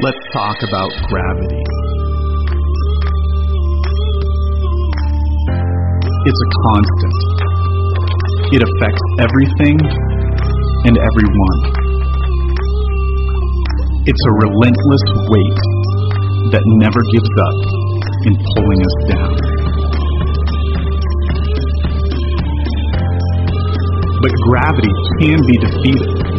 Let's 0.00 0.18
talk 0.32 0.54
about 0.62 0.92
gravity. 1.10 1.58
It's 6.22 6.38
a 6.38 6.50
constant. 6.62 7.18
It 8.54 8.62
affects 8.62 9.02
everything 9.18 9.74
and 10.86 10.94
everyone. 11.02 11.58
It's 14.06 14.22
a 14.22 14.32
relentless 14.38 15.04
weight 15.34 15.58
that 16.54 16.62
never 16.78 17.02
gives 17.02 17.34
up 17.42 17.58
in 18.22 18.38
pulling 18.54 18.80
us 18.86 18.96
down. 19.10 19.34
But 24.22 24.30
gravity 24.46 24.94
can 25.18 25.42
be 25.42 25.58
defeated. 25.58 26.37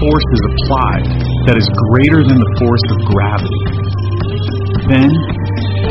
Force 0.00 0.28
is 0.32 0.42
applied 0.48 1.04
that 1.44 1.56
is 1.60 1.68
greater 1.92 2.24
than 2.24 2.40
the 2.40 2.50
force 2.56 2.86
of 2.88 2.98
gravity, 3.12 3.62
then 4.88 5.12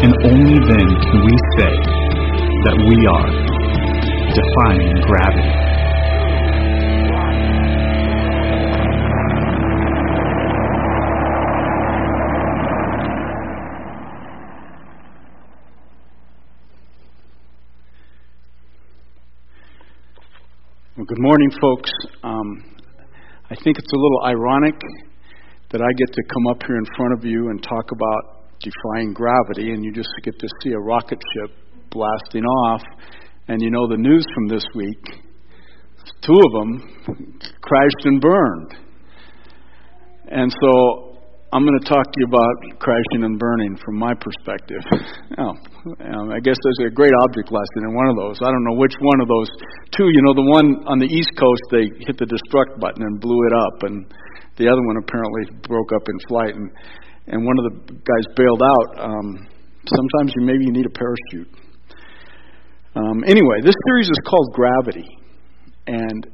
and 0.01 0.13
only 0.25 0.57
then 0.65 0.87
can 0.89 1.19
we 1.29 1.35
say 1.61 1.73
that 2.65 2.75
we 2.89 3.05
are 3.05 3.29
defying 4.33 4.97
gravity. 5.05 5.69
Well, 20.97 21.05
good 21.05 21.19
morning, 21.19 21.51
folks. 21.61 21.91
Think 23.63 23.77
it's 23.77 23.91
a 23.91 23.97
little 23.97 24.21
ironic 24.25 24.75
that 25.71 25.81
I 25.81 25.91
get 25.97 26.13
to 26.13 26.23
come 26.33 26.47
up 26.47 26.63
here 26.65 26.77
in 26.77 26.85
front 26.95 27.13
of 27.17 27.25
you 27.25 27.49
and 27.49 27.61
talk 27.61 27.91
about 27.91 28.51
defying 28.59 29.13
gravity, 29.13 29.71
and 29.71 29.83
you 29.83 29.91
just 29.93 30.09
get 30.23 30.37
to 30.39 30.47
see 30.63 30.71
a 30.71 30.79
rocket 30.79 31.19
ship 31.33 31.51
blasting 31.91 32.43
off. 32.43 32.81
And 33.47 33.61
you 33.61 33.69
know 33.69 33.87
the 33.87 33.97
news 33.97 34.25
from 34.33 34.47
this 34.47 34.63
week 34.75 35.03
two 36.21 36.33
of 36.33 36.51
them 36.53 37.39
crashed 37.61 38.05
and 38.05 38.21
burned. 38.21 38.75
And 40.31 40.53
so 40.61 41.08
I'm 41.49 41.65
going 41.65 41.79
to 41.81 41.89
talk 41.89 42.05
to 42.05 42.17
you 42.21 42.27
about 42.29 42.53
crashing 42.77 43.25
and 43.25 43.39
burning 43.41 43.73
from 43.81 43.97
my 43.97 44.13
perspective. 44.13 44.85
oh, 45.41 45.57
um, 46.13 46.29
I 46.29 46.37
guess 46.37 46.53
there's 46.61 46.91
a 46.91 46.93
great 46.93 47.13
object 47.25 47.49
lesson 47.49 47.89
in 47.89 47.95
one 47.97 48.05
of 48.05 48.15
those. 48.21 48.37
I 48.45 48.53
don't 48.53 48.63
know 48.69 48.77
which 48.77 48.93
one 49.01 49.19
of 49.21 49.27
those 49.27 49.49
two. 49.89 50.13
You 50.13 50.21
know, 50.21 50.37
the 50.37 50.45
one 50.45 50.77
on 50.85 51.01
the 51.01 51.09
East 51.09 51.33
Coast, 51.33 51.65
they 51.73 51.89
hit 52.05 52.21
the 52.21 52.29
destruct 52.29 52.77
button 52.77 53.01
and 53.01 53.17
blew 53.17 53.41
it 53.49 53.53
up, 53.65 53.75
and 53.81 54.05
the 54.61 54.69
other 54.69 54.81
one 54.93 55.01
apparently 55.01 55.49
broke 55.65 55.89
up 55.89 56.05
in 56.05 56.15
flight, 56.29 56.53
and 56.53 56.69
and 57.33 57.41
one 57.41 57.57
of 57.57 57.65
the 57.65 57.97
guys 57.97 58.25
bailed 58.37 58.61
out. 58.61 59.09
Um, 59.09 59.49
sometimes 59.89 60.33
you 60.37 60.45
maybe 60.45 60.65
you 60.69 60.71
need 60.71 60.85
a 60.85 60.93
parachute. 60.93 61.49
Um, 62.93 63.25
anyway, 63.25 63.57
this 63.65 63.75
series 63.89 64.05
is 64.05 64.21
called 64.29 64.53
Gravity, 64.53 65.09
and 65.87 66.29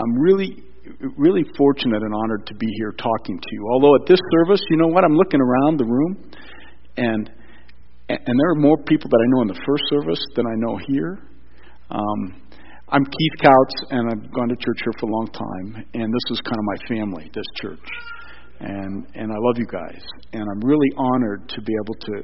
I'm 0.00 0.16
really 0.16 0.64
really 1.16 1.44
fortunate 1.56 2.02
and 2.02 2.14
honored 2.14 2.46
to 2.46 2.54
be 2.54 2.66
here 2.78 2.92
talking 2.92 3.38
to 3.38 3.48
you. 3.52 3.68
Although 3.72 3.94
at 3.96 4.06
this 4.06 4.20
service, 4.38 4.60
you 4.70 4.76
know 4.76 4.88
what? 4.88 5.04
I'm 5.04 5.14
looking 5.14 5.40
around 5.40 5.78
the 5.78 5.84
room, 5.84 6.30
and 6.96 7.30
and 8.08 8.34
there 8.40 8.50
are 8.50 8.60
more 8.60 8.76
people 8.84 9.08
that 9.08 9.20
I 9.22 9.26
know 9.30 9.42
in 9.42 9.48
the 9.48 9.60
first 9.64 9.84
service 9.88 10.20
than 10.36 10.46
I 10.46 10.54
know 10.56 10.78
here. 10.88 11.18
Um, 11.90 12.42
I'm 12.88 13.04
Keith 13.04 13.36
Couts, 13.40 13.76
and 13.90 14.10
I've 14.10 14.32
gone 14.32 14.48
to 14.48 14.56
church 14.56 14.80
here 14.84 14.92
for 15.00 15.06
a 15.06 15.12
long 15.12 15.28
time, 15.32 15.86
and 15.94 16.12
this 16.12 16.26
is 16.30 16.40
kind 16.44 16.58
of 16.58 16.64
my 16.64 16.78
family, 16.88 17.30
this 17.32 17.46
church, 17.60 17.88
and 18.60 19.06
and 19.14 19.32
I 19.32 19.36
love 19.38 19.56
you 19.56 19.66
guys, 19.66 20.02
and 20.32 20.42
I'm 20.42 20.60
really 20.60 20.90
honored 20.96 21.48
to 21.48 21.62
be 21.62 21.72
able 21.84 21.94
to 21.94 22.14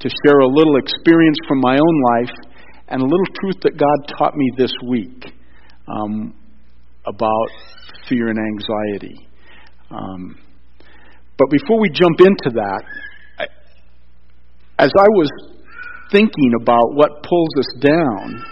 to 0.00 0.08
share 0.24 0.38
a 0.40 0.48
little 0.48 0.76
experience 0.76 1.38
from 1.48 1.60
my 1.60 1.74
own 1.74 1.96
life 2.14 2.34
and 2.88 3.02
a 3.02 3.04
little 3.04 3.26
truth 3.40 3.56
that 3.62 3.76
God 3.76 4.16
taught 4.18 4.36
me 4.36 4.50
this 4.56 4.72
week 4.88 5.32
um, 5.88 6.34
about 7.06 7.48
fear 8.08 8.28
and 8.28 8.38
anxiety. 8.38 9.28
Um, 9.90 10.38
but 11.38 11.48
before 11.50 11.80
we 11.80 11.90
jump 11.90 12.20
into 12.20 12.50
that, 12.54 12.82
I, 13.38 13.44
as 14.78 14.90
I 14.96 15.08
was 15.10 15.30
thinking 16.10 16.52
about 16.60 16.94
what 16.94 17.22
pulls 17.22 17.50
us 17.58 17.80
down, 17.80 18.44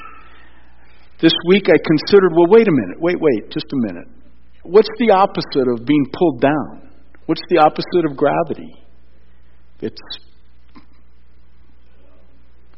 this 1.20 1.32
week 1.48 1.68
I 1.68 1.78
considered 1.86 2.32
well, 2.34 2.48
wait 2.48 2.68
a 2.68 2.72
minute, 2.72 3.00
wait, 3.00 3.16
wait, 3.20 3.50
just 3.50 3.66
a 3.72 3.92
minute. 3.92 4.08
What's 4.64 4.88
the 4.98 5.10
opposite 5.10 5.68
of 5.72 5.86
being 5.86 6.06
pulled 6.12 6.40
down? 6.40 6.90
What's 7.26 7.42
the 7.48 7.58
opposite 7.58 8.10
of 8.10 8.16
gravity? 8.16 8.74
It's. 9.80 10.00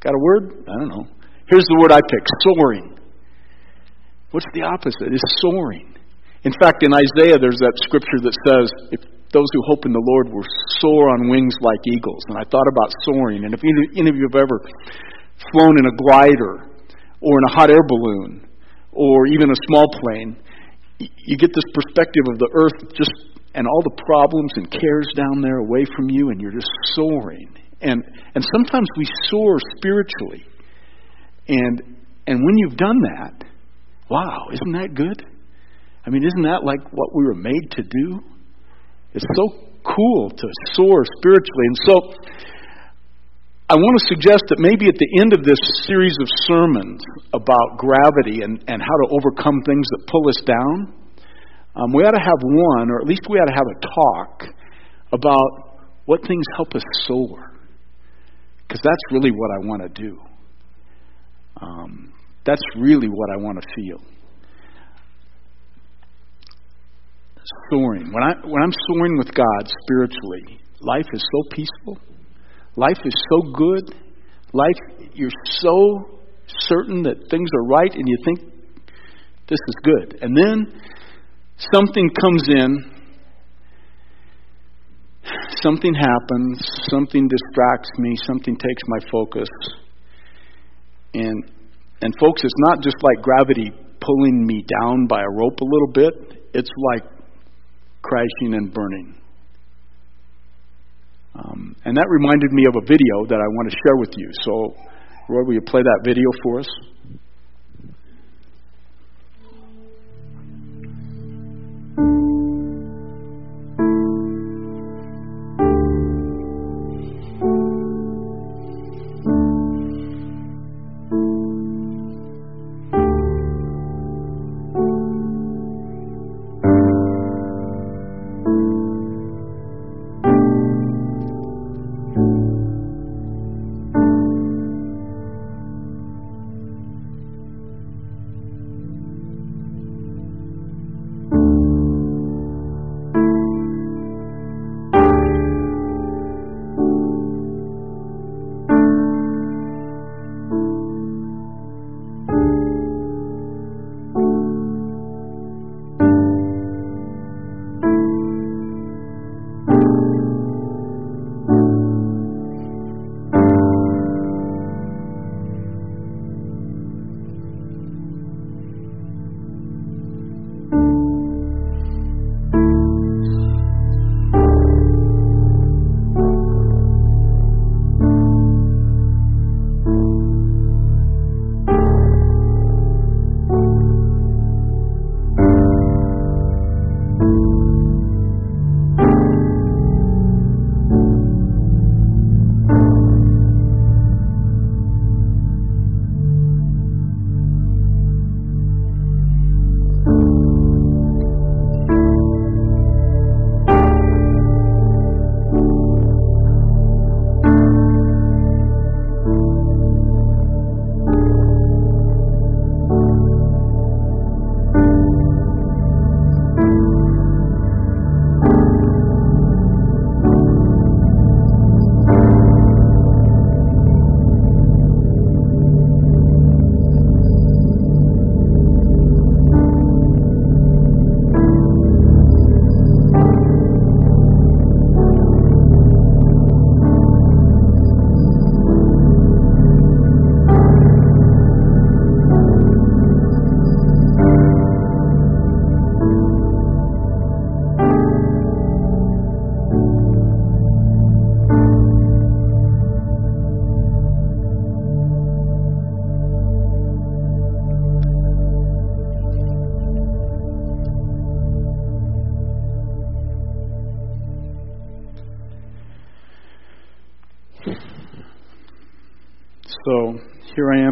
Got 0.01 0.15
a 0.15 0.19
word? 0.19 0.65
I 0.69 0.79
don't 0.79 0.89
know. 0.89 1.07
Here's 1.49 1.65
the 1.65 1.79
word 1.81 1.93
I 1.93 2.01
picked 2.01 2.29
soaring. 2.43 2.99
What's 4.31 4.47
the 4.55 4.63
opposite? 4.63 5.13
It's 5.13 5.23
soaring. 5.41 5.96
In 6.47 6.55
fact, 6.63 6.87
in 6.87 6.95
Isaiah, 6.95 7.43
there's 7.43 7.59
that 7.59 7.75
scripture 7.83 8.23
that 8.23 8.37
says, 8.47 8.71
if 8.95 9.03
those 9.35 9.51
who 9.51 9.63
hope 9.67 9.83
in 9.83 9.91
the 9.91 9.99
Lord 9.99 10.31
will 10.31 10.47
soar 10.79 11.11
on 11.11 11.27
wings 11.29 11.59
like 11.59 11.83
eagles. 11.91 12.23
And 12.31 12.39
I 12.39 12.47
thought 12.47 12.71
about 12.71 12.95
soaring. 13.03 13.43
And 13.43 13.53
if 13.53 13.59
any 13.99 14.07
of 14.07 14.15
you 14.15 14.31
have 14.31 14.39
ever 14.39 14.63
flown 15.51 15.75
in 15.75 15.91
a 15.91 15.95
glider 16.07 16.71
or 17.19 17.33
in 17.43 17.45
a 17.51 17.53
hot 17.53 17.71
air 17.75 17.83
balloon 17.83 18.47
or 18.93 19.27
even 19.27 19.51
a 19.51 19.59
small 19.67 19.91
plane, 19.91 20.39
you 20.99 21.37
get 21.37 21.51
this 21.51 21.67
perspective 21.75 22.23
of 22.31 22.39
the 22.39 22.49
earth 22.55 22.95
just 22.95 23.11
and 23.59 23.67
all 23.67 23.83
the 23.83 23.97
problems 24.07 24.53
and 24.55 24.71
cares 24.71 25.09
down 25.17 25.43
there 25.43 25.59
away 25.59 25.85
from 25.97 26.09
you, 26.11 26.31
and 26.31 26.41
you're 26.41 26.53
just 26.53 26.71
soaring. 26.95 27.49
And 27.81 28.05
and 28.35 28.47
sometimes 28.55 28.87
we 28.97 29.05
soar 29.29 29.59
spiritually. 29.79 30.47
And 31.49 31.83
and 32.27 32.39
when 32.39 32.57
you've 32.59 32.77
done 32.77 33.01
that, 33.17 33.45
wow, 34.09 34.47
isn't 34.53 34.73
that 34.73 34.95
good? 34.95 35.25
I 36.07 36.11
mean, 36.11 36.23
isn't 36.23 36.43
that 36.43 36.63
like 36.63 36.81
what 36.93 37.15
we 37.15 37.25
were 37.25 37.35
made 37.35 37.71
to 37.73 37.83
do? 37.83 38.21
It's 39.13 39.27
so 39.35 39.67
cool 39.83 40.31
to 40.31 40.47
soar 40.73 41.05
spiritually. 41.19 41.67
And 41.67 41.79
so 41.85 41.95
I 43.69 43.75
want 43.75 43.99
to 43.99 44.07
suggest 44.15 44.45
that 44.49 44.59
maybe 44.61 44.87
at 44.87 44.95
the 44.95 45.11
end 45.21 45.33
of 45.33 45.43
this 45.43 45.59
series 45.83 46.15
of 46.21 46.29
sermons 46.47 47.03
about 47.35 47.79
gravity 47.79 48.43
and, 48.43 48.63
and 48.69 48.79
how 48.81 48.97
to 49.03 49.07
overcome 49.11 49.59
things 49.67 49.87
that 49.91 50.07
pull 50.07 50.29
us 50.29 50.41
down, 50.47 50.95
um, 51.75 51.93
we 51.93 52.05
ought 52.05 52.15
to 52.15 52.23
have 52.23 52.39
one, 52.43 52.91
or 52.91 53.01
at 53.01 53.09
least 53.09 53.23
we 53.29 53.39
ought 53.39 53.51
to 53.51 53.59
have 53.59 53.67
a 53.67 53.79
talk 53.83 54.55
about 55.13 55.83
what 56.05 56.21
things 56.27 56.45
help 56.55 56.75
us 56.75 56.83
soar. 57.03 57.51
Because 58.63 58.81
that's 58.83 59.03
really 59.11 59.31
what 59.31 59.51
I 59.51 59.67
want 59.67 59.83
to 59.83 60.03
do. 60.03 60.19
Um, 61.61 62.13
that's 62.45 62.63
really 62.79 63.09
what 63.09 63.31
I 63.33 63.37
want 63.37 63.61
to 63.61 63.67
feel. 63.75 64.16
Soaring. 67.71 68.13
When 68.13 68.23
I 68.23 68.35
when 68.45 68.63
I'm 68.63 68.73
soaring 68.89 69.19
with 69.19 69.33
God 69.35 69.71
spiritually, 69.85 70.61
life 70.81 71.07
is 71.13 71.23
so 71.23 71.57
peaceful. 71.57 71.99
Life 72.77 72.99
is 73.05 73.15
so 73.31 73.53
good. 73.53 73.95
Life 74.53 75.09
you're 75.15 75.31
so 75.61 76.21
certain 76.47 77.03
that 77.03 77.17
things 77.31 77.49
are 77.55 77.67
right 77.67 77.93
and 77.93 78.07
you 78.07 78.17
think 78.25 78.53
this 79.49 79.59
is 79.69 79.75
good. 79.83 80.19
And 80.23 80.37
then 80.37 80.81
something 81.73 82.09
comes 82.21 82.49
in, 82.49 82.93
something 85.63 85.95
happens, 85.95 86.61
something 86.91 87.29
distracts 87.29 87.91
me, 87.99 88.17
something 88.27 88.57
takes 88.57 88.83
my 88.89 88.99
focus. 89.11 89.49
And 91.15 91.45
and 92.03 92.13
folks, 92.21 92.43
it's 92.45 92.55
not 92.59 92.83
just 92.83 92.97
like 93.03 93.23
gravity 93.23 93.73
pulling 94.01 94.47
me 94.47 94.65
down 94.81 95.07
by 95.07 95.21
a 95.21 95.31
rope 95.31 95.59
a 95.61 95.65
little 95.65 95.93
bit. 95.93 96.43
It's 96.53 96.71
like 96.93 97.16
crashing 98.09 98.55
and 98.55 98.73
burning. 98.73 99.15
Um, 101.35 101.77
and 101.85 101.97
that 101.97 102.07
reminded 102.09 102.53
me 102.53 102.65
of 102.67 102.77
a 102.77 102.81
video 102.81 103.27
that 103.29 103.37
I 103.37 103.49
want 103.59 103.71
to 103.71 103.77
share 103.85 103.97
with 103.97 104.11
you. 104.17 104.31
So, 104.43 104.75
Roy, 105.29 105.45
will 105.45 105.55
you 105.55 105.61
play 105.61 105.83
that 105.83 106.01
video 106.05 106.31
for 106.43 106.61
us? 106.61 106.69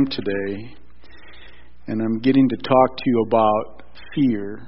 Today, 0.06 0.74
and 1.86 2.00
I'm 2.00 2.18
getting 2.20 2.48
to 2.48 2.56
talk 2.56 2.96
to 2.96 3.02
you 3.06 3.24
about 3.26 3.82
fear 4.14 4.66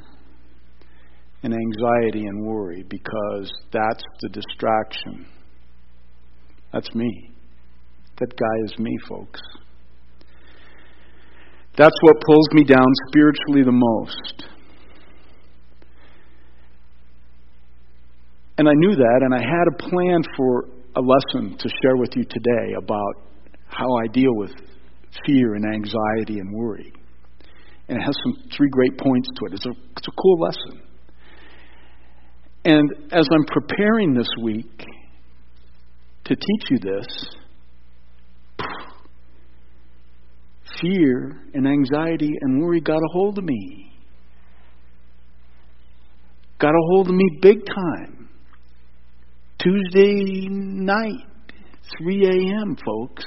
and 1.43 1.55
anxiety 1.55 2.27
and 2.27 2.47
worry 2.47 2.85
because 2.89 3.51
that's 3.73 4.03
the 4.21 4.29
distraction. 4.31 5.27
That's 6.73 6.93
me. 6.95 7.31
That 8.19 8.37
guy 8.37 8.65
is 8.65 8.79
me, 8.79 8.97
folks. 9.09 9.41
That's 11.77 11.97
what 12.01 12.17
pulls 12.27 12.49
me 12.53 12.65
down 12.65 12.87
spiritually 13.09 13.63
the 13.65 13.73
most. 13.73 14.45
And 18.59 18.69
I 18.69 18.73
knew 18.75 18.97
that, 18.97 19.21
and 19.23 19.35
I 19.35 19.41
had 19.41 19.69
a 19.69 19.77
plan 19.77 20.23
for 20.37 20.65
a 20.97 21.01
lesson 21.01 21.59
to 21.59 21.69
share 21.83 21.97
with 21.97 22.11
you 22.17 22.25
today 22.25 22.75
about 22.79 23.15
how 23.69 23.87
I 24.03 24.07
deal 24.07 24.35
with 24.35 24.53
fear 25.25 25.55
and 25.55 25.65
anxiety 25.65 26.41
and 26.41 26.55
worry. 26.55 26.93
And 27.89 27.99
it 27.99 28.03
has 28.03 28.17
some 28.25 28.51
three 28.57 28.69
great 28.69 28.99
points 28.99 29.29
to 29.37 29.47
it. 29.47 29.55
It's 29.55 29.67
a, 29.67 29.73
it's 29.97 30.09
a 30.09 30.21
cool 30.21 30.39
lesson. 30.41 30.83
And 32.65 32.91
as 33.13 33.29
I'm 33.33 33.45
preparing 33.45 34.15
this 34.15 34.29
week 34.43 34.85
to 36.25 36.35
teach 36.35 36.71
you 36.71 36.79
this, 36.81 37.07
fear 40.81 41.41
and 41.55 41.67
anxiety 41.67 42.33
and 42.41 42.61
worry 42.61 42.81
got 42.81 42.97
a 42.97 43.09
hold 43.13 43.39
of 43.39 43.45
me. 43.45 43.93
Got 46.59 46.71
a 46.71 46.83
hold 46.91 47.09
of 47.09 47.15
me 47.15 47.39
big 47.41 47.59
time. 47.67 48.29
Tuesday 49.63 50.49
night, 50.49 51.53
3 51.99 52.27
a.m., 52.27 52.77
folks. 52.85 53.25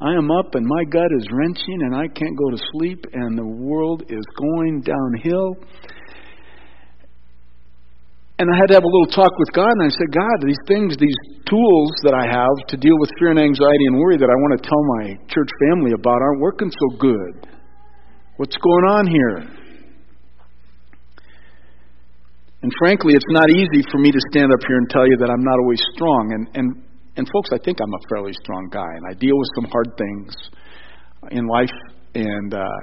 I 0.00 0.12
am 0.14 0.30
up 0.30 0.54
and 0.54 0.66
my 0.66 0.84
gut 0.84 1.10
is 1.16 1.26
wrenching 1.30 1.82
and 1.82 1.94
I 1.94 2.08
can't 2.08 2.36
go 2.36 2.50
to 2.50 2.58
sleep 2.72 3.06
and 3.12 3.38
the 3.38 3.46
world 3.46 4.02
is 4.08 4.24
going 4.38 4.82
downhill. 4.82 5.56
And 8.38 8.50
I 8.50 8.58
had 8.58 8.66
to 8.68 8.74
have 8.74 8.82
a 8.82 8.90
little 8.90 9.14
talk 9.14 9.30
with 9.38 9.54
God, 9.54 9.70
and 9.70 9.86
I 9.86 9.94
said, 9.94 10.10
God, 10.10 10.36
these 10.42 10.58
things, 10.66 10.96
these 10.98 11.14
tools 11.46 11.90
that 12.02 12.18
I 12.18 12.26
have 12.26 12.66
to 12.66 12.76
deal 12.76 12.98
with 12.98 13.08
fear 13.16 13.30
and 13.30 13.38
anxiety 13.38 13.86
and 13.86 13.96
worry 13.96 14.18
that 14.18 14.26
I 14.26 14.34
want 14.34 14.58
to 14.58 14.68
tell 14.68 14.82
my 14.98 15.14
church 15.30 15.46
family 15.70 15.92
about 15.94 16.18
aren't 16.18 16.40
working 16.40 16.68
so 16.68 16.98
good. 16.98 17.46
What's 18.36 18.56
going 18.56 18.86
on 18.90 19.06
here? 19.06 19.38
And 22.62 22.72
frankly, 22.80 23.14
it's 23.14 23.30
not 23.30 23.50
easy 23.50 23.86
for 23.92 23.98
me 23.98 24.10
to 24.10 24.18
stand 24.32 24.50
up 24.50 24.58
here 24.66 24.78
and 24.78 24.90
tell 24.90 25.06
you 25.06 25.16
that 25.18 25.30
I'm 25.30 25.44
not 25.44 25.58
always 25.60 25.80
strong. 25.94 26.32
And, 26.34 26.48
and, 26.58 26.83
and 27.16 27.28
folks, 27.32 27.50
I 27.52 27.58
think 27.64 27.78
I'm 27.80 27.92
a 27.92 28.02
fairly 28.08 28.32
strong 28.42 28.68
guy, 28.70 28.90
and 28.96 29.04
I 29.10 29.14
deal 29.14 29.36
with 29.36 29.48
some 29.54 29.70
hard 29.70 29.90
things 29.96 30.34
in 31.30 31.46
life, 31.46 31.76
and, 32.14 32.54
uh, 32.54 32.80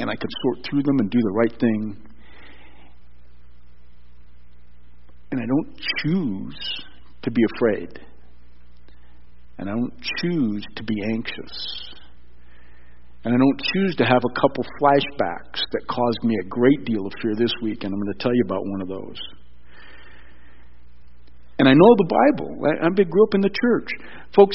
and 0.00 0.10
I 0.10 0.14
can 0.14 0.28
sort 0.42 0.66
through 0.68 0.82
them 0.82 0.98
and 1.00 1.10
do 1.10 1.18
the 1.20 1.32
right 1.32 1.60
thing 1.60 2.08
And 5.30 5.40
I 5.40 5.46
don't 5.46 5.76
choose 6.02 6.58
to 7.22 7.30
be 7.30 7.42
afraid. 7.56 8.00
And 9.58 9.68
I 9.68 9.72
don't 9.72 9.92
choose 10.20 10.64
to 10.76 10.82
be 10.84 10.94
anxious. 11.12 11.94
And 13.24 13.34
I 13.34 13.36
don't 13.36 13.60
choose 13.74 13.96
to 13.96 14.04
have 14.04 14.22
a 14.24 14.40
couple 14.40 14.64
flashbacks 14.80 15.60
that 15.72 15.86
caused 15.88 16.24
me 16.24 16.36
a 16.40 16.48
great 16.48 16.84
deal 16.84 17.06
of 17.06 17.12
fear 17.20 17.34
this 17.34 17.52
week, 17.62 17.84
and 17.84 17.92
I'm 17.92 18.00
going 18.00 18.14
to 18.14 18.22
tell 18.22 18.34
you 18.34 18.42
about 18.44 18.64
one 18.64 18.80
of 18.80 18.88
those. 18.88 19.18
And 21.58 21.68
I 21.68 21.72
know 21.72 21.92
the 21.98 22.06
Bible. 22.06 22.54
I, 22.64 22.86
I 22.86 22.90
grew 22.90 23.24
up 23.24 23.34
in 23.34 23.40
the 23.40 23.50
church. 23.50 23.90
Folks, 24.34 24.54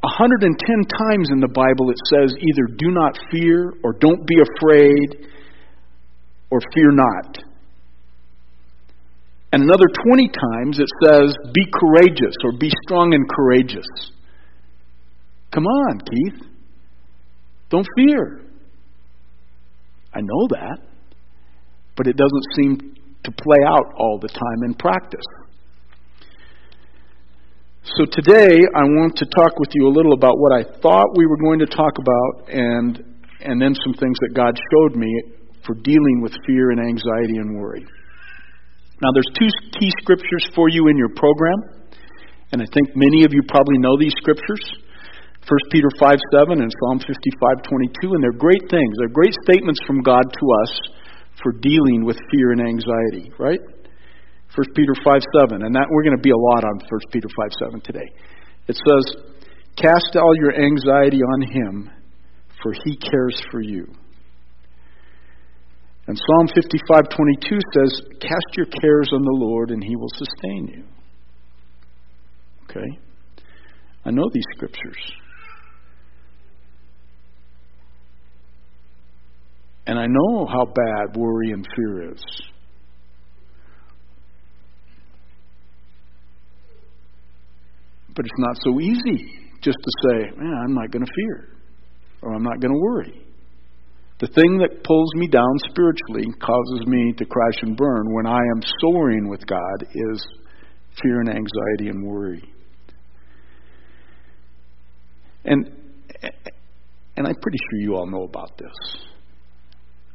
110 0.00 0.46
times 0.46 1.28
in 1.32 1.40
the 1.40 1.48
Bible 1.48 1.90
it 1.90 1.98
says 2.12 2.34
either 2.36 2.76
do 2.76 2.90
not 2.90 3.18
fear, 3.30 3.72
or 3.82 3.92
don't 3.94 4.26
be 4.26 4.36
afraid, 4.36 5.28
or 6.50 6.60
fear 6.74 6.92
not. 6.92 7.38
And 9.52 9.62
another 9.62 9.86
20 10.08 10.28
times 10.28 10.80
it 10.80 10.88
says, 11.04 11.32
be 11.54 11.64
courageous 11.80 12.34
or 12.44 12.58
be 12.58 12.70
strong 12.86 13.14
and 13.14 13.24
courageous. 13.28 13.86
Come 15.52 15.64
on, 15.64 16.00
Keith. 16.00 16.48
Don't 17.70 17.86
fear. 17.96 18.42
I 20.12 20.20
know 20.20 20.48
that. 20.50 20.78
But 21.96 22.08
it 22.08 22.16
doesn't 22.16 22.46
seem 22.56 22.94
to 23.22 23.30
play 23.30 23.58
out 23.68 23.94
all 23.96 24.18
the 24.20 24.28
time 24.28 24.64
in 24.64 24.74
practice. 24.74 25.24
So 27.84 28.08
today 28.08 28.64
I 28.72 28.80
want 28.96 29.12
to 29.20 29.28
talk 29.28 29.60
with 29.60 29.68
you 29.76 29.84
a 29.84 29.92
little 29.92 30.16
about 30.16 30.40
what 30.40 30.56
I 30.56 30.64
thought 30.80 31.12
we 31.20 31.28
were 31.28 31.36
going 31.36 31.60
to 31.60 31.68
talk 31.68 31.92
about 32.00 32.48
and 32.48 32.96
and 33.44 33.60
then 33.60 33.76
some 33.84 33.92
things 34.00 34.16
that 34.24 34.32
God 34.32 34.56
showed 34.56 34.96
me 34.96 35.12
for 35.68 35.76
dealing 35.84 36.24
with 36.24 36.32
fear 36.48 36.72
and 36.72 36.80
anxiety 36.80 37.36
and 37.36 37.60
worry. 37.60 37.84
Now, 39.04 39.12
there's 39.12 39.28
two 39.36 39.52
key 39.76 39.92
scriptures 40.00 40.48
for 40.56 40.72
you 40.72 40.88
in 40.88 40.96
your 40.96 41.12
program, 41.12 41.92
and 42.56 42.64
I 42.64 42.66
think 42.72 42.96
many 42.96 43.20
of 43.28 43.36
you 43.36 43.44
probably 43.52 43.76
know 43.76 44.00
these 44.00 44.16
scriptures. 44.16 44.64
1 45.44 45.68
Peter 45.68 45.92
5 46.00 46.16
7 46.40 46.64
and 46.64 46.72
Psalm 46.80 47.04
55 47.04 47.68
22, 47.68 48.16
and 48.16 48.24
they're 48.24 48.40
great 48.40 48.64
things. 48.72 48.96
They're 48.96 49.12
great 49.12 49.36
statements 49.44 49.84
from 49.84 50.00
God 50.00 50.24
to 50.24 50.44
us 50.64 50.72
for 51.36 51.52
dealing 51.60 52.08
with 52.08 52.16
fear 52.32 52.56
and 52.56 52.64
anxiety, 52.64 53.28
right? 53.36 53.60
1 54.56 54.66
Peter 54.74 54.94
5 55.04 55.20
7, 55.34 55.62
and 55.62 55.74
that 55.74 55.86
we're 55.90 56.04
going 56.04 56.16
to 56.16 56.22
be 56.22 56.30
a 56.30 56.36
lot 56.36 56.64
on 56.64 56.78
1 56.78 57.00
Peter 57.12 57.28
5 57.28 57.50
7 57.58 57.80
today. 57.80 58.08
It 58.68 58.76
says, 58.76 59.24
Cast 59.76 60.16
all 60.16 60.36
your 60.36 60.54
anxiety 60.54 61.18
on 61.18 61.42
him, 61.42 61.90
for 62.62 62.72
he 62.84 62.96
cares 62.96 63.42
for 63.50 63.60
you. 63.60 63.86
And 66.06 66.18
Psalm 66.18 66.48
55:22 66.48 67.60
says, 67.72 68.02
"Cast 68.20 68.56
your 68.56 68.66
cares 68.66 69.10
on 69.12 69.22
the 69.22 69.38
Lord 69.38 69.70
and 69.70 69.82
he 69.82 69.96
will 69.96 70.10
sustain 70.10 70.68
you." 70.68 70.84
Okay? 72.64 72.98
I 74.04 74.10
know 74.10 74.28
these 74.32 74.44
scriptures. 74.54 75.12
And 79.86 79.98
I 79.98 80.06
know 80.06 80.46
how 80.46 80.66
bad 80.66 81.16
worry 81.16 81.52
and 81.52 81.66
fear 81.74 82.12
is. 82.12 82.22
But 88.14 88.26
it's 88.26 88.38
not 88.38 88.56
so 88.64 88.80
easy 88.80 89.50
just 89.60 89.78
to 89.78 89.90
say, 90.08 90.30
man, 90.36 90.54
I'm 90.64 90.74
not 90.74 90.90
going 90.90 91.04
to 91.04 91.12
fear 91.14 91.48
or 92.22 92.34
I'm 92.34 92.42
not 92.42 92.60
going 92.60 92.72
to 92.72 92.80
worry. 92.80 93.20
The 94.20 94.28
thing 94.28 94.58
that 94.58 94.84
pulls 94.84 95.14
me 95.16 95.26
down 95.26 95.54
spiritually, 95.70 96.24
causes 96.40 96.86
me 96.86 97.12
to 97.18 97.24
crash 97.24 97.62
and 97.62 97.76
burn 97.76 98.14
when 98.14 98.26
I 98.26 98.38
am 98.38 98.62
soaring 98.80 99.28
with 99.28 99.44
God, 99.46 99.86
is 99.92 100.26
fear 101.02 101.20
and 101.20 101.28
anxiety 101.28 101.88
and 101.88 102.06
worry. 102.06 102.42
And 105.44 105.70
and 107.16 107.26
I'm 107.26 107.34
pretty 107.34 107.58
sure 107.70 107.80
you 107.80 107.94
all 107.96 108.06
know 108.06 108.22
about 108.22 108.56
this. 108.56 109.04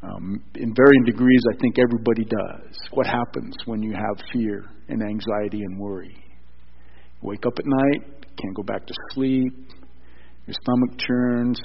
Um, 0.01 0.41
in 0.56 0.74
varying 0.74 1.03
degrees, 1.06 1.41
I 1.53 1.58
think 1.62 1.77
everybody 1.77 2.24
does. 2.24 2.77
What 2.91 3.06
happens 3.06 3.56
when 3.65 3.82
you 3.84 3.91
have 3.91 4.25
fear 4.34 4.65
and 4.88 5.01
anxiety 5.03 5.62
and 5.62 5.79
worry? 5.79 6.15
Wake 7.21 7.45
up 7.45 7.53
at 7.59 7.65
night, 7.65 8.25
can't 8.41 8.55
go 8.55 8.63
back 8.63 8.85
to 8.85 8.93
sleep, 9.13 9.53
your 10.47 10.55
stomach 10.63 10.97
churns, 10.99 11.59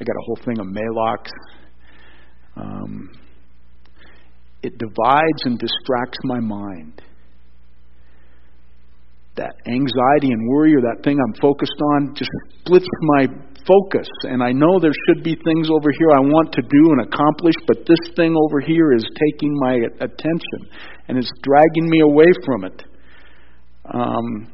I 0.00 0.04
got 0.04 0.16
a 0.16 0.24
whole 0.26 0.38
thing 0.44 0.58
of 0.58 0.66
Maalox. 0.66 1.30
Um, 2.56 3.10
it 4.62 4.76
divides 4.78 5.42
and 5.44 5.58
distracts 5.58 6.18
my 6.24 6.40
mind. 6.40 7.00
That 9.36 9.54
anxiety 9.66 10.32
and 10.32 10.48
worry 10.48 10.74
or 10.74 10.80
that 10.80 11.02
thing 11.04 11.18
I'm 11.18 11.40
focused 11.40 11.80
on 11.94 12.14
just 12.14 12.30
splits 12.60 12.86
my 13.02 13.26
focus. 13.66 14.08
And 14.24 14.42
I 14.42 14.52
know 14.52 14.78
there 14.80 14.94
should 15.06 15.22
be 15.22 15.36
things 15.44 15.68
over 15.70 15.90
here 15.90 16.10
I 16.14 16.20
want 16.20 16.52
to 16.52 16.62
do 16.62 16.82
and 16.92 17.00
accomplish, 17.02 17.54
but 17.66 17.86
this 17.86 18.14
thing 18.16 18.34
over 18.36 18.60
here 18.60 18.92
is 18.92 19.04
taking 19.30 19.54
my 19.58 19.74
attention 20.00 20.60
and 21.08 21.18
it's 21.18 21.30
dragging 21.42 21.88
me 21.88 22.00
away 22.00 22.30
from 22.44 22.64
it. 22.64 22.82
Um, 23.92 24.48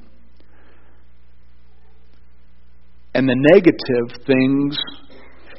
and 3.14 3.28
the 3.28 3.36
negative 3.36 4.26
things 4.26 4.76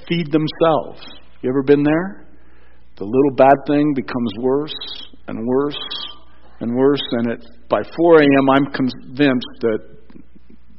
feed 0.07 0.31
themselves. 0.31 1.01
You 1.41 1.49
ever 1.49 1.63
been 1.63 1.83
there? 1.83 2.27
The 2.97 3.05
little 3.05 3.35
bad 3.35 3.55
thing 3.67 3.93
becomes 3.95 4.31
worse 4.39 4.73
and 5.27 5.45
worse 5.45 5.79
and 6.59 6.75
worse, 6.75 7.01
and 7.11 7.31
at 7.31 7.39
by 7.69 7.81
4 7.97 8.21
a.m., 8.21 8.49
I'm 8.53 8.65
convinced 8.65 9.47
that 9.61 9.79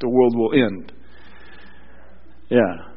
the 0.00 0.08
world 0.08 0.36
will 0.36 0.52
end. 0.52 0.92
Yeah. 2.50 2.91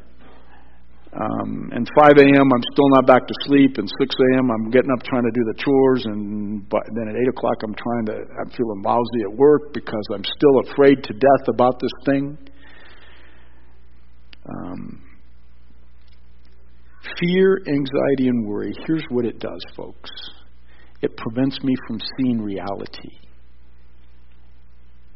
Um, 1.15 1.71
and 1.71 1.87
5 1.95 2.17
a.m. 2.17 2.47
I'm 2.51 2.65
still 2.73 2.89
not 2.89 3.07
back 3.07 3.25
to 3.25 3.33
sleep, 3.47 3.77
and 3.77 3.87
6 3.87 4.15
a.m. 4.33 4.51
I'm 4.51 4.69
getting 4.69 4.91
up 4.91 5.01
trying 5.03 5.23
to 5.23 5.31
do 5.31 5.43
the 5.47 5.55
chores, 5.63 6.03
and 6.05 6.67
but 6.67 6.83
then 6.93 7.07
at 7.07 7.15
8 7.15 7.27
o'clock 7.29 7.57
I'm 7.63 7.75
trying 7.75 8.05
to. 8.07 8.15
I'm 8.41 8.49
feeling 8.51 8.81
lousy 8.83 9.23
at 9.23 9.31
work 9.31 9.73
because 9.73 10.03
I'm 10.13 10.25
still 10.25 10.71
afraid 10.71 11.03
to 11.03 11.13
death 11.13 11.47
about 11.47 11.79
this 11.79 11.91
thing. 12.05 12.37
Um, 14.47 15.01
fear, 17.19 17.61
anxiety, 17.65 18.27
and 18.27 18.45
worry, 18.45 18.73
here's 18.85 19.03
what 19.09 19.25
it 19.25 19.39
does, 19.39 19.61
folks 19.75 20.11
it 21.05 21.15
prevents 21.17 21.61
me 21.63 21.75
from 21.87 21.99
seeing 22.17 22.41
reality, 22.41 23.11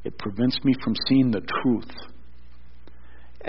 it 0.03 0.17
prevents 0.17 0.57
me 0.63 0.73
from 0.83 0.93
seeing 1.07 1.31
the 1.31 1.41
truth. 1.41 1.91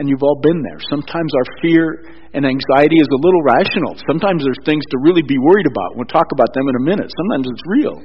And 0.00 0.09
you've 0.09 0.25
all 0.25 0.40
been 0.40 0.64
there. 0.64 0.80
Sometimes 0.88 1.28
our 1.37 1.49
fear 1.61 1.85
and 2.33 2.49
anxiety 2.49 2.97
is 2.97 3.11
a 3.12 3.21
little 3.21 3.45
rational. 3.45 4.00
Sometimes 4.09 4.40
there's 4.40 4.64
things 4.64 4.80
to 4.80 4.97
really 5.04 5.21
be 5.21 5.37
worried 5.37 5.69
about. 5.69 6.00
We'll 6.00 6.09
talk 6.09 6.25
about 6.33 6.49
them 6.57 6.64
in 6.73 6.75
a 6.80 6.85
minute. 6.88 7.12
Sometimes 7.12 7.47
it's 7.52 7.66
real. 7.69 7.97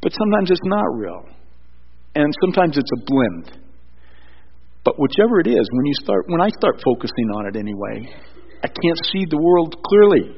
But 0.00 0.16
sometimes 0.16 0.48
it's 0.48 0.64
not 0.64 0.88
real. 0.96 1.20
And 2.16 2.32
sometimes 2.40 2.80
it's 2.80 2.88
a 2.96 3.00
blend. 3.04 3.60
But 4.88 4.96
whichever 4.96 5.38
it 5.44 5.46
is, 5.46 5.68
when 5.68 5.84
you 5.84 5.94
start 6.00 6.24
when 6.26 6.40
I 6.40 6.48
start 6.56 6.80
focusing 6.80 7.28
on 7.36 7.46
it 7.52 7.54
anyway, 7.54 8.08
I 8.64 8.68
can't 8.72 9.00
see 9.12 9.28
the 9.28 9.36
world 9.36 9.76
clearly. 9.84 10.32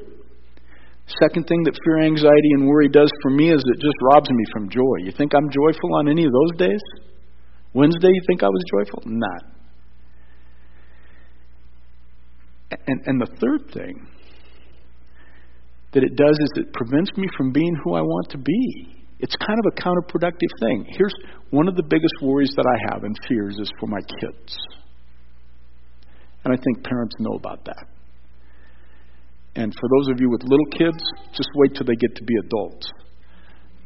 Second 1.23 1.47
thing 1.47 1.63
that 1.63 1.79
fear, 1.85 2.03
anxiety, 2.03 2.51
and 2.59 2.67
worry 2.67 2.89
does 2.89 3.09
for 3.23 3.31
me 3.31 3.49
is 3.49 3.63
it 3.63 3.79
just 3.79 3.95
robs 4.11 4.29
me 4.29 4.43
from 4.51 4.69
joy. 4.69 5.07
You 5.07 5.11
think 5.15 5.33
I'm 5.33 5.49
joyful 5.49 5.95
on 5.95 6.09
any 6.09 6.25
of 6.25 6.33
those 6.33 6.67
days? 6.67 6.81
Wednesday, 7.73 8.11
you 8.11 8.21
think 8.27 8.43
I 8.43 8.47
was 8.47 8.63
joyful? 8.75 9.03
Not. 9.05 9.54
And, 12.71 13.01
and 13.05 13.21
the 13.21 13.27
third 13.39 13.71
thing 13.73 14.07
that 15.93 16.03
it 16.03 16.15
does 16.15 16.37
is 16.39 16.49
it 16.55 16.73
prevents 16.73 17.11
me 17.15 17.25
from 17.37 17.51
being 17.51 17.75
who 17.83 17.93
I 17.95 18.01
want 18.01 18.29
to 18.31 18.37
be. 18.37 19.05
It's 19.19 19.35
kind 19.35 19.57
of 19.57 19.71
a 19.71 19.81
counterproductive 19.81 20.51
thing. 20.59 20.85
Here's 20.89 21.13
one 21.51 21.67
of 21.67 21.75
the 21.75 21.83
biggest 21.83 22.13
worries 22.21 22.51
that 22.55 22.65
I 22.67 22.93
have 22.93 23.03
and 23.03 23.15
fears 23.29 23.57
is 23.59 23.71
for 23.79 23.87
my 23.87 24.01
kids. 24.19 24.57
And 26.43 26.53
I 26.53 26.57
think 26.57 26.83
parents 26.83 27.15
know 27.19 27.35
about 27.35 27.63
that. 27.65 27.87
And 29.55 29.73
for 29.73 29.89
those 29.97 30.11
of 30.11 30.19
you 30.19 30.29
with 30.29 30.43
little 30.43 30.65
kids, 30.77 31.01
just 31.31 31.47
wait 31.55 31.73
till 31.75 31.85
they 31.85 31.95
get 31.95 32.13
to 32.15 32.23
be 32.23 32.33
adults. 32.43 32.87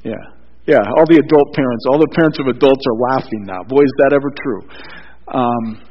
Yeah. 0.03 0.39
Yeah, 0.65 0.81
all 0.97 1.05
the 1.05 1.17
adult 1.17 1.53
parents, 1.53 1.85
all 1.89 1.97
the 1.97 2.13
parents 2.13 2.37
of 2.37 2.45
adults 2.45 2.83
are 2.85 2.97
laughing 3.15 3.41
now. 3.45 3.63
Boy, 3.65 3.81
is 3.81 3.93
that 4.05 4.13
ever 4.13 4.29
true. 4.29 4.61
Um, 5.33 5.88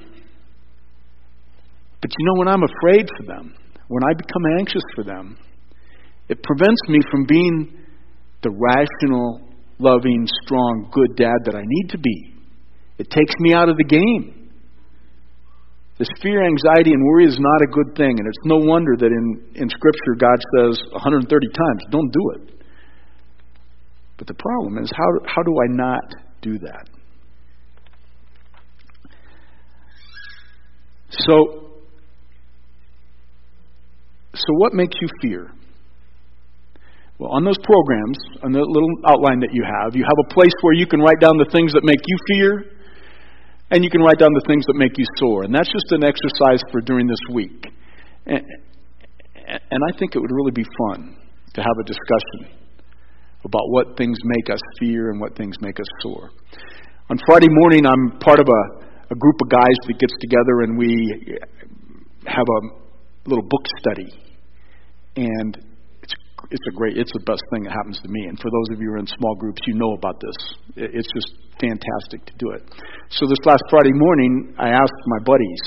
but 2.00 2.10
you 2.16 2.26
know, 2.26 2.38
when 2.38 2.48
I'm 2.48 2.62
afraid 2.62 3.08
for 3.16 3.26
them, 3.26 3.54
when 3.88 4.02
I 4.04 4.14
become 4.14 4.42
anxious 4.58 4.82
for 4.94 5.04
them, 5.04 5.38
it 6.28 6.42
prevents 6.42 6.80
me 6.88 7.00
from 7.10 7.24
being 7.26 7.78
the 8.42 8.50
rational, 8.50 9.40
loving, 9.78 10.26
strong, 10.44 10.90
good 10.92 11.16
dad 11.16 11.38
that 11.46 11.54
I 11.54 11.62
need 11.64 11.90
to 11.90 11.98
be. 11.98 12.34
It 12.98 13.10
takes 13.10 13.34
me 13.40 13.54
out 13.54 13.68
of 13.68 13.76
the 13.76 13.84
game. 13.84 14.50
This 15.98 16.08
fear, 16.22 16.44
anxiety, 16.44 16.92
and 16.92 17.04
worry 17.04 17.26
is 17.26 17.38
not 17.40 17.62
a 17.62 17.72
good 17.72 17.96
thing, 17.96 18.14
and 18.18 18.26
it's 18.28 18.44
no 18.44 18.58
wonder 18.58 18.94
that 18.96 19.06
in, 19.06 19.42
in 19.56 19.68
Scripture 19.68 20.14
God 20.16 20.38
says 20.56 20.78
130 20.92 21.26
times, 21.48 21.82
don't 21.90 22.12
do 22.12 22.30
it. 22.36 22.64
But 24.16 24.26
the 24.28 24.34
problem 24.34 24.78
is, 24.78 24.90
how, 24.94 25.26
how 25.26 25.42
do 25.42 25.56
I 25.58 25.66
not 25.68 26.14
do 26.42 26.58
that? 26.58 26.88
So, 31.10 31.67
so 34.38 34.54
what 34.56 34.72
makes 34.72 34.96
you 35.00 35.08
fear? 35.20 35.50
Well, 37.18 37.34
on 37.34 37.44
those 37.44 37.58
programs, 37.66 38.18
on 38.46 38.52
the 38.52 38.62
little 38.62 38.94
outline 39.02 39.40
that 39.42 39.50
you 39.50 39.66
have, 39.66 39.96
you 39.96 40.06
have 40.06 40.20
a 40.22 40.34
place 40.34 40.54
where 40.62 40.74
you 40.74 40.86
can 40.86 41.00
write 41.00 41.18
down 41.18 41.34
the 41.36 41.50
things 41.50 41.72
that 41.74 41.82
make 41.82 41.98
you 41.98 42.16
fear, 42.30 42.78
and 43.70 43.82
you 43.82 43.90
can 43.90 44.00
write 44.00 44.18
down 44.18 44.30
the 44.32 44.46
things 44.46 44.64
that 44.70 44.78
make 44.78 44.96
you 44.96 45.04
soar. 45.18 45.42
And 45.42 45.52
that's 45.52 45.66
just 45.66 45.90
an 45.90 46.06
exercise 46.06 46.62
for 46.70 46.80
during 46.80 47.06
this 47.06 47.20
week. 47.34 47.66
And, 48.26 48.42
and 49.50 49.80
I 49.82 49.98
think 49.98 50.14
it 50.14 50.20
would 50.20 50.30
really 50.30 50.54
be 50.54 50.64
fun 50.86 51.16
to 51.54 51.60
have 51.60 51.76
a 51.80 51.84
discussion 51.84 52.54
about 53.44 53.66
what 53.70 53.96
things 53.96 54.16
make 54.22 54.50
us 54.54 54.60
fear 54.78 55.10
and 55.10 55.20
what 55.20 55.36
things 55.36 55.56
make 55.60 55.80
us 55.80 55.86
soar. 56.02 56.30
On 57.10 57.18
Friday 57.26 57.48
morning, 57.50 57.86
I'm 57.86 58.18
part 58.20 58.38
of 58.38 58.46
a, 58.46 58.62
a 59.10 59.16
group 59.16 59.36
of 59.42 59.48
guys 59.48 59.78
that 59.86 59.98
gets 59.98 60.14
together 60.20 60.62
and 60.62 60.78
we 60.78 61.38
have 62.26 62.46
a 62.46 63.28
little 63.28 63.44
book 63.44 63.64
study. 63.80 64.27
And 65.16 65.56
it's 66.02 66.14
it's 66.50 66.66
a 66.68 66.74
great 66.76 66.96
it's 66.96 67.12
the 67.12 67.24
best 67.26 67.42
thing 67.52 67.64
that 67.64 67.72
happens 67.72 68.00
to 68.02 68.08
me. 68.08 68.26
And 68.28 68.38
for 68.38 68.50
those 68.50 68.76
of 68.76 68.80
you 68.80 68.88
who 68.88 68.94
are 68.94 68.98
in 68.98 69.06
small 69.06 69.34
groups, 69.34 69.60
you 69.66 69.74
know 69.74 69.92
about 69.94 70.20
this. 70.20 70.36
It's 70.76 71.08
just 71.12 71.32
fantastic 71.60 72.24
to 72.26 72.34
do 72.38 72.50
it. 72.52 72.62
So 73.10 73.26
this 73.26 73.38
last 73.44 73.62
Friday 73.70 73.92
morning, 73.92 74.54
I 74.58 74.70
asked 74.70 75.02
my 75.06 75.18
buddies, 75.24 75.62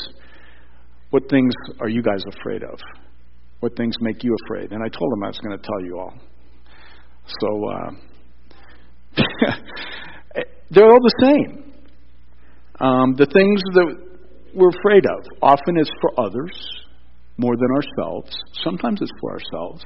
"What 1.10 1.30
things 1.30 1.54
are 1.80 1.90
you 1.90 2.02
guys 2.02 2.24
afraid 2.40 2.64
of? 2.64 2.80
What 3.60 3.76
things 3.76 3.96
make 4.02 4.24
you 4.24 4.36
afraid?" 4.46 4.72
And 4.72 4.82
I 4.84 4.88
told 4.88 5.12
them 5.12 5.24
I 5.24 5.28
was 5.28 5.40
going 5.40 5.58
to 5.58 5.64
tell 5.64 5.82
you 5.86 6.00
all. 6.00 6.14
So 7.40 7.70
uh, 7.70 7.92
they're 10.72 10.90
all 10.90 11.04
the 11.04 11.16
same. 11.22 11.72
Um, 12.80 13.14
the 13.16 13.28
things 13.28 13.62
that 13.74 13.96
we're 14.56 14.70
afraid 14.70 15.06
of 15.06 15.26
often 15.42 15.78
it's 15.78 15.92
for 16.02 16.20
others 16.20 16.81
more 17.42 17.58
than 17.58 17.72
ourselves. 17.74 18.30
Sometimes 18.64 19.02
it's 19.02 19.12
for 19.20 19.34
ourselves, 19.34 19.82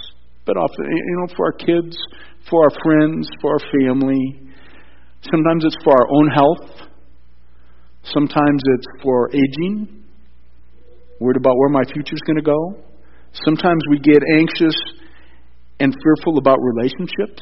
but 0.45 0.57
often, 0.57 0.85
you 0.85 1.17
know, 1.23 1.33
for 1.35 1.45
our 1.47 1.57
kids, 1.57 1.95
for 2.49 2.63
our 2.63 2.73
friends, 2.83 3.27
for 3.41 3.53
our 3.53 3.63
family. 3.79 4.51
Sometimes 5.31 5.63
it's 5.63 5.77
for 5.83 5.93
our 5.95 6.07
own 6.11 6.27
health. 6.35 6.89
Sometimes 8.03 8.61
it's 8.75 8.87
for 9.01 9.29
aging, 9.31 10.03
worried 11.19 11.37
about 11.37 11.55
where 11.57 11.69
my 11.69 11.83
future's 11.91 12.21
going 12.27 12.35
to 12.35 12.43
go. 12.45 12.75
Sometimes 13.43 13.81
we 13.89 13.99
get 13.99 14.21
anxious 14.37 14.75
and 15.79 15.95
fearful 16.03 16.37
about 16.37 16.59
relationships. 16.61 17.41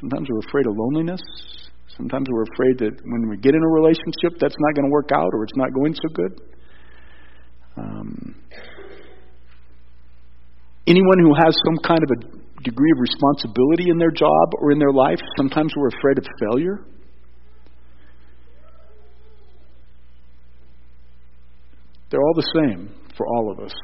Sometimes 0.00 0.28
we're 0.28 0.48
afraid 0.48 0.66
of 0.66 0.74
loneliness. 0.76 1.20
Sometimes 1.96 2.26
we're 2.28 2.48
afraid 2.54 2.78
that 2.78 3.00
when 3.04 3.28
we 3.30 3.36
get 3.36 3.54
in 3.54 3.62
a 3.62 3.68
relationship, 3.68 4.40
that's 4.40 4.56
not 4.58 4.74
going 4.74 4.84
to 4.84 4.90
work 4.90 5.10
out 5.14 5.30
or 5.32 5.44
it's 5.44 5.56
not 5.56 5.72
going 5.72 5.94
so 5.94 6.08
good. 6.12 6.40
Um, 7.76 8.34
anyone 10.86 11.18
who 11.20 11.34
has 11.34 11.54
some 11.66 11.76
kind 11.86 12.00
of 12.02 12.10
a 12.10 12.62
degree 12.62 12.90
of 12.92 13.00
responsibility 13.00 13.90
in 13.90 13.98
their 13.98 14.10
job 14.10 14.50
or 14.60 14.72
in 14.72 14.78
their 14.78 14.92
life, 14.92 15.18
sometimes 15.36 15.72
we're 15.76 15.88
afraid 15.88 16.18
of 16.18 16.24
failure. 16.40 16.80
They're 22.10 22.22
all 22.22 22.34
the 22.34 22.68
same 22.68 22.90
for 23.16 23.26
all 23.26 23.50
of 23.50 23.60
us. 23.60 23.74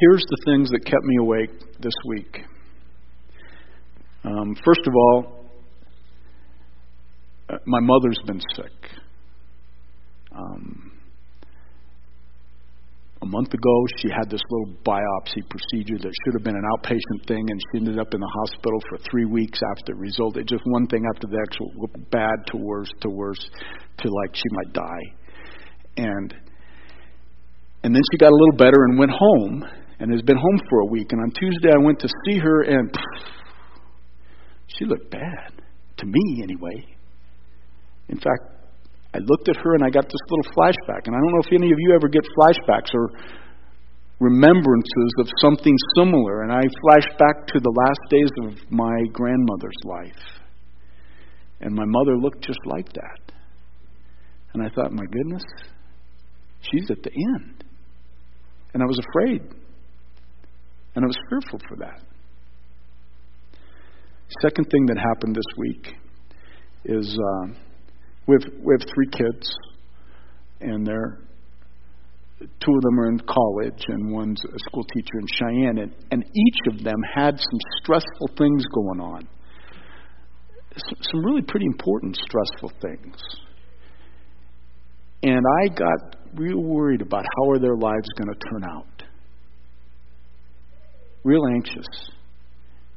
Here's 0.00 0.24
the 0.28 0.38
things 0.46 0.70
that 0.70 0.84
kept 0.84 1.04
me 1.04 1.16
awake 1.20 1.50
this 1.80 1.92
week. 2.06 2.40
Um, 4.24 4.56
first 4.64 4.80
of 4.86 4.94
all, 4.94 5.44
uh, 7.50 7.58
my 7.66 7.80
mother's 7.80 8.18
been 8.26 8.40
sick. 8.56 8.72
Um, 10.34 10.92
a 13.24 13.26
month 13.26 13.54
ago, 13.54 13.76
she 13.98 14.08
had 14.12 14.28
this 14.28 14.42
little 14.50 14.76
biopsy 14.84 15.40
procedure 15.48 15.96
that 15.96 16.12
should 16.24 16.34
have 16.34 16.44
been 16.44 16.56
an 16.56 16.68
outpatient 16.76 17.26
thing, 17.26 17.44
and 17.48 17.58
she 17.72 17.78
ended 17.80 17.98
up 17.98 18.12
in 18.12 18.20
the 18.20 18.32
hospital 18.44 18.78
for 18.88 18.98
three 19.10 19.24
weeks 19.24 19.60
after 19.72 19.94
the 19.94 19.98
result. 19.98 20.36
it. 20.36 20.46
Just 20.46 20.62
one 20.66 20.86
thing 20.86 21.04
after 21.14 21.26
the 21.26 21.40
actual 21.40 21.72
bad 22.10 22.36
to 22.48 22.58
worse 22.58 22.90
to 23.00 23.08
worse 23.08 23.40
to 23.98 24.08
like 24.08 24.36
she 24.36 24.48
might 24.52 24.72
die. 24.74 25.04
And 25.96 26.34
and 27.82 27.94
then 27.94 28.02
she 28.12 28.18
got 28.18 28.30
a 28.30 28.36
little 28.36 28.56
better 28.56 28.84
and 28.88 28.98
went 28.98 29.12
home 29.12 29.64
and 30.00 30.12
has 30.12 30.22
been 30.22 30.36
home 30.36 30.60
for 30.68 30.80
a 30.80 30.86
week. 30.86 31.12
And 31.12 31.20
on 31.20 31.30
Tuesday, 31.30 31.70
I 31.72 31.82
went 31.82 32.00
to 32.00 32.08
see 32.26 32.38
her, 32.38 32.62
and 32.62 32.90
pff, 32.90 33.28
she 34.66 34.84
looked 34.84 35.10
bad 35.10 35.62
to 35.98 36.06
me, 36.06 36.42
anyway. 36.42 36.96
In 38.08 38.16
fact, 38.16 38.53
I 39.14 39.18
looked 39.22 39.48
at 39.48 39.56
her 39.56 39.74
and 39.74 39.84
I 39.84 39.90
got 39.90 40.04
this 40.04 40.20
little 40.28 40.52
flashback. 40.58 41.06
And 41.06 41.14
I 41.14 41.18
don't 41.20 41.32
know 41.32 41.42
if 41.46 41.52
any 41.52 41.70
of 41.70 41.78
you 41.78 41.94
ever 41.94 42.08
get 42.08 42.24
flashbacks 42.36 42.90
or 42.92 43.10
remembrances 44.18 45.12
of 45.20 45.28
something 45.40 45.76
similar. 45.96 46.42
And 46.42 46.52
I 46.52 46.62
flashed 46.82 47.16
back 47.16 47.46
to 47.46 47.60
the 47.60 47.70
last 47.70 48.00
days 48.10 48.30
of 48.42 48.72
my 48.72 49.04
grandmother's 49.12 49.80
life. 49.84 50.24
And 51.60 51.74
my 51.74 51.84
mother 51.86 52.16
looked 52.16 52.42
just 52.42 52.58
like 52.66 52.92
that. 52.94 53.32
And 54.52 54.62
I 54.64 54.68
thought, 54.74 54.92
my 54.92 55.04
goodness, 55.04 55.44
she's 56.60 56.90
at 56.90 57.02
the 57.04 57.10
end. 57.36 57.64
And 58.72 58.82
I 58.82 58.86
was 58.86 58.98
afraid. 58.98 59.42
And 60.96 61.04
I 61.04 61.06
was 61.06 61.16
fearful 61.30 61.60
for 61.68 61.76
that. 61.76 62.02
Second 64.42 64.64
thing 64.70 64.86
that 64.86 64.98
happened 64.98 65.36
this 65.36 65.56
week 65.56 65.94
is. 66.84 67.16
Uh, 67.16 67.63
we 68.26 68.34
have, 68.34 68.52
we 68.62 68.74
have 68.78 68.88
three 68.94 69.08
kids, 69.12 69.50
and 70.60 70.86
they're 70.86 71.18
two 72.38 72.72
of 72.76 72.82
them 72.82 73.00
are 73.00 73.08
in 73.08 73.18
college, 73.20 73.84
and 73.88 74.12
one's 74.12 74.42
a 74.44 74.58
school 74.68 74.84
teacher 74.94 75.18
in 75.20 75.26
Cheyenne, 75.26 75.78
and, 75.78 75.94
and 76.10 76.24
each 76.24 76.74
of 76.74 76.84
them 76.84 77.00
had 77.14 77.38
some 77.38 77.60
stressful 77.82 78.28
things 78.36 78.64
going 78.74 79.00
on. 79.00 79.28
Some 81.12 81.24
really 81.24 81.42
pretty 81.42 81.66
important 81.66 82.16
stressful 82.16 82.72
things. 82.82 83.16
And 85.22 85.40
I 85.62 85.68
got 85.68 86.16
real 86.34 86.60
worried 86.60 87.00
about 87.00 87.24
how 87.24 87.50
are 87.50 87.58
their 87.58 87.76
lives 87.76 88.08
going 88.18 88.34
to 88.34 88.40
turn 88.50 88.64
out. 88.64 89.02
Real 91.22 91.46
anxious. 91.54 91.86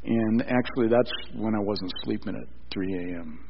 And 0.04 0.42
actually, 0.42 0.90
that's 0.90 1.12
when 1.36 1.54
I 1.56 1.60
wasn't 1.60 1.92
sleeping 2.04 2.36
at 2.36 2.48
3 2.74 2.94
a.m. 2.94 3.47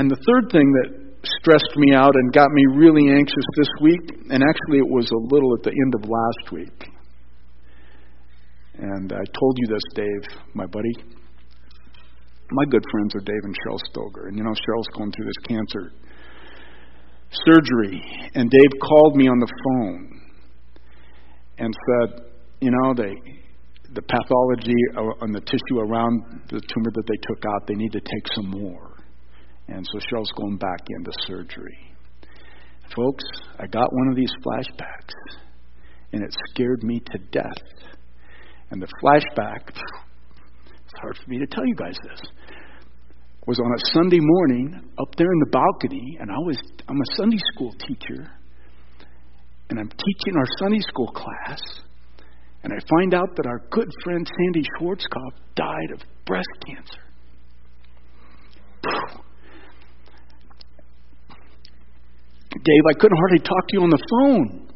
And 0.00 0.10
the 0.10 0.16
third 0.16 0.48
thing 0.48 0.64
that 0.64 0.88
stressed 1.28 1.76
me 1.76 1.92
out 1.92 2.16
and 2.16 2.32
got 2.32 2.48
me 2.52 2.64
really 2.72 3.12
anxious 3.12 3.44
this 3.54 3.68
week, 3.82 4.00
and 4.32 4.40
actually 4.40 4.78
it 4.80 4.88
was 4.88 5.04
a 5.12 5.20
little 5.28 5.52
at 5.52 5.62
the 5.62 5.76
end 5.76 5.92
of 5.92 6.08
last 6.08 6.52
week. 6.52 6.88
And 8.78 9.12
I 9.12 9.20
told 9.20 9.54
you 9.58 9.66
this, 9.68 9.84
Dave, 9.94 10.24
my 10.54 10.64
buddy. 10.64 10.96
My 12.50 12.64
good 12.70 12.82
friends 12.90 13.14
are 13.14 13.20
Dave 13.20 13.44
and 13.44 13.54
Cheryl 13.60 13.78
Stoger. 13.92 14.28
And 14.28 14.38
you 14.38 14.42
know, 14.42 14.56
Cheryl's 14.56 14.88
going 14.96 15.12
through 15.12 15.26
this 15.26 15.40
cancer 15.46 15.92
surgery. 17.44 18.00
And 18.34 18.50
Dave 18.50 18.80
called 18.80 19.16
me 19.16 19.28
on 19.28 19.38
the 19.38 19.52
phone 19.64 20.20
and 21.58 21.74
said, 21.76 22.24
you 22.62 22.70
know, 22.70 22.94
they, 22.94 23.12
the 23.92 24.00
pathology 24.00 24.80
uh, 24.96 25.24
on 25.24 25.32
the 25.32 25.40
tissue 25.40 25.78
around 25.78 26.22
the 26.48 26.58
tumor 26.72 26.90
that 26.90 27.04
they 27.06 27.20
took 27.28 27.44
out, 27.52 27.66
they 27.66 27.74
need 27.74 27.92
to 27.92 28.00
take 28.00 28.32
some 28.34 28.48
more. 28.48 28.89
And 29.70 29.86
so 29.92 29.98
Cheryl's 30.10 30.32
going 30.36 30.56
back 30.56 30.80
into 30.88 31.12
surgery. 31.26 31.78
Folks, 32.94 33.24
I 33.58 33.66
got 33.68 33.92
one 33.92 34.08
of 34.08 34.16
these 34.16 34.32
flashbacks, 34.44 35.14
and 36.12 36.24
it 36.24 36.34
scared 36.50 36.82
me 36.82 36.98
to 36.98 37.18
death. 37.30 37.62
And 38.70 38.82
the 38.82 38.88
flashback, 39.02 39.68
it's 39.68 41.00
hard 41.00 41.16
for 41.16 41.30
me 41.30 41.38
to 41.38 41.46
tell 41.46 41.64
you 41.64 41.76
guys 41.76 41.94
this, 42.02 42.20
was 43.46 43.60
on 43.60 43.72
a 43.72 43.78
Sunday 43.94 44.18
morning 44.20 44.74
up 44.98 45.14
there 45.16 45.32
in 45.32 45.38
the 45.38 45.50
balcony, 45.50 46.18
and 46.20 46.30
I 46.30 46.38
was 46.38 46.58
I'm 46.88 47.00
a 47.00 47.16
Sunday 47.16 47.38
school 47.54 47.72
teacher, 47.86 48.28
and 49.70 49.78
I'm 49.78 49.88
teaching 49.88 50.36
our 50.36 50.46
Sunday 50.58 50.80
school 50.80 51.12
class, 51.12 51.60
and 52.64 52.72
I 52.72 52.78
find 52.98 53.14
out 53.14 53.36
that 53.36 53.46
our 53.46 53.60
good 53.70 53.88
friend 54.02 54.26
Sandy 54.36 54.68
Schwarzkopf 54.78 55.34
died 55.54 55.92
of 55.92 56.00
breast 56.26 56.48
cancer. 56.66 57.00
Dave, 62.62 62.84
I 62.88 62.94
couldn't 62.98 63.16
hardly 63.16 63.38
talk 63.38 63.68
to 63.68 63.72
you 63.72 63.82
on 63.82 63.90
the 63.90 64.04
phone. 64.10 64.68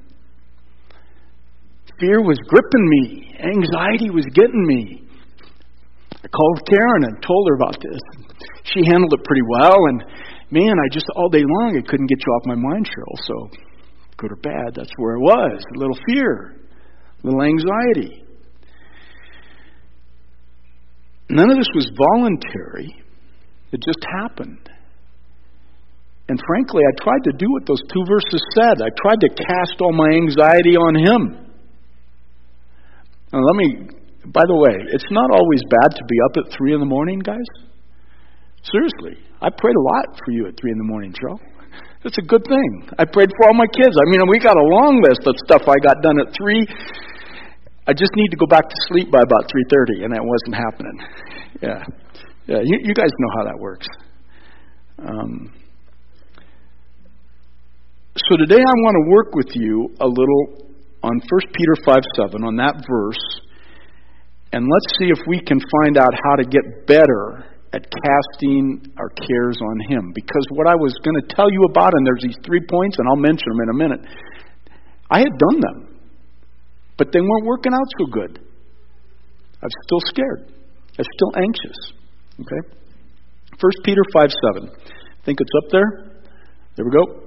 Fear 2.01 2.23
was 2.23 2.38
gripping 2.49 2.88
me, 2.88 3.37
anxiety 3.38 4.11
was 4.11 4.25
getting 4.35 4.66
me. 4.66 5.05
I 6.11 6.29
called 6.29 6.61
Karen 6.66 7.05
and 7.05 7.23
told 7.23 7.49
her 7.49 7.57
about 7.57 7.77
this. 7.81 8.01
She 8.64 8.85
handled 8.87 9.12
it 9.12 9.25
pretty 9.25 9.42
well, 9.51 9.77
and 9.88 10.03
man, 10.51 10.75
I 10.81 10.88
just 10.90 11.07
all 11.14 11.29
day 11.29 11.44
long 11.44 11.77
I 11.77 11.88
couldn't 11.88 12.07
get 12.07 12.18
you 12.18 12.33
off 12.33 12.47
my 12.47 12.57
mind, 12.57 12.88
Cheryl. 12.88 13.18
So, 13.23 13.51
good 14.16 14.33
or 14.33 14.37
bad, 14.37 14.75
that's 14.75 14.92
where 14.97 15.16
I 15.16 15.20
was. 15.20 15.62
A 15.77 15.79
little 15.79 15.99
fear, 16.09 16.57
a 17.23 17.27
little 17.27 17.42
anxiety. 17.42 18.25
None 21.29 21.51
of 21.51 21.57
this 21.59 21.68
was 21.75 21.90
voluntary, 21.97 22.97
it 23.73 23.81
just 23.85 24.05
happened. 24.20 24.70
And 26.29 26.41
frankly, 26.47 26.81
I 26.81 26.93
tried 27.05 27.25
to 27.25 27.33
do 27.37 27.47
what 27.53 27.67
those 27.67 27.83
two 27.93 28.05
verses 28.09 28.41
said. 28.57 28.81
I 28.81 28.89
tried 29.05 29.21
to 29.21 29.29
cast 29.29 29.77
all 29.81 29.93
my 29.93 30.09
anxiety 30.09 30.77
on 30.77 30.95
Him. 30.97 31.23
Now, 33.33 33.41
let 33.45 33.57
me, 33.57 33.69
by 34.33 34.45
the 34.49 34.57
way, 34.57 34.73
it's 34.89 35.11
not 35.11 35.29
always 35.31 35.61
bad 35.69 35.93
to 35.93 36.05
be 36.09 36.17
up 36.31 36.47
at 36.47 36.57
3 36.57 36.75
in 36.75 36.81
the 36.81 36.89
morning, 36.89 37.19
guys. 37.19 37.49
Seriously. 38.63 39.21
I 39.43 39.51
prayed 39.51 39.77
a 39.77 39.85
lot 39.85 40.17
for 40.25 40.33
you 40.33 40.49
at 40.49 40.57
3 40.57 40.73
in 40.73 40.79
the 40.79 40.89
morning, 40.89 41.13
Joe. 41.13 41.37
It's 42.05 42.17
a 42.17 42.25
good 42.25 42.45
thing. 42.45 42.89
I 42.99 43.05
prayed 43.05 43.29
for 43.37 43.49
all 43.49 43.55
my 43.55 43.69
kids. 43.77 43.97
I 43.97 44.09
mean, 44.09 44.21
we 44.29 44.39
got 44.39 44.57
a 44.57 44.69
long 44.81 45.01
list 45.05 45.27
of 45.27 45.35
stuff 45.45 45.69
I 45.69 45.77
got 45.85 46.01
done 46.01 46.21
at 46.21 46.33
3. 46.33 46.67
I 47.87 47.93
just 47.93 48.13
need 48.17 48.29
to 48.31 48.37
go 48.37 48.47
back 48.47 48.65
to 48.65 48.77
sleep 48.89 49.11
by 49.11 49.21
about 49.21 49.45
3:30 49.49 50.05
and 50.05 50.13
that 50.15 50.25
wasn't 50.25 50.57
happening. 50.57 50.97
Yeah. 51.61 51.85
Yeah, 52.47 52.61
you, 52.63 52.79
you 52.83 52.95
guys 52.95 53.09
know 53.19 53.31
how 53.39 53.45
that 53.45 53.59
works. 53.59 53.87
Um, 54.99 55.53
so 58.14 58.37
today 58.38 58.62
I 58.62 58.74
want 58.87 58.94
to 58.94 59.11
work 59.11 59.35
with 59.35 59.50
you 59.59 59.90
a 59.98 60.07
little 60.07 60.70
on 61.03 61.18
1 61.18 61.27
Peter 61.50 61.74
5 61.85 61.98
7, 62.31 62.44
on 62.46 62.55
that 62.62 62.79
verse, 62.87 63.24
and 64.55 64.62
let's 64.70 64.87
see 65.03 65.11
if 65.11 65.18
we 65.27 65.42
can 65.42 65.59
find 65.83 65.98
out 65.98 66.14
how 66.14 66.38
to 66.38 66.46
get 66.46 66.87
better 66.87 67.42
at 67.74 67.83
casting 67.83 68.87
our 69.03 69.11
cares 69.18 69.59
on 69.59 69.77
Him. 69.90 70.12
Because 70.14 70.46
what 70.55 70.70
I 70.70 70.79
was 70.79 70.94
going 71.03 71.18
to 71.27 71.35
tell 71.35 71.50
you 71.50 71.66
about, 71.66 71.90
and 71.90 72.07
there's 72.07 72.22
these 72.22 72.38
three 72.46 72.62
points, 72.70 72.94
and 73.03 73.09
I'll 73.11 73.18
mention 73.18 73.50
them 73.50 73.61
in 73.66 73.68
a 73.74 73.79
minute, 73.83 74.03
I 75.11 75.18
had 75.18 75.35
done 75.35 75.59
them, 75.59 75.98
but 76.96 77.11
they 77.11 77.20
weren't 77.20 77.46
working 77.46 77.74
out 77.74 77.88
so 77.98 78.07
good. 78.14 78.38
I'm 79.59 79.74
still 79.90 80.03
scared. 80.07 80.55
I'm 81.03 81.09
still 81.18 81.33
anxious. 81.35 81.79
Okay? 82.38 82.62
1 83.59 83.72
Peter 83.83 84.03
5 84.14 84.31
7. 84.55 84.70
Think 85.27 85.40
it's 85.42 85.50
up 85.66 85.70
there? 85.74 86.14
There 86.77 86.87
we 86.87 86.92
go. 86.94 87.24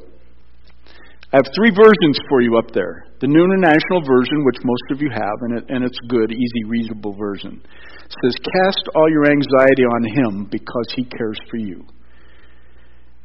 I 1.34 1.44
have 1.44 1.52
three 1.60 1.72
versions 1.76 2.18
for 2.30 2.40
you 2.40 2.58
up 2.58 2.72
there. 2.72 3.04
The 3.20 3.28
New 3.28 3.44
International 3.44 4.00
Version, 4.00 4.46
which 4.46 4.64
most 4.64 4.88
of 4.92 5.02
you 5.02 5.10
have, 5.12 5.38
and, 5.42 5.60
it, 5.60 5.66
and 5.68 5.84
it's 5.84 6.00
good, 6.08 6.32
easy, 6.32 6.64
readable 6.68 7.14
version, 7.20 7.60
It 7.60 8.16
says, 8.24 8.36
Cast 8.40 8.88
all 8.96 9.12
your 9.12 9.26
anxiety 9.28 9.84
on 9.84 10.04
Him 10.08 10.48
because 10.50 10.88
He 10.96 11.04
cares 11.04 11.38
for 11.52 11.58
you. 11.58 11.84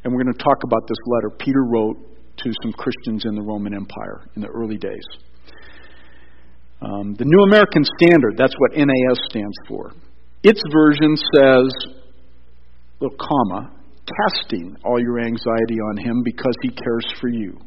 And 0.03 0.11
we're 0.11 0.21
going 0.21 0.35
to 0.35 0.43
talk 0.43 0.57
about 0.65 0.83
this 0.85 0.97
letter 1.07 1.29
Peter 1.39 1.63
wrote 1.63 1.95
to 2.43 2.51
some 2.61 2.73
Christians 2.73 3.23
in 3.23 3.35
the 3.35 3.41
Roman 3.41 3.73
Empire 3.73 4.27
in 4.35 4.41
the 4.41 4.49
early 4.49 4.77
days. 4.77 5.07
Um, 6.81 7.15
the 7.15 7.23
New 7.23 7.43
American 7.43 7.85
Standard, 8.01 8.35
that's 8.35 8.55
what 8.57 8.75
NAS 8.75 9.19
stands 9.29 9.55
for. 9.65 9.93
Its 10.43 10.61
version 10.73 11.15
says, 11.15 11.71
little 12.99 13.15
comma, 13.15 13.71
casting 14.27 14.75
all 14.83 14.99
your 14.99 15.21
anxiety 15.21 15.79
on 15.79 16.03
Him 16.03 16.21
because 16.25 16.55
He 16.61 16.67
cares 16.67 17.07
for 17.21 17.29
you. 17.29 17.57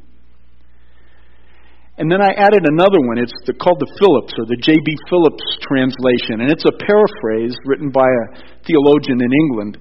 And 1.99 2.13
then 2.13 2.21
I 2.21 2.37
added 2.37 2.69
another 2.69 3.01
one. 3.01 3.17
It's 3.17 3.33
the, 3.49 3.55
called 3.57 3.81
the 3.81 3.89
Phillips 3.97 4.37
or 4.37 4.45
the 4.45 4.61
J.B. 4.61 4.89
Phillips 5.09 5.45
translation, 5.65 6.45
and 6.45 6.53
it's 6.53 6.65
a 6.69 6.77
paraphrase 6.85 7.57
written 7.65 7.89
by 7.89 8.05
a 8.05 8.25
theologian 8.69 9.17
in 9.17 9.33
England. 9.33 9.79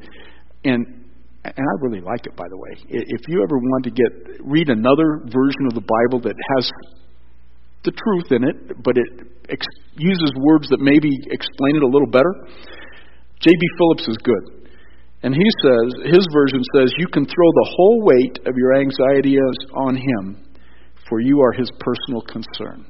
And 0.64 1.06
and 1.46 1.62
I 1.62 1.74
really 1.86 2.02
like 2.02 2.26
it, 2.26 2.36
by 2.36 2.50
the 2.50 2.58
way. 2.58 2.74
If 2.90 3.22
you 3.28 3.44
ever 3.44 3.58
want 3.60 3.84
to 3.86 3.92
get 3.92 4.42
read 4.42 4.70
another 4.70 5.22
version 5.30 5.70
of 5.70 5.78
the 5.78 5.86
Bible 5.86 6.18
that 6.26 6.34
has 6.58 6.66
the 7.84 7.94
truth 7.94 8.32
in 8.34 8.42
it, 8.42 8.82
but 8.82 8.98
it 8.98 9.30
ex- 9.50 9.78
uses 9.94 10.34
words 10.42 10.68
that 10.70 10.82
maybe 10.82 11.14
explain 11.30 11.78
it 11.78 11.84
a 11.84 11.88
little 11.88 12.10
better, 12.10 12.34
J.B. 13.46 13.62
Phillips 13.78 14.08
is 14.10 14.18
good. 14.26 14.74
And 15.22 15.36
he 15.38 15.50
says, 15.62 16.18
his 16.18 16.26
version 16.34 16.66
says, 16.74 16.90
you 16.98 17.08
can 17.14 17.26
throw 17.26 17.50
the 17.62 17.70
whole 17.78 18.02
weight 18.02 18.40
of 18.48 18.58
your 18.58 18.82
anxiety 18.82 19.38
on 19.38 19.96
him 19.98 20.46
for 21.08 21.20
you 21.20 21.42
are 21.42 21.52
his 21.52 21.70
personal 21.80 22.22
concern. 22.22 22.86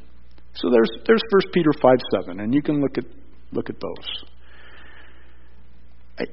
So 0.53 0.69
there's 0.69 0.89
there's 1.05 1.21
1 1.31 1.41
Peter 1.53 1.71
5 1.81 1.97
7, 2.23 2.39
and 2.39 2.53
you 2.53 2.61
can 2.61 2.81
look 2.81 2.97
at 2.97 3.05
look 3.51 3.69
at 3.69 3.75
those. 3.79 4.25
I 6.19 6.23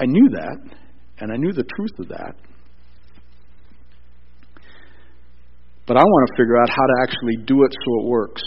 I 0.00 0.06
knew 0.06 0.28
that, 0.30 0.76
and 1.18 1.32
I 1.32 1.36
knew 1.36 1.52
the 1.52 1.64
truth 1.64 1.98
of 1.98 2.08
that. 2.08 2.34
But 5.86 5.96
I 5.96 6.04
want 6.04 6.28
to 6.28 6.34
figure 6.36 6.60
out 6.60 6.68
how 6.68 6.84
to 6.84 6.96
actually 7.02 7.36
do 7.46 7.64
it 7.64 7.72
so 7.72 8.04
it 8.04 8.08
works. 8.08 8.42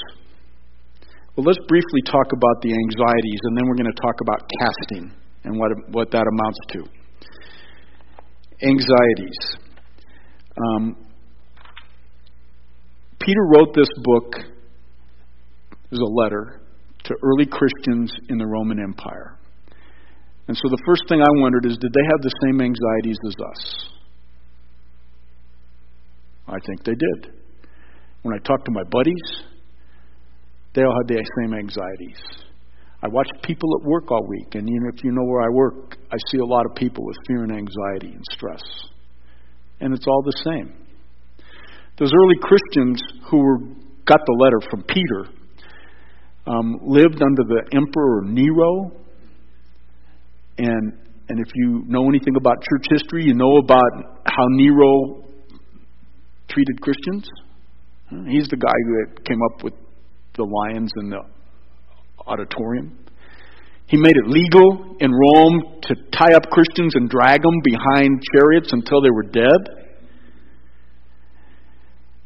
Well, 1.36 1.46
let's 1.46 1.60
briefly 1.68 2.02
talk 2.06 2.28
about 2.32 2.62
the 2.62 2.70
anxieties, 2.70 3.40
and 3.44 3.58
then 3.58 3.66
we're 3.68 3.76
going 3.76 3.92
to 3.92 4.02
talk 4.02 4.16
about 4.22 4.46
casting 4.60 5.12
and 5.44 5.58
what, 5.58 5.72
what 5.90 6.12
that 6.12 6.26
amounts 6.28 6.60
to. 6.70 6.80
Anxieties. 8.62 9.40
Um, 10.54 10.96
Peter 13.26 13.42
wrote 13.54 13.74
this 13.76 13.90
book 13.98 14.34
as 15.92 16.00
a 16.00 16.04
letter 16.04 16.62
to 17.04 17.16
early 17.24 17.46
Christians 17.46 18.14
in 18.30 18.38
the 18.38 18.46
Roman 18.46 18.80
Empire. 18.80 19.38
And 20.48 20.58
so 20.58 20.64
the 20.70 20.82
first 20.86 21.04
thing 21.08 21.22
I 21.22 21.42
wondered 21.42 21.66
is 21.66 21.78
did 21.78 21.94
they 21.94 22.06
have 22.12 22.22
the 22.22 22.32
same 22.46 22.62
anxieties 22.62 23.18
as 23.28 23.36
us? 23.50 23.92
I 26.48 26.58
think 26.66 26.84
they 26.84 26.96
did. 26.96 27.34
When 28.24 28.36
I 28.36 28.40
talked 28.40 28.66
to 28.66 28.72
my 28.72 28.84
buddies, 28.92 29.46
they 30.74 30.84
all 30.84 30.96
had 30.96 31.08
the 31.08 31.24
same 31.40 31.54
anxieties. 31.54 32.20
I 33.04 33.08
watch 33.08 33.28
people 33.44 33.70
at 33.80 33.88
work 33.88 34.12
all 34.12 34.28
week, 34.28 34.56
and 34.56 34.70
even 34.70 34.92
if 34.94 35.04
you 35.04 35.12
know 35.12 35.24
where 35.24 35.42
I 35.42 35.50
work, 35.54 35.98
I 36.12 36.18
see 36.30 36.38
a 36.38 36.46
lot 36.46 36.66
of 36.70 36.76
people 36.76 37.04
with 37.06 37.16
fear 37.28 37.44
and 37.44 37.52
anxiety 37.52 38.14
and 38.14 38.24
stress. 38.32 38.62
And 39.80 39.94
it's 39.94 40.06
all 40.08 40.22
the 40.24 40.38
same. 40.44 40.74
Those 41.98 42.12
early 42.14 42.36
Christians 42.42 43.02
who 43.30 43.38
were, 43.38 43.58
got 44.06 44.20
the 44.26 44.38
letter 44.40 44.60
from 44.70 44.84
Peter 44.84 45.28
um, 46.48 46.80
lived 46.84 47.22
under 47.22 47.44
the 47.44 47.64
Emperor 47.74 48.22
Nero, 48.24 48.92
and 50.58 50.94
And 51.30 51.40
if 51.40 51.52
you 51.56 51.84
know 51.88 52.10
anything 52.10 52.36
about 52.36 52.58
church 52.60 52.88
history, 52.92 53.24
you 53.24 53.34
know 53.34 53.58
about 53.58 53.92
how 54.26 54.46
Nero 54.50 55.24
treated 56.50 56.82
Christians. 56.82 57.30
He's 58.28 58.50
the 58.50 58.58
guy 58.58 58.68
that 58.68 59.24
came 59.24 59.40
up 59.48 59.64
with 59.64 59.74
the 60.36 60.44
lions 60.44 60.92
in 61.00 61.10
the 61.10 61.22
auditorium. 62.28 62.98
He 63.86 63.96
made 63.98 64.18
it 64.18 64.28
legal 64.28 64.98
in 65.00 65.12
Rome 65.12 65.80
to 65.84 65.96
tie 66.12 66.34
up 66.36 66.50
Christians 66.52 66.96
and 66.96 67.10
drag 67.10 67.42
them 67.42 67.62
behind 67.64 68.22
chariots 68.36 68.74
until 68.74 69.02
they 69.02 69.12
were 69.12 69.24
dead. 69.24 69.81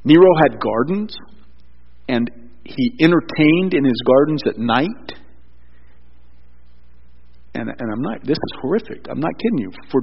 Nero 0.06 0.30
had 0.44 0.60
gardens, 0.60 1.16
and 2.08 2.30
he 2.64 2.92
entertained 3.02 3.74
in 3.74 3.84
his 3.84 4.02
gardens 4.06 4.42
at 4.48 4.58
night. 4.58 5.14
And, 7.56 7.70
and 7.70 7.92
I'm 7.92 8.02
not, 8.02 8.22
this 8.24 8.38
is 8.38 8.60
horrific. 8.62 9.08
I'm 9.10 9.20
not 9.20 9.32
kidding 9.40 9.60
you. 9.60 9.72
For, 9.92 10.02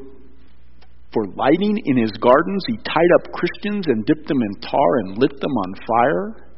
for 1.12 1.27
lighting 1.37 1.79
in 1.85 1.97
his 1.97 2.11
gardens, 2.21 2.65
he 2.67 2.77
tied 2.79 3.12
up 3.15 3.33
Christians 3.33 3.87
and 3.87 4.05
dipped 4.05 4.27
them 4.27 4.38
in 4.43 4.61
tar 4.61 4.99
and 5.05 5.19
lit 5.19 5.41
them 5.41 5.53
on 5.53 5.75
fire. 5.87 6.49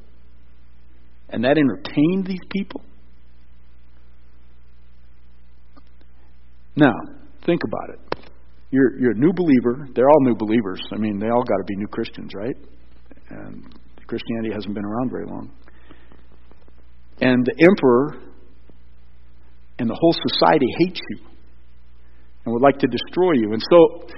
And 1.28 1.44
that 1.44 1.58
entertained 1.58 2.26
these 2.26 2.44
people. 2.50 2.82
Now, 6.76 6.94
think 7.44 7.60
about 7.64 7.98
it. 7.98 8.30
You're, 8.70 8.98
you're 9.00 9.12
a 9.12 9.18
new 9.18 9.32
believer. 9.32 9.88
They're 9.94 10.08
all 10.08 10.20
new 10.20 10.36
believers. 10.36 10.80
I 10.92 10.96
mean, 10.96 11.18
they 11.18 11.28
all 11.28 11.42
got 11.42 11.56
to 11.56 11.64
be 11.66 11.76
new 11.76 11.88
Christians, 11.88 12.30
right? 12.34 12.56
And 13.34 13.74
Christianity 14.06 14.54
hasn't 14.54 14.74
been 14.74 14.84
around 14.84 15.10
very 15.10 15.26
long. 15.26 15.50
And 17.20 17.44
the 17.44 17.64
emperor 17.64 18.22
and 19.78 19.88
the 19.88 19.96
whole 19.98 20.14
society 20.28 20.66
hates 20.78 21.00
you 21.10 21.18
and 22.44 22.52
would 22.52 22.62
like 22.62 22.78
to 22.78 22.86
destroy 22.86 23.32
you. 23.34 23.52
And 23.52 23.62
so 23.70 24.08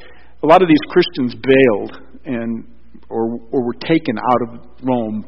a 0.42 0.46
lot 0.46 0.62
of 0.62 0.68
these 0.68 0.84
Christians 0.88 1.34
bailed 1.34 2.00
and 2.24 2.64
or, 3.08 3.38
or 3.52 3.64
were 3.64 3.78
taken 3.80 4.18
out 4.18 4.40
of 4.48 4.60
Rome 4.82 5.24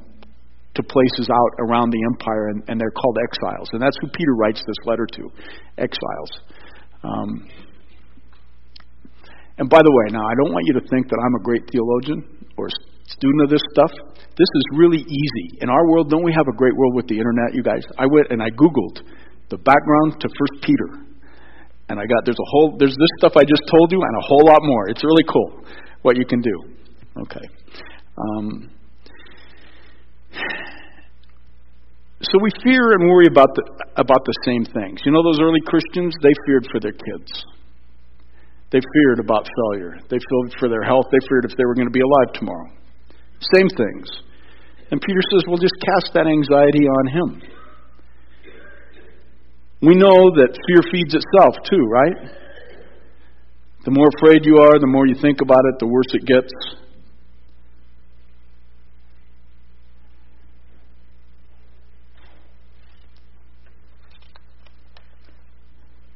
to 0.75 0.83
places 0.83 1.29
out 1.31 1.53
around 1.59 1.91
the 1.91 1.99
empire, 2.13 2.49
and, 2.49 2.63
and 2.69 2.81
they're 2.81 2.91
called 2.91 3.17
exiles. 3.23 3.69
And 3.73 3.83
that's 3.83 3.97
who 4.01 4.09
Peter 4.09 4.35
writes 4.35 4.63
this 4.67 4.77
letter 4.85 5.07
to 5.15 5.23
exiles. 5.77 6.31
Um, 7.03 7.49
and 9.59 9.69
by 9.69 9.83
the 9.83 9.91
way, 9.91 10.13
now 10.13 10.23
I 10.23 10.35
don't 10.39 10.53
want 10.53 10.67
you 10.67 10.75
to 10.75 10.87
think 10.89 11.09
that 11.09 11.19
I'm 11.19 11.35
a 11.35 11.43
great 11.43 11.69
theologian 11.71 12.47
or 12.57 12.69
student 13.09 13.43
of 13.45 13.51
this 13.51 13.65
stuff. 13.73 13.91
This 14.37 14.49
is 14.49 14.65
really 14.77 15.01
easy. 15.01 15.59
In 15.61 15.69
our 15.69 15.85
world, 15.91 16.11
don't 16.11 16.25
we 16.25 16.33
have 16.33 16.47
a 16.47 16.57
great 16.57 16.77
world 16.77 16.95
with 16.95 17.09
the 17.09 17.17
internet, 17.17 17.55
you 17.55 17.63
guys? 17.63 17.83
I 17.99 18.07
went 18.07 18.29
and 18.31 18.43
I 18.43 18.51
Googled 18.51 19.01
the 19.51 19.57
background 19.57 20.21
to 20.21 20.29
First 20.29 20.63
Peter. 20.63 21.09
And 21.89 21.99
I 21.99 22.05
got 22.05 22.25
there's 22.25 22.39
a 22.39 22.51
whole 22.53 22.77
there's 22.79 22.93
this 22.93 23.13
stuff 23.19 23.33
I 23.37 23.45
just 23.49 23.65
told 23.71 23.91
you 23.91 23.97
and 23.97 24.15
a 24.17 24.25
whole 24.29 24.45
lot 24.45 24.61
more. 24.63 24.89
It's 24.91 25.03
really 25.03 25.25
cool 25.25 25.65
what 26.03 26.17
you 26.17 26.27
can 26.27 26.41
do. 26.41 26.57
Okay. 27.23 27.47
Um, 28.19 28.71
so 32.21 32.35
we 32.43 32.51
fear 32.63 32.93
and 32.93 33.09
worry 33.09 33.27
about 33.27 33.49
the 33.55 33.65
about 33.97 34.21
the 34.27 34.35
same 34.45 34.65
things. 34.67 35.01
You 35.07 35.13
know 35.13 35.23
those 35.25 35.41
early 35.41 35.61
Christians, 35.65 36.15
they 36.21 36.35
feared 36.45 36.69
for 36.71 36.79
their 36.79 36.93
kids. 36.93 37.45
They 38.71 38.81
feared 38.93 39.21
about 39.21 39.49
failure. 39.49 39.97
They 40.11 40.19
feared 40.21 40.53
for 40.61 40.69
their 40.69 40.83
health. 40.83 41.07
They 41.11 41.25
feared 41.27 41.47
if 41.49 41.57
they 41.57 41.65
were 41.65 41.75
going 41.75 41.89
to 41.89 41.93
be 41.93 42.05
alive 42.05 42.35
tomorrow. 42.35 42.69
Same 43.41 43.69
things. 43.69 44.09
And 44.91 45.01
Peter 45.01 45.21
says, 45.31 45.43
well, 45.47 45.59
just 45.59 45.75
cast 45.85 46.15
that 46.15 46.27
anxiety 46.27 46.87
on 46.89 47.07
him. 47.07 47.43
We 49.81 49.95
know 49.95 50.35
that 50.35 50.59
fear 50.67 50.83
feeds 50.91 51.15
itself, 51.15 51.55
too, 51.71 51.85
right? 51.87 52.17
The 53.85 53.93
more 53.93 54.09
afraid 54.19 54.45
you 54.45 54.59
are, 54.59 54.79
the 54.79 54.89
more 54.89 55.07
you 55.07 55.15
think 55.15 55.41
about 55.41 55.63
it, 55.73 55.79
the 55.79 55.87
worse 55.87 56.13
it 56.13 56.27
gets. 56.27 56.53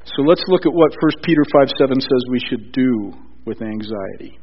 So 0.05 0.21
let's 0.21 0.43
look 0.47 0.65
at 0.65 0.73
what 0.73 0.91
1 0.91 1.11
Peter 1.23 1.41
5 1.51 1.69
7 1.79 2.01
says 2.01 2.09
we 2.29 2.39
should 2.47 2.71
do 2.71 3.13
with 3.45 3.61
anxiety. 3.61 4.37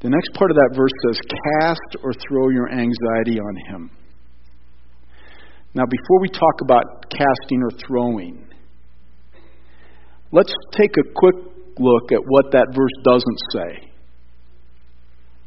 The 0.00 0.08
next 0.08 0.32
part 0.34 0.50
of 0.50 0.56
that 0.56 0.72
verse 0.74 0.92
says, 1.06 1.20
Cast 1.20 2.02
or 2.02 2.12
throw 2.14 2.48
your 2.48 2.70
anxiety 2.72 3.38
on 3.38 3.56
him. 3.68 3.90
Now, 5.74 5.84
before 5.84 6.20
we 6.20 6.28
talk 6.28 6.60
about 6.62 7.10
casting 7.10 7.62
or 7.62 7.70
throwing, 7.86 8.48
let's 10.32 10.52
take 10.72 10.96
a 10.96 11.12
quick 11.14 11.36
look 11.78 12.12
at 12.12 12.20
what 12.26 12.50
that 12.52 12.68
verse 12.74 12.96
doesn't 13.04 13.40
say. 13.52 13.90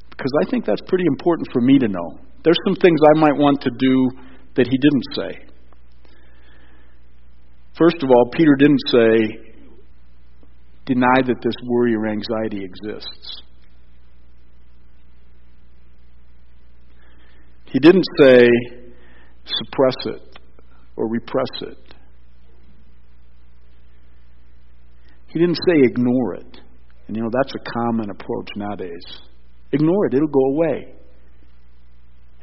Because 0.09 0.31
I 0.45 0.49
think 0.49 0.65
that's 0.65 0.81
pretty 0.87 1.05
important 1.07 1.47
for 1.51 1.59
me 1.59 1.79
to 1.79 1.87
know. 1.87 2.19
There's 2.43 2.59
some 2.67 2.75
things 2.75 2.99
I 3.15 3.19
might 3.19 3.35
want 3.35 3.61
to 3.61 3.71
do 3.71 4.09
that 4.55 4.67
he 4.67 4.77
didn't 4.77 5.05
say. 5.15 5.53
First 7.77 8.03
of 8.03 8.09
all, 8.09 8.29
Peter 8.31 8.55
didn't 8.59 8.81
say, 8.87 9.53
deny 10.85 11.21
that 11.25 11.41
this 11.41 11.55
worry 11.65 11.95
or 11.95 12.07
anxiety 12.07 12.63
exists. 12.63 13.41
He 17.73 17.79
didn't 17.79 18.05
say 18.19 18.47
suppress 19.45 19.95
it 20.05 20.39
or 20.95 21.09
repress 21.09 21.49
it. 21.61 21.77
He 25.27 25.39
didn't 25.39 25.57
say 25.67 25.81
ignore 25.81 26.35
it. 26.35 26.59
And 27.07 27.17
you 27.17 27.23
know, 27.23 27.31
that's 27.33 27.51
a 27.55 27.71
common 27.73 28.11
approach 28.11 28.49
nowadays. 28.55 29.03
Ignore 29.71 30.05
it, 30.05 30.13
it'll 30.13 30.27
go 30.27 30.45
away. 30.53 30.93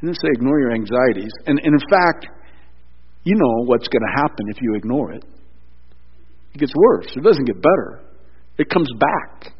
He 0.01 0.07
didn't 0.07 0.17
say 0.17 0.27
ignore 0.33 0.59
your 0.59 0.73
anxieties. 0.73 1.31
And, 1.45 1.59
and 1.63 1.81
in 1.81 1.89
fact, 1.89 2.27
you 3.23 3.35
know 3.35 3.65
what's 3.65 3.87
going 3.87 4.01
to 4.01 4.21
happen 4.21 4.47
if 4.49 4.57
you 4.61 4.75
ignore 4.75 5.13
it. 5.13 5.23
It 6.53 6.57
gets 6.57 6.73
worse. 6.75 7.07
It 7.15 7.23
doesn't 7.23 7.45
get 7.45 7.61
better. 7.61 8.01
It 8.57 8.69
comes 8.69 8.89
back. 8.99 9.53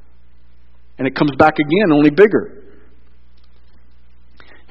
And 0.98 1.08
it 1.08 1.16
comes 1.16 1.32
back 1.38 1.54
again, 1.54 1.94
only 1.94 2.10
bigger. 2.10 2.61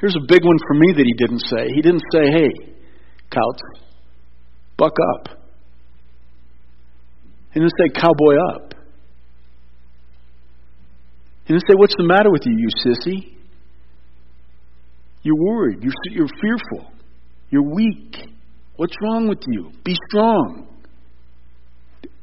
Here's 0.01 0.17
a 0.17 0.27
big 0.27 0.45
one 0.45 0.57
for 0.67 0.75
me 0.75 0.93
that 0.97 1.05
he 1.05 1.13
didn't 1.13 1.41
say. 1.41 1.69
He 1.75 1.83
didn't 1.83 2.03
say, 2.13 2.31
hey, 2.33 2.71
Couch, 3.31 3.61
buck 4.77 4.95
up. 5.15 5.39
He 7.53 7.61
didn't 7.61 7.73
say, 7.79 8.01
cowboy 8.01 8.37
up. 8.55 8.75
He 11.45 11.55
didn't 11.55 11.67
say, 11.69 11.75
what's 11.77 11.95
the 11.97 12.05
matter 12.05 12.31
with 12.31 12.43
you, 12.47 12.57
you 12.57 12.69
sissy? 12.85 13.37
You're 15.23 15.37
worried. 15.37 15.83
You're, 15.83 15.93
you're 16.13 16.29
fearful. 16.41 16.93
You're 17.51 17.75
weak. 17.75 18.17
What's 18.77 18.95
wrong 19.03 19.29
with 19.29 19.41
you? 19.49 19.71
Be 19.85 19.95
strong. 20.09 20.67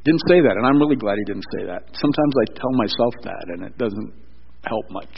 Didn't 0.04 0.22
say 0.28 0.42
that, 0.42 0.56
and 0.56 0.66
I'm 0.66 0.80
really 0.80 0.96
glad 0.96 1.18
he 1.18 1.26
didn't 1.26 1.46
say 1.58 1.66
that. 1.68 1.84
Sometimes 1.94 2.34
I 2.42 2.54
tell 2.54 2.72
myself 2.72 3.14
that, 3.24 3.46
and 3.50 3.64
it 3.64 3.78
doesn't 3.78 4.14
help 4.66 4.90
much. 4.90 5.14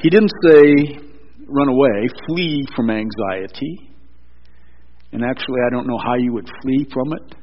He 0.00 0.10
didn't 0.10 0.30
say, 0.44 0.98
run 1.48 1.68
away, 1.68 2.08
flee 2.28 2.64
from 2.76 2.90
anxiety. 2.90 3.90
And 5.10 5.24
actually, 5.24 5.60
I 5.66 5.70
don't 5.70 5.86
know 5.88 5.98
how 5.98 6.14
you 6.14 6.32
would 6.34 6.48
flee 6.62 6.86
from 6.92 7.12
it. 7.14 7.34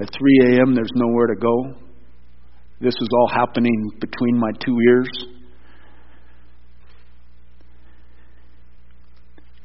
At 0.00 0.10
3 0.12 0.56
a.m., 0.56 0.74
there's 0.74 0.90
nowhere 0.94 1.28
to 1.28 1.36
go. 1.36 1.74
This 2.80 2.94
is 2.94 3.08
all 3.18 3.28
happening 3.28 3.90
between 4.00 4.38
my 4.38 4.50
two 4.64 4.76
ears. 4.88 5.08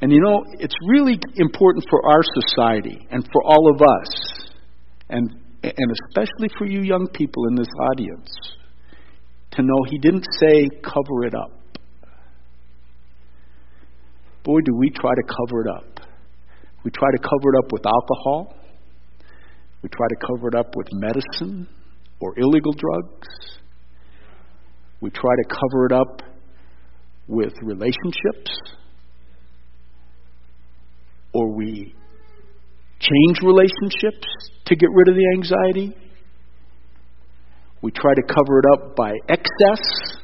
And 0.02 0.12
you 0.12 0.22
know, 0.22 0.46
it's 0.60 0.76
really 0.88 1.20
important 1.36 1.84
for 1.90 2.06
our 2.10 2.22
society 2.42 3.06
and 3.12 3.28
for 3.34 3.44
all 3.44 3.70
of 3.70 3.82
us, 3.82 4.50
and, 5.10 5.30
and 5.64 5.92
especially 6.08 6.50
for 6.58 6.66
you 6.66 6.82
young 6.82 7.08
people 7.14 7.48
in 7.50 7.56
this 7.56 7.68
audience, 7.92 8.30
to 9.60 9.66
know 9.66 9.84
He 9.90 9.98
didn't 9.98 10.26
say 10.40 10.70
cover 10.84 11.26
it 11.26 11.34
up. 11.36 11.52
Boy, 14.44 14.60
do 14.64 14.76
we 14.78 14.90
try 14.90 15.12
to 15.14 15.24
cover 15.24 15.62
it 15.62 15.68
up. 15.68 16.08
We 16.84 16.92
try 16.92 17.10
to 17.12 17.20
cover 17.20 17.54
it 17.54 17.58
up 17.64 17.72
with 17.72 17.86
alcohol. 17.86 18.56
We 19.82 19.90
try 19.90 20.08
to 20.08 20.16
cover 20.28 20.48
it 20.48 20.56
up 20.56 20.76
with 20.76 20.88
medicine 20.94 21.68
or 22.20 22.34
illegal 22.38 22.74
drugs. 22.74 23.28
We 25.02 25.10
try 25.10 25.32
to 25.36 25.44
cover 25.50 25.86
it 25.86 25.92
up 25.92 26.22
with 27.28 27.54
relationships. 27.62 28.52
Or 31.34 31.54
we 31.54 31.94
change 33.00 33.40
relationships 33.44 34.28
to 34.66 34.76
get 34.76 34.90
rid 34.94 35.10
of 35.10 35.16
the 35.16 35.28
anxiety. 35.36 35.96
We 37.82 37.92
try 37.92 38.14
to 38.14 38.22
cover 38.22 38.60
it 38.60 38.66
up 38.74 38.96
by 38.96 39.14
excess. 39.30 40.20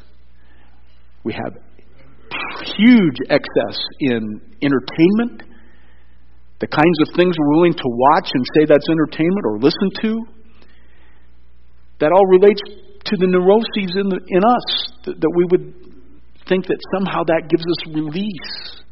We 1.24 1.34
have 1.34 1.54
huge 2.78 3.18
excess 3.30 3.78
in 4.00 4.42
entertainment. 4.62 5.44
the 6.60 6.68
kinds 6.68 6.98
of 7.02 7.16
things 7.16 7.36
we're 7.38 7.56
willing 7.58 7.74
to 7.74 7.84
watch 7.86 8.30
and 8.34 8.46
say 8.56 8.66
that's 8.66 8.88
entertainment 8.90 9.44
or 9.46 9.60
listen 9.60 9.90
to, 10.02 10.26
that 12.00 12.12
all 12.12 12.26
relates 12.28 12.62
to 13.06 13.18
the 13.20 13.28
neuroses 13.28 13.92
in, 13.96 14.08
the, 14.10 14.20
in 14.28 14.44
us, 14.44 14.68
that, 15.06 15.20
that 15.20 15.32
we 15.36 15.46
would 15.52 15.74
think 16.48 16.66
that 16.68 16.78
somehow 16.98 17.24
that 17.24 17.50
gives 17.50 17.64
us 17.64 17.94
release. 17.94 18.84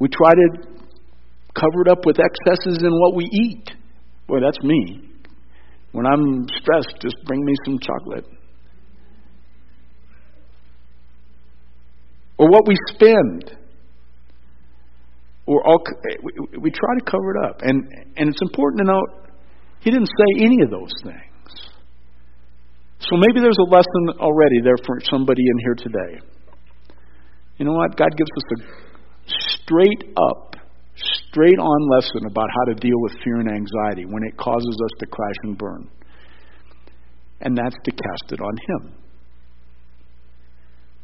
We 0.00 0.08
try 0.08 0.32
to 0.32 0.48
cover 1.54 1.82
it 1.86 1.88
up 1.88 2.04
with 2.04 2.18
excesses 2.18 2.82
in 2.82 2.90
what 2.90 3.14
we 3.14 3.24
eat. 3.24 3.70
Boy, 4.26 4.40
that's 4.40 4.58
me. 4.62 5.11
When 5.92 6.06
I'm 6.06 6.46
stressed, 6.48 7.00
just 7.00 7.16
bring 7.26 7.44
me 7.44 7.54
some 7.64 7.78
chocolate. 7.78 8.26
Or 12.38 12.50
what 12.50 12.66
we 12.66 12.74
spend. 12.88 13.56
Or 15.46 15.66
all, 15.66 15.82
we, 16.22 16.58
we 16.58 16.70
try 16.70 16.98
to 16.98 17.04
cover 17.04 17.36
it 17.36 17.44
up. 17.44 17.60
And, 17.62 17.84
and 18.16 18.28
it's 18.28 18.40
important 18.42 18.80
to 18.80 18.92
note, 18.92 19.30
he 19.80 19.90
didn't 19.90 20.06
say 20.06 20.44
any 20.44 20.62
of 20.64 20.70
those 20.70 20.92
things. 21.02 21.22
So 23.00 23.16
maybe 23.16 23.40
there's 23.40 23.58
a 23.58 23.70
lesson 23.70 24.20
already 24.20 24.60
there 24.62 24.78
for 24.86 24.96
somebody 25.10 25.42
in 25.42 25.58
here 25.58 25.74
today. 25.74 26.26
You 27.58 27.66
know 27.66 27.72
what? 27.74 27.96
God 27.96 28.10
gives 28.16 28.30
us 28.30 28.58
a 28.58 28.82
straight 29.62 30.16
up, 30.16 30.56
straight 30.96 31.58
on 31.58 31.90
lesson 31.90 32.26
about 32.26 32.48
how 32.50 32.72
to 32.72 32.80
deal 32.80 33.00
with 33.00 33.12
fear 33.24 33.36
and 33.36 33.48
anxiety 33.48 34.04
when 34.06 34.22
it 34.24 34.36
causes 34.36 34.76
us 34.84 34.90
to 35.00 35.06
crash 35.06 35.36
and 35.42 35.58
burn. 35.58 35.88
And 37.40 37.56
that's 37.56 37.76
to 37.84 37.90
cast 37.90 38.32
it 38.32 38.40
on 38.40 38.56
Him. 38.68 38.94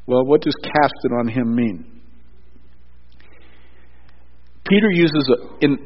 Well, 0.06 0.24
what 0.24 0.42
does 0.42 0.54
cast 0.62 0.94
it 1.04 1.12
on 1.12 1.28
Him 1.28 1.54
mean? 1.54 2.00
Peter 4.66 4.90
uses 4.92 5.30
a, 5.30 5.64
in 5.64 5.78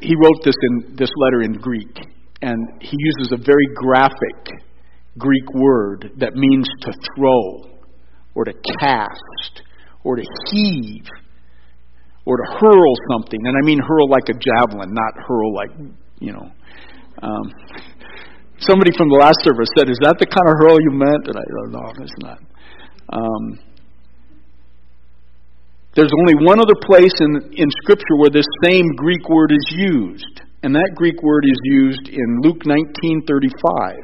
he 0.00 0.14
wrote 0.22 0.44
this 0.44 0.54
in 0.62 0.96
this 0.96 1.10
letter 1.16 1.42
in 1.42 1.52
Greek, 1.54 1.96
and 2.42 2.82
he 2.82 2.96
uses 2.98 3.32
a 3.32 3.36
very 3.36 3.66
graphic 3.74 4.62
Greek 5.18 5.54
word 5.54 6.10
that 6.18 6.34
means 6.34 6.68
to 6.82 6.92
throw, 7.16 7.78
or 8.34 8.44
to 8.44 8.52
cast, 8.80 9.62
or 10.04 10.16
to 10.16 10.22
heave, 10.50 11.06
or 12.26 12.36
to 12.36 12.46
hurl 12.58 12.92
something. 13.10 13.38
And 13.46 13.56
I 13.56 13.62
mean 13.64 13.78
hurl 13.78 14.10
like 14.10 14.28
a 14.28 14.34
javelin, 14.34 14.92
not 14.92 15.14
hurl 15.26 15.54
like, 15.54 15.70
you 16.18 16.32
know. 16.32 16.50
Um, 17.22 17.46
somebody 18.58 18.90
from 18.98 19.08
the 19.08 19.16
last 19.16 19.38
service 19.46 19.70
said, 19.78 19.88
Is 19.88 19.98
that 20.02 20.18
the 20.18 20.26
kind 20.26 20.44
of 20.50 20.58
hurl 20.58 20.76
you 20.82 20.92
meant? 20.92 21.24
And 21.30 21.36
I 21.38 21.46
don't 21.46 21.72
know, 21.72 21.86
it's 22.02 22.18
not. 22.20 22.38
Um, 23.08 23.44
there's 25.94 26.12
only 26.20 26.44
one 26.44 26.60
other 26.60 26.76
place 26.82 27.14
in, 27.20 27.56
in 27.56 27.68
Scripture 27.82 28.18
where 28.18 28.28
this 28.28 28.44
same 28.66 28.84
Greek 28.96 29.26
word 29.30 29.50
is 29.50 29.64
used, 29.70 30.42
and 30.62 30.74
that 30.74 30.92
Greek 30.94 31.22
word 31.22 31.44
is 31.46 31.56
used 31.64 32.10
in 32.10 32.42
Luke 32.42 32.66
19:35. 32.66 33.96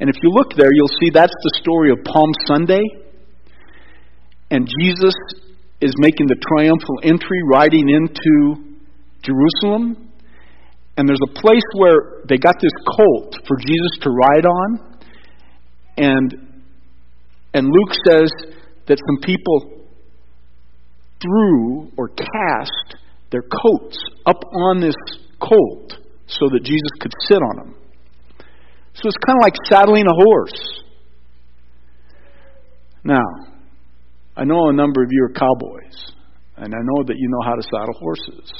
And 0.00 0.08
if 0.08 0.16
you 0.22 0.30
look 0.32 0.56
there, 0.56 0.72
you'll 0.72 0.96
see 0.98 1.10
that's 1.12 1.36
the 1.42 1.60
story 1.60 1.92
of 1.92 1.98
Palm 2.04 2.32
Sunday, 2.48 2.82
and 4.50 4.66
Jesus 4.80 5.14
is 5.80 5.94
making 5.98 6.26
the 6.26 6.36
triumphal 6.56 6.98
entry, 7.02 7.40
riding 7.50 7.88
into 7.88 8.76
Jerusalem, 9.22 10.10
and 10.96 11.08
there's 11.08 11.20
a 11.30 11.40
place 11.40 11.64
where 11.76 12.22
they 12.28 12.36
got 12.36 12.56
this 12.60 12.72
colt 12.96 13.36
for 13.46 13.56
Jesus 13.56 13.98
to 14.02 14.10
ride 14.10 14.46
on, 14.46 14.98
and 15.96 16.50
and 17.54 17.66
Luke 17.66 17.94
says 18.06 18.30
that 18.86 18.98
some 18.98 19.22
people 19.22 19.86
threw 21.20 21.90
or 21.96 22.08
cast 22.08 23.00
their 23.30 23.42
coats 23.42 23.98
up 24.26 24.42
on 24.52 24.80
this 24.80 24.94
colt 25.40 25.98
so 26.26 26.48
that 26.52 26.60
Jesus 26.62 26.90
could 27.00 27.12
sit 27.28 27.38
on 27.38 27.56
them. 27.56 27.74
So 28.94 29.08
it's 29.08 29.16
kind 29.26 29.38
of 29.38 29.42
like 29.42 29.54
saddling 29.66 30.06
a 30.06 30.14
horse. 30.14 30.82
Now, 33.02 33.24
I 34.40 34.44
know 34.44 34.70
a 34.70 34.72
number 34.72 35.02
of 35.02 35.08
you 35.10 35.24
are 35.24 35.32
cowboys, 35.34 36.14
and 36.56 36.72
I 36.72 36.78
know 36.82 37.04
that 37.04 37.14
you 37.14 37.28
know 37.28 37.44
how 37.44 37.56
to 37.56 37.62
saddle 37.62 37.92
horses. 38.00 38.50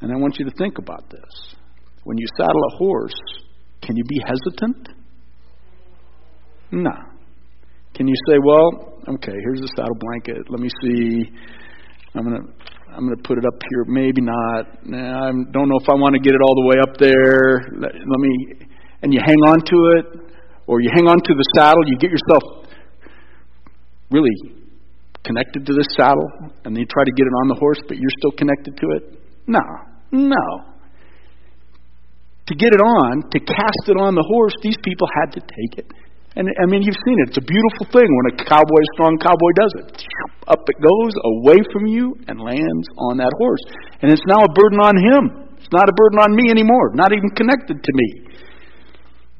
And 0.00 0.10
I 0.10 0.16
want 0.16 0.38
you 0.38 0.46
to 0.46 0.50
think 0.56 0.78
about 0.78 1.10
this. 1.10 1.54
When 2.04 2.16
you 2.16 2.26
saddle 2.38 2.62
a 2.72 2.76
horse, 2.78 3.20
can 3.82 3.96
you 3.96 4.04
be 4.04 4.18
hesitant? 4.24 4.88
No. 6.72 6.90
Can 7.94 8.08
you 8.08 8.14
say, 8.28 8.38
well, 8.42 8.96
okay, 9.16 9.36
here's 9.44 9.60
the 9.60 9.68
saddle 9.76 9.96
blanket. 10.00 10.48
Let 10.48 10.60
me 10.60 10.70
see. 10.80 11.30
I'm 12.14 12.24
gonna 12.24 12.48
I'm 12.96 13.04
gonna 13.04 13.22
put 13.28 13.36
it 13.36 13.44
up 13.44 13.60
here. 13.68 13.84
Maybe 13.84 14.22
not. 14.22 14.86
Nah, 14.86 15.28
I 15.28 15.32
don't 15.52 15.68
know 15.68 15.78
if 15.82 15.88
I 15.88 15.94
want 16.00 16.14
to 16.14 16.20
get 16.20 16.32
it 16.32 16.40
all 16.40 16.54
the 16.54 16.66
way 16.66 16.76
up 16.80 16.96
there. 16.96 17.60
Let, 17.76 17.92
let 17.92 18.20
me. 18.20 18.68
And 19.02 19.12
you 19.12 19.20
hang 19.20 19.36
on 19.52 19.60
to 19.60 19.76
it, 20.00 20.32
or 20.66 20.80
you 20.80 20.88
hang 20.94 21.08
on 21.08 21.18
to 21.18 21.34
the 21.34 21.44
saddle. 21.54 21.82
You 21.86 21.98
get 21.98 22.10
yourself 22.10 22.65
really 24.10 24.30
connected 25.24 25.66
to 25.66 25.72
this 25.72 25.86
saddle, 25.96 26.28
and 26.64 26.74
then 26.74 26.80
you 26.80 26.86
try 26.86 27.04
to 27.04 27.14
get 27.16 27.26
it 27.26 27.36
on 27.42 27.48
the 27.48 27.58
horse, 27.58 27.78
but 27.88 27.96
you're 27.96 28.16
still 28.18 28.32
connected 28.38 28.76
to 28.76 28.86
it. 28.96 29.02
No, 29.46 29.62
no. 30.12 30.46
To 32.46 32.54
get 32.54 32.72
it 32.72 32.80
on, 32.80 33.28
to 33.30 33.38
cast 33.40 33.84
it 33.88 33.98
on 33.98 34.14
the 34.14 34.22
horse, 34.22 34.54
these 34.62 34.78
people 34.84 35.08
had 35.20 35.32
to 35.34 35.40
take 35.40 35.78
it 35.78 35.90
and 36.36 36.52
I 36.60 36.68
mean, 36.68 36.84
you've 36.84 37.00
seen 37.08 37.16
it. 37.24 37.32
It's 37.32 37.40
a 37.40 37.48
beautiful 37.48 37.88
thing 37.96 38.04
when 38.04 38.36
a 38.36 38.44
cowboy, 38.44 38.80
a 38.84 38.90
strong 38.92 39.16
cowboy, 39.16 39.52
does 39.56 39.72
it. 39.80 39.88
Up 40.52 40.60
it 40.68 40.78
goes, 40.84 41.12
away 41.40 41.56
from 41.72 41.88
you, 41.88 42.12
and 42.28 42.36
lands 42.36 42.86
on 43.08 43.16
that 43.16 43.32
horse. 43.40 43.64
And 44.04 44.12
it's 44.12 44.22
now 44.28 44.44
a 44.44 44.52
burden 44.52 44.78
on 44.84 44.94
him. 45.00 45.48
It's 45.56 45.72
not 45.72 45.88
a 45.88 45.96
burden 45.96 46.20
on 46.20 46.36
me 46.36 46.52
anymore, 46.52 46.92
not 46.92 47.16
even 47.16 47.32
connected 47.32 47.80
to 47.80 47.92
me. 47.96 48.08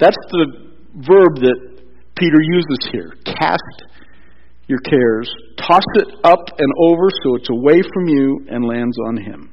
That's 0.00 0.16
the 0.32 0.72
verb 1.04 1.36
that 1.44 1.84
Peter 2.16 2.40
uses 2.40 2.80
here 2.90 3.12
cast 3.28 3.76
your 4.68 4.80
cares, 4.80 5.30
toss 5.58 5.84
it 5.94 6.08
up 6.24 6.42
and 6.58 6.72
over 6.82 7.08
so 7.22 7.36
it's 7.36 7.50
away 7.50 7.82
from 7.94 8.08
you 8.08 8.46
and 8.50 8.64
lands 8.64 8.96
on 9.08 9.16
him. 9.16 9.50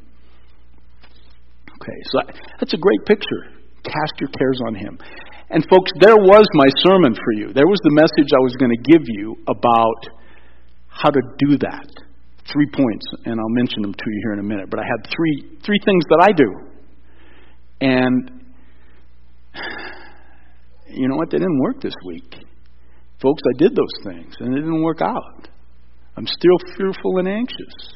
Okay, 1.81 1.99
so 2.11 2.19
that's 2.59 2.73
a 2.73 2.77
great 2.77 3.05
picture. 3.05 3.51
Cast 3.83 4.13
your 4.19 4.29
cares 4.29 4.59
on 4.67 4.75
him. 4.75 4.97
And, 5.49 5.63
folks, 5.69 5.91
there 5.99 6.15
was 6.15 6.47
my 6.53 6.67
sermon 6.81 7.13
for 7.13 7.33
you. 7.33 7.53
There 7.53 7.67
was 7.67 7.79
the 7.83 7.93
message 7.93 8.31
I 8.33 8.39
was 8.39 8.55
going 8.55 8.71
to 8.71 8.91
give 8.91 9.03
you 9.05 9.35
about 9.47 10.01
how 10.87 11.09
to 11.09 11.21
do 11.37 11.57
that. 11.57 11.87
Three 12.51 12.67
points, 12.73 13.05
and 13.25 13.39
I'll 13.39 13.55
mention 13.55 13.81
them 13.83 13.93
to 13.93 14.03
you 14.05 14.19
here 14.23 14.33
in 14.33 14.39
a 14.39 14.43
minute. 14.43 14.69
But 14.69 14.79
I 14.79 14.83
had 14.83 15.07
three, 15.13 15.59
three 15.63 15.79
things 15.85 16.03
that 16.09 16.19
I 16.21 16.31
do. 16.31 16.49
And 17.81 18.31
you 20.89 21.07
know 21.07 21.15
what? 21.15 21.29
They 21.29 21.37
didn't 21.37 21.59
work 21.59 21.81
this 21.81 21.95
week. 22.05 22.35
Folks, 23.23 23.41
I 23.55 23.57
did 23.57 23.71
those 23.73 24.03
things, 24.03 24.35
and 24.41 24.53
it 24.53 24.59
didn't 24.59 24.83
work 24.83 25.01
out. 25.01 25.47
I'm 26.17 26.27
still 26.27 26.57
fearful 26.77 27.19
and 27.19 27.27
anxious. 27.29 27.95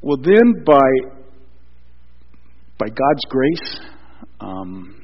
Well, 0.00 0.16
then, 0.16 0.62
by 0.64 0.88
by 2.78 2.86
God's 2.86 3.24
grace, 3.28 3.80
um, 4.38 5.02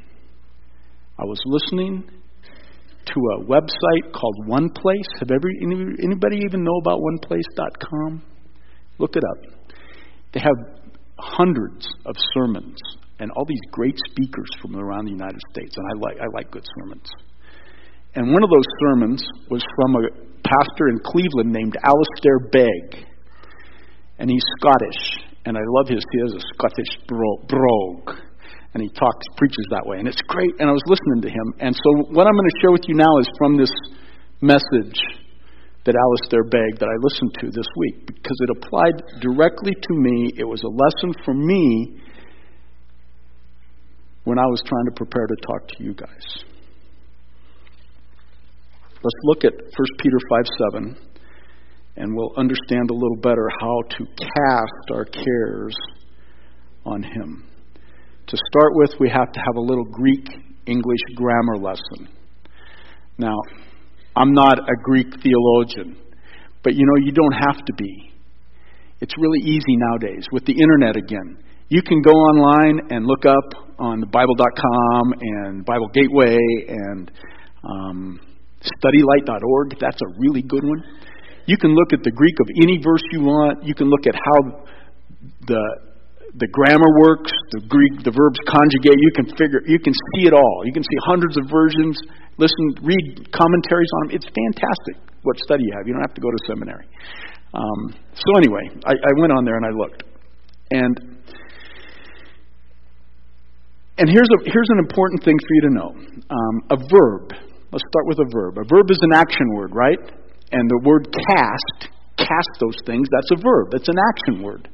I 1.18 1.24
was 1.24 1.40
listening 1.44 2.08
to 3.06 3.20
a 3.38 3.44
website 3.44 4.12
called 4.12 4.46
One 4.46 4.70
Place. 4.70 5.08
Have 5.18 5.32
ever 5.32 5.48
anybody 5.60 6.42
even 6.46 6.62
know 6.62 6.76
about 6.80 7.00
OnePlace.com? 7.00 8.22
Look 8.98 9.16
it 9.16 9.24
up. 9.32 9.52
They 10.32 10.40
have 10.40 10.78
hundreds 11.18 11.88
of 12.06 12.14
sermons 12.34 12.78
and 13.18 13.30
all 13.32 13.44
these 13.46 13.64
great 13.72 13.96
speakers 14.10 14.48
from 14.60 14.76
around 14.76 15.06
the 15.06 15.12
United 15.12 15.40
States, 15.52 15.74
and 15.76 15.86
I 15.86 15.94
like 16.00 16.16
I 16.20 16.28
like 16.34 16.50
good 16.50 16.66
sermons. 16.80 17.08
And 18.14 18.32
one 18.32 18.42
of 18.42 18.50
those 18.50 18.68
sermons 18.80 19.22
was 19.50 19.62
from 19.76 19.96
a 19.96 20.08
pastor 20.42 20.88
in 20.88 20.98
Cleveland 21.04 21.52
named 21.52 21.76
Alistair 21.84 22.38
Begg, 22.52 23.06
and 24.18 24.30
he's 24.30 24.44
Scottish 24.58 25.26
and 25.46 25.56
I 25.56 25.62
love 25.78 25.88
his. 25.88 26.02
He 26.12 26.18
has 26.26 26.34
a 26.34 26.44
Scottish 26.58 26.92
brogue, 27.06 28.18
and 28.74 28.82
he 28.82 28.90
talks, 28.90 29.24
preaches 29.38 29.66
that 29.70 29.86
way, 29.86 29.98
and 30.02 30.06
it's 30.10 30.20
great. 30.26 30.50
And 30.58 30.68
I 30.68 30.74
was 30.74 30.82
listening 30.90 31.22
to 31.22 31.30
him, 31.30 31.46
and 31.62 31.72
so 31.72 31.88
what 32.10 32.26
I'm 32.26 32.34
going 32.34 32.50
to 32.50 32.58
share 32.60 32.74
with 32.74 32.84
you 32.90 32.98
now 32.98 33.14
is 33.22 33.30
from 33.38 33.56
this 33.56 33.72
message 34.42 34.98
that 35.86 35.94
Alistair 35.94 36.42
Begg 36.50 36.82
that 36.82 36.90
I 36.90 36.98
listened 36.98 37.32
to 37.40 37.46
this 37.54 37.70
week 37.78 38.10
because 38.10 38.38
it 38.42 38.50
applied 38.58 38.98
directly 39.22 39.70
to 39.70 39.92
me. 39.94 40.34
It 40.34 40.44
was 40.44 40.60
a 40.66 40.72
lesson 40.74 41.14
for 41.24 41.32
me 41.32 42.02
when 44.26 44.40
I 44.40 44.46
was 44.46 44.60
trying 44.66 44.86
to 44.86 44.90
prepare 44.90 45.24
to 45.24 45.36
talk 45.46 45.68
to 45.68 45.84
you 45.84 45.94
guys. 45.94 46.44
Let's 49.02 49.20
look 49.22 49.44
at 49.44 49.52
1 49.54 49.70
Peter 50.00 50.18
5 50.28 50.44
7 50.72 50.96
and 51.96 52.14
we'll 52.14 52.32
understand 52.36 52.90
a 52.90 52.94
little 52.94 53.16
better 53.22 53.48
how 53.60 53.82
to 53.90 54.04
cast 54.18 54.90
our 54.92 55.04
cares 55.04 55.74
on 56.84 57.04
Him. 57.04 57.44
To 58.26 58.36
start 58.50 58.72
with, 58.74 58.90
we 58.98 59.08
have 59.08 59.30
to 59.30 59.40
have 59.46 59.56
a 59.56 59.60
little 59.60 59.84
Greek 59.84 60.26
English 60.66 61.00
grammar 61.14 61.58
lesson. 61.58 62.08
Now, 63.18 63.36
I'm 64.16 64.34
not 64.34 64.58
a 64.58 64.76
Greek 64.82 65.06
theologian, 65.22 65.96
but 66.64 66.74
you 66.74 66.84
know, 66.84 67.06
you 67.06 67.12
don't 67.12 67.38
have 67.46 67.64
to 67.64 67.72
be. 67.74 68.12
It's 69.00 69.14
really 69.18 69.40
easy 69.40 69.76
nowadays 69.76 70.26
with 70.32 70.44
the 70.46 70.52
internet 70.52 70.96
again. 70.96 71.38
You 71.68 71.82
can 71.82 72.00
go 72.00 72.12
online 72.12 72.78
and 72.90 73.06
look 73.06 73.26
up 73.26 73.66
on 73.78 73.98
the 73.98 74.06
Bible.com 74.06 75.04
and 75.20 75.64
Bible 75.66 75.88
Gateway 75.90 76.38
and 76.68 77.10
um, 77.66 78.20
StudyLight.org. 78.62 79.74
That's 79.80 79.98
a 80.00 80.08
really 80.18 80.42
good 80.42 80.62
one. 80.62 80.78
You 81.46 81.58
can 81.58 81.74
look 81.74 81.92
at 81.92 82.04
the 82.04 82.12
Greek 82.12 82.38
of 82.38 82.46
any 82.62 82.78
verse 82.78 83.02
you 83.10 83.22
want. 83.22 83.64
You 83.66 83.74
can 83.74 83.90
look 83.90 84.06
at 84.06 84.14
how 84.14 84.62
the 85.46 85.62
the 86.38 86.46
grammar 86.52 86.90
works, 87.00 87.32
the 87.50 87.64
Greek, 87.64 88.04
the 88.04 88.12
verbs 88.12 88.36
conjugate. 88.44 88.92
You 89.00 89.12
can 89.16 89.26
figure, 89.40 89.64
you 89.64 89.80
can 89.80 89.94
see 90.12 90.28
it 90.28 90.34
all. 90.36 90.62
You 90.68 90.72
can 90.72 90.82
see 90.84 90.98
hundreds 91.08 91.38
of 91.38 91.48
versions. 91.48 91.96
Listen, 92.36 92.76
read 92.84 93.32
commentaries 93.32 93.88
on 94.02 94.08
them. 94.12 94.20
It's 94.20 94.28
fantastic. 94.28 95.00
What 95.22 95.40
study 95.40 95.64
you 95.64 95.72
have? 95.78 95.88
You 95.88 95.94
don't 95.96 96.04
have 96.04 96.14
to 96.14 96.20
go 96.20 96.28
to 96.28 96.40
seminary. 96.46 96.84
Um, 97.54 97.96
so 98.12 98.36
anyway, 98.36 98.68
I, 98.84 98.92
I 98.92 99.12
went 99.16 99.32
on 99.32 99.48
there 99.48 99.56
and 99.56 99.64
I 99.64 99.72
looked, 99.72 100.04
and 100.70 101.15
and 103.98 104.08
here's 104.08 104.28
a 104.28 104.38
here's 104.44 104.70
an 104.70 104.78
important 104.78 105.24
thing 105.24 105.36
for 105.38 105.52
you 105.54 105.62
to 105.68 105.74
know. 105.74 105.90
Um, 106.28 106.56
a 106.70 106.76
verb. 106.76 107.32
Let's 107.72 107.84
start 107.88 108.06
with 108.06 108.18
a 108.20 108.28
verb. 108.30 108.58
A 108.58 108.64
verb 108.68 108.90
is 108.90 108.98
an 109.02 109.12
action 109.12 109.52
word, 109.54 109.74
right? 109.74 109.98
And 110.52 110.70
the 110.70 110.80
word 110.84 111.08
cast, 111.28 111.92
cast 112.16 112.52
those 112.60 112.76
things. 112.86 113.08
That's 113.10 113.40
a 113.40 113.42
verb. 113.42 113.74
It's 113.74 113.88
an 113.88 113.96
action 113.98 114.42
word. 114.42 114.68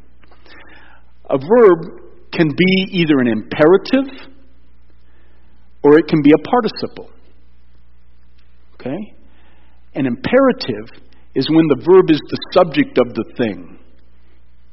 A 1.31 1.39
verb 1.39 2.03
can 2.33 2.49
be 2.49 2.87
either 2.93 3.19
an 3.21 3.29
imperative 3.29 4.33
or 5.83 5.99
it 5.99 6.07
can 6.07 6.21
be 6.23 6.33
a 6.33 6.39
participle. 6.39 7.11
Okay? 8.75 9.15
An 9.95 10.07
imperative 10.07 10.89
is 11.35 11.49
when 11.49 11.67
the 11.69 11.83
verb 11.85 12.11
is 12.11 12.21
the 12.31 12.39
subject 12.53 12.99
of 12.99 13.15
the 13.15 13.25
thing. 13.37 13.79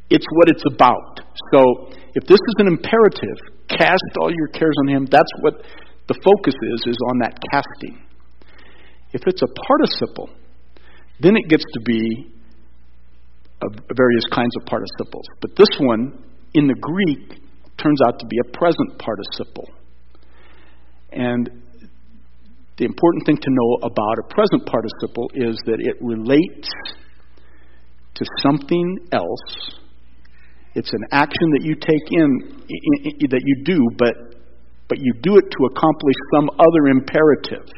It's 0.10 0.26
what 0.34 0.50
it's 0.50 0.64
about. 0.74 1.22
So, 1.54 1.92
if 2.16 2.26
this 2.26 2.40
is 2.40 2.56
an 2.58 2.68
imperative, 2.68 3.59
cast 3.80 4.04
all 4.20 4.30
your 4.30 4.48
cares 4.48 4.76
on 4.84 4.90
him, 4.90 5.08
that's 5.10 5.32
what 5.42 5.64
the 6.08 6.16
focus 6.24 6.56
is, 6.74 6.84
is 6.88 6.98
on 7.10 7.20
that 7.20 7.40
casting. 7.52 8.04
If 9.14 9.22
it's 9.26 9.42
a 9.42 9.48
participle, 9.48 10.30
then 11.20 11.36
it 11.36 11.50
gets 11.50 11.64
to 11.74 11.80
be 11.86 12.32
various 13.96 14.24
kinds 14.32 14.56
of 14.60 14.66
participles. 14.66 15.26
But 15.42 15.56
this 15.56 15.70
one 15.80 16.24
in 16.54 16.68
the 16.68 16.76
Greek 16.76 17.42
turns 17.78 18.00
out 18.06 18.20
to 18.20 18.26
be 18.26 18.38
a 18.40 18.58
present 18.58 19.00
participle. 19.00 19.70
And 21.12 21.50
the 22.78 22.86
important 22.86 23.26
thing 23.26 23.38
to 23.38 23.50
know 23.50 23.78
about 23.84 24.20
a 24.20 24.34
present 24.34 24.66
participle 24.66 25.30
is 25.34 25.58
that 25.66 25.80
it 25.80 25.98
relates 26.02 26.70
to 28.16 28.26
something 28.42 28.98
else. 29.12 29.79
It's 30.76 30.92
an 30.94 31.06
action 31.12 31.50
that 31.58 31.64
you 31.64 31.76
take 31.76 32.08
in, 32.12 32.30
that 33.30 33.42
you 33.44 33.64
do, 33.64 33.80
but 33.98 34.30
but 34.90 34.98
you 35.00 35.14
do 35.22 35.38
it 35.38 35.46
to 35.52 35.66
accomplish 35.70 36.16
some 36.34 36.50
other 36.58 36.88
imperative. 36.90 37.70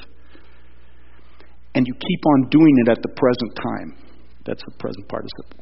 And 1.76 1.86
you 1.86 1.94
keep 1.94 2.26
on 2.26 2.50
doing 2.50 2.76
it 2.86 2.90
at 2.90 3.02
the 3.04 3.10
present 3.10 3.52
time. 3.56 3.98
That's 4.46 4.64
the 4.66 4.72
present 4.80 5.08
participle. 5.08 5.60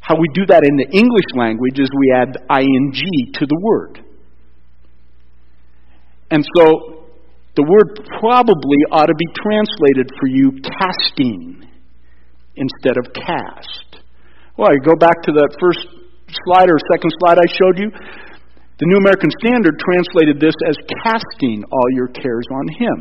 How 0.00 0.16
we 0.16 0.28
do 0.34 0.44
that 0.46 0.62
in 0.64 0.76
the 0.76 0.90
English 0.90 1.30
language 1.34 1.78
is 1.78 1.88
we 1.96 2.12
add 2.14 2.36
ing 2.60 2.92
to 3.34 3.46
the 3.46 3.58
word. 3.62 4.04
And 6.30 6.44
so 6.56 7.06
the 7.56 7.62
word 7.62 8.06
probably 8.20 8.78
ought 8.90 9.06
to 9.06 9.14
be 9.14 9.26
translated 9.40 10.10
for 10.20 10.26
you 10.26 10.52
casting 10.80 11.70
instead 12.56 12.96
of 12.98 13.12
cast. 13.14 13.93
Well, 14.54 14.70
you 14.70 14.78
go 14.86 14.94
back 14.94 15.18
to 15.26 15.34
that 15.34 15.50
first 15.58 15.82
slide 16.46 16.70
or 16.70 16.78
second 16.94 17.10
slide 17.18 17.42
I 17.42 17.48
showed 17.58 17.74
you. 17.74 17.90
The 18.78 18.86
New 18.86 19.02
American 19.02 19.30
Standard 19.42 19.74
translated 19.82 20.38
this 20.38 20.54
as 20.70 20.78
casting 21.02 21.66
all 21.66 21.88
your 21.94 22.06
cares 22.14 22.46
on 22.54 22.66
Him. 22.78 22.96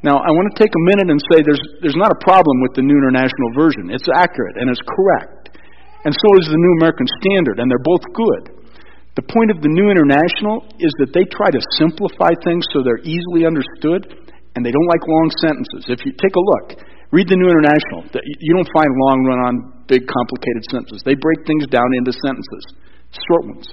Now, 0.00 0.16
I 0.24 0.32
want 0.32 0.48
to 0.48 0.56
take 0.56 0.72
a 0.72 0.84
minute 0.88 1.12
and 1.12 1.20
say 1.28 1.44
there's, 1.44 1.60
there's 1.84 1.98
not 2.00 2.08
a 2.08 2.20
problem 2.24 2.64
with 2.64 2.72
the 2.72 2.84
New 2.84 2.96
International 2.96 3.52
Version. 3.52 3.92
It's 3.92 4.08
accurate 4.16 4.56
and 4.56 4.72
it's 4.72 4.80
correct. 4.80 5.60
And 6.08 6.14
so 6.14 6.28
is 6.40 6.48
the 6.48 6.56
New 6.56 6.74
American 6.80 7.08
Standard, 7.20 7.60
and 7.60 7.68
they're 7.68 7.84
both 7.84 8.04
good. 8.16 8.72
The 9.18 9.26
point 9.28 9.50
of 9.50 9.58
the 9.60 9.68
New 9.68 9.90
International 9.90 10.64
is 10.80 10.94
that 11.02 11.12
they 11.12 11.26
try 11.28 11.50
to 11.52 11.60
simplify 11.76 12.32
things 12.46 12.64
so 12.72 12.80
they're 12.80 13.02
easily 13.04 13.44
understood, 13.44 14.08
and 14.56 14.64
they 14.64 14.70
don't 14.70 14.88
like 14.88 15.04
long 15.04 15.28
sentences. 15.42 15.90
If 15.90 16.06
you 16.06 16.14
take 16.16 16.32
a 16.32 16.40
look, 16.40 16.80
read 17.12 17.26
the 17.28 17.36
New 17.36 17.50
International. 17.50 18.06
You 18.24 18.52
don't 18.56 18.70
find 18.72 18.88
long 19.10 19.18
run 19.26 19.40
on 19.42 19.54
big, 19.88 20.06
complicated 20.06 20.62
sentences. 20.70 21.02
They 21.04 21.14
break 21.14 21.46
things 21.46 21.66
down 21.66 21.88
into 21.96 22.12
sentences, 22.12 22.64
short 23.10 23.46
ones. 23.46 23.66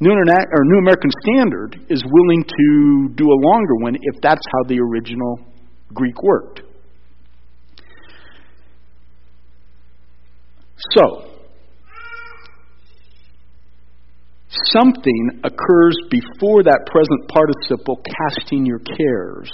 New, 0.00 0.10
Interna- 0.10 0.46
or 0.52 0.64
New 0.64 0.78
American 0.78 1.10
Standard 1.22 1.80
is 1.88 2.02
willing 2.04 2.44
to 2.44 3.08
do 3.14 3.24
a 3.24 3.38
longer 3.40 3.76
one 3.80 3.96
if 3.96 4.20
that's 4.20 4.42
how 4.52 4.68
the 4.68 4.78
original 4.78 5.40
Greek 5.94 6.22
worked. 6.22 6.62
So, 10.94 11.28
Something 14.72 15.40
occurs 15.44 15.96
before 16.10 16.62
that 16.62 16.86
present 16.90 17.28
participle, 17.28 18.00
casting 18.02 18.64
your 18.64 18.78
cares, 18.78 19.50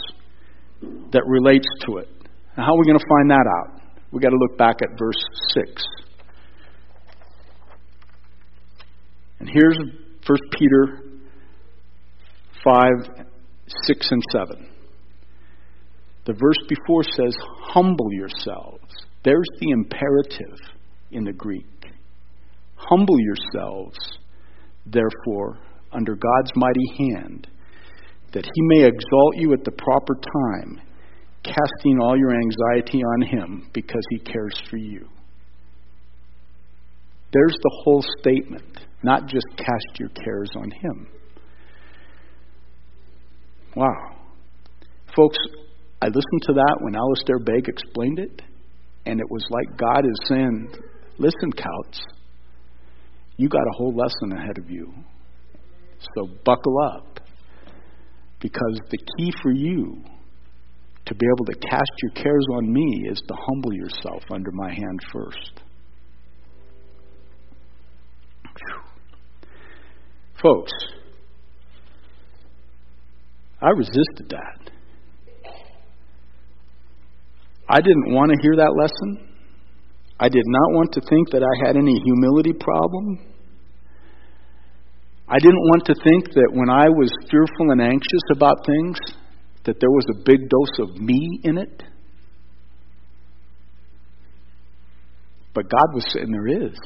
that 1.12 1.22
relates 1.26 1.66
to 1.86 1.98
it. 1.98 2.08
Now, 2.56 2.66
how 2.66 2.74
are 2.74 2.78
we 2.78 2.86
going 2.86 2.98
to 2.98 3.06
find 3.08 3.30
that 3.30 3.46
out? 3.58 3.73
We've 4.14 4.22
got 4.22 4.30
to 4.30 4.36
look 4.36 4.56
back 4.56 4.76
at 4.80 4.96
verse 4.96 5.20
6. 5.54 5.82
And 9.40 9.50
here's 9.52 9.76
1 9.76 10.38
Peter 10.56 11.00
5, 12.62 12.90
6, 13.86 14.08
and 14.12 14.22
7. 14.30 14.68
The 16.26 16.32
verse 16.32 16.58
before 16.68 17.02
says, 17.02 17.36
Humble 17.64 18.12
yourselves. 18.12 18.84
There's 19.24 19.48
the 19.58 19.70
imperative 19.70 20.60
in 21.10 21.24
the 21.24 21.32
Greek. 21.32 21.66
Humble 22.76 23.18
yourselves 23.18 23.98
therefore, 24.86 25.58
under 25.92 26.14
God's 26.14 26.52
mighty 26.54 26.86
hand, 26.98 27.48
that 28.32 28.44
he 28.44 28.62
may 28.68 28.86
exalt 28.86 29.36
you 29.38 29.52
at 29.54 29.64
the 29.64 29.72
proper 29.72 30.14
time, 30.14 30.80
casting 31.44 32.00
all 32.00 32.16
your 32.18 32.32
anxiety 32.32 33.02
on 33.02 33.22
him 33.22 33.70
because 33.72 34.02
he 34.10 34.18
cares 34.18 34.60
for 34.70 34.76
you. 34.76 35.08
There's 37.32 37.56
the 37.62 37.82
whole 37.84 38.04
statement, 38.20 38.78
not 39.02 39.26
just 39.26 39.46
cast 39.56 39.98
your 39.98 40.08
cares 40.10 40.50
on 40.56 40.70
him. 40.70 41.08
Wow. 43.76 44.16
Folks, 45.14 45.38
I 46.00 46.06
listened 46.06 46.42
to 46.42 46.52
that 46.54 46.76
when 46.80 46.94
Alistair 46.94 47.38
Begg 47.38 47.68
explained 47.68 48.18
it, 48.18 48.42
and 49.06 49.20
it 49.20 49.30
was 49.30 49.44
like 49.50 49.76
God 49.76 50.06
is 50.06 50.28
saying, 50.28 50.68
Listen, 51.18 51.52
Couts, 51.52 52.02
you 53.36 53.48
got 53.48 53.60
a 53.60 53.76
whole 53.76 53.94
lesson 53.94 54.32
ahead 54.32 54.58
of 54.58 54.70
you. 54.70 54.92
So 56.16 56.28
buckle 56.44 56.76
up. 56.94 57.20
Because 58.40 58.78
the 58.90 58.98
key 58.98 59.32
for 59.42 59.52
you 59.52 60.02
to 61.06 61.14
be 61.14 61.26
able 61.26 61.44
to 61.46 61.54
cast 61.68 61.92
your 62.02 62.12
cares 62.12 62.46
on 62.56 62.72
me 62.72 63.06
is 63.10 63.20
to 63.28 63.34
humble 63.34 63.72
yourself 63.74 64.22
under 64.30 64.50
my 64.52 64.72
hand 64.72 65.00
first. 65.12 65.60
Whew. 68.44 68.82
Folks, 70.42 70.72
I 73.60 73.70
resisted 73.70 74.30
that. 74.30 74.70
I 77.68 77.80
didn't 77.80 78.12
want 78.12 78.30
to 78.30 78.38
hear 78.42 78.56
that 78.56 78.74
lesson. 78.76 79.28
I 80.20 80.28
did 80.28 80.44
not 80.46 80.72
want 80.72 80.92
to 80.92 81.00
think 81.00 81.30
that 81.30 81.42
I 81.42 81.66
had 81.66 81.76
any 81.76 81.98
humility 82.04 82.52
problem. 82.52 83.18
I 85.26 85.38
didn't 85.38 85.64
want 85.72 85.86
to 85.86 85.94
think 86.04 86.34
that 86.34 86.50
when 86.52 86.68
I 86.68 86.88
was 86.88 87.10
fearful 87.30 87.70
and 87.72 87.80
anxious 87.80 88.22
about 88.30 88.66
things, 88.66 88.98
that 89.64 89.80
there 89.80 89.90
was 89.90 90.04
a 90.10 90.18
big 90.24 90.48
dose 90.48 90.88
of 90.88 91.00
me 91.00 91.40
in 91.42 91.58
it. 91.58 91.82
But 95.54 95.70
God 95.70 95.94
was 95.94 96.04
saying 96.12 96.30
there 96.30 96.66
is. 96.66 96.78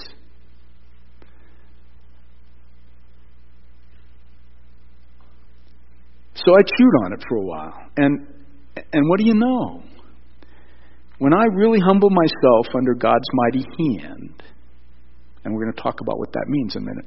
So 6.35 6.55
I 6.55 6.61
chewed 6.63 7.05
on 7.05 7.13
it 7.15 7.25
for 7.29 7.37
a 7.39 7.45
while. 7.45 7.75
And 7.97 8.27
and 8.93 9.09
what 9.09 9.19
do 9.19 9.27
you 9.27 9.35
know? 9.35 9.83
When 11.19 11.35
I 11.35 11.45
really 11.57 11.81
humble 11.81 12.11
myself 12.11 12.67
under 12.77 12.95
God's 12.95 13.27
mighty 13.33 13.65
hand, 13.79 14.43
and 15.45 15.53
we're 15.53 15.65
going 15.65 15.75
to 15.75 15.83
talk 15.83 16.01
about 16.01 16.19
what 16.19 16.33
that 16.33 16.45
means 16.47 16.77
in 16.77 16.83
a 16.83 16.87
minute, 16.87 17.07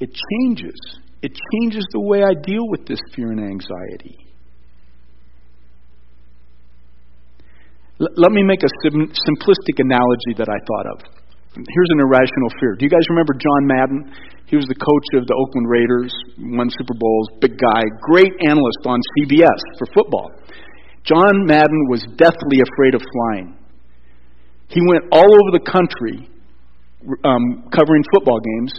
it 0.00 0.10
changes. 0.42 0.74
It 1.22 1.32
changes 1.52 1.84
the 1.92 2.00
way 2.00 2.22
I 2.22 2.34
deal 2.34 2.68
with 2.68 2.86
this 2.86 2.98
fear 3.14 3.30
and 3.30 3.40
anxiety. 3.40 4.23
L- 8.00 8.14
let 8.16 8.32
me 8.32 8.42
make 8.42 8.62
a 8.62 8.70
sim- 8.82 9.10
simplistic 9.10 9.76
analogy 9.78 10.34
that 10.38 10.48
I 10.50 10.58
thought 10.66 10.86
of. 10.94 10.98
Here's 11.54 11.90
an 11.94 12.00
irrational 12.02 12.50
fear. 12.58 12.74
Do 12.74 12.82
you 12.82 12.90
guys 12.90 13.06
remember 13.10 13.34
John 13.38 13.62
Madden? 13.70 14.00
He 14.50 14.56
was 14.56 14.66
the 14.66 14.74
coach 14.74 15.08
of 15.14 15.26
the 15.26 15.34
Oakland 15.38 15.66
Raiders, 15.70 16.12
won 16.38 16.66
Super 16.70 16.98
Bowls, 16.98 17.26
big 17.40 17.54
guy, 17.54 17.82
great 18.02 18.34
analyst 18.42 18.82
on 18.86 18.98
CBS 19.18 19.60
for 19.78 19.86
football. 19.94 20.30
John 21.06 21.46
Madden 21.46 21.86
was 21.88 22.02
deathly 22.18 22.58
afraid 22.58 22.94
of 22.94 23.02
flying. 23.02 23.56
He 24.68 24.80
went 24.90 25.04
all 25.12 25.30
over 25.30 25.50
the 25.54 25.62
country 25.62 26.26
um, 27.22 27.70
covering 27.70 28.02
football 28.12 28.40
games, 28.40 28.72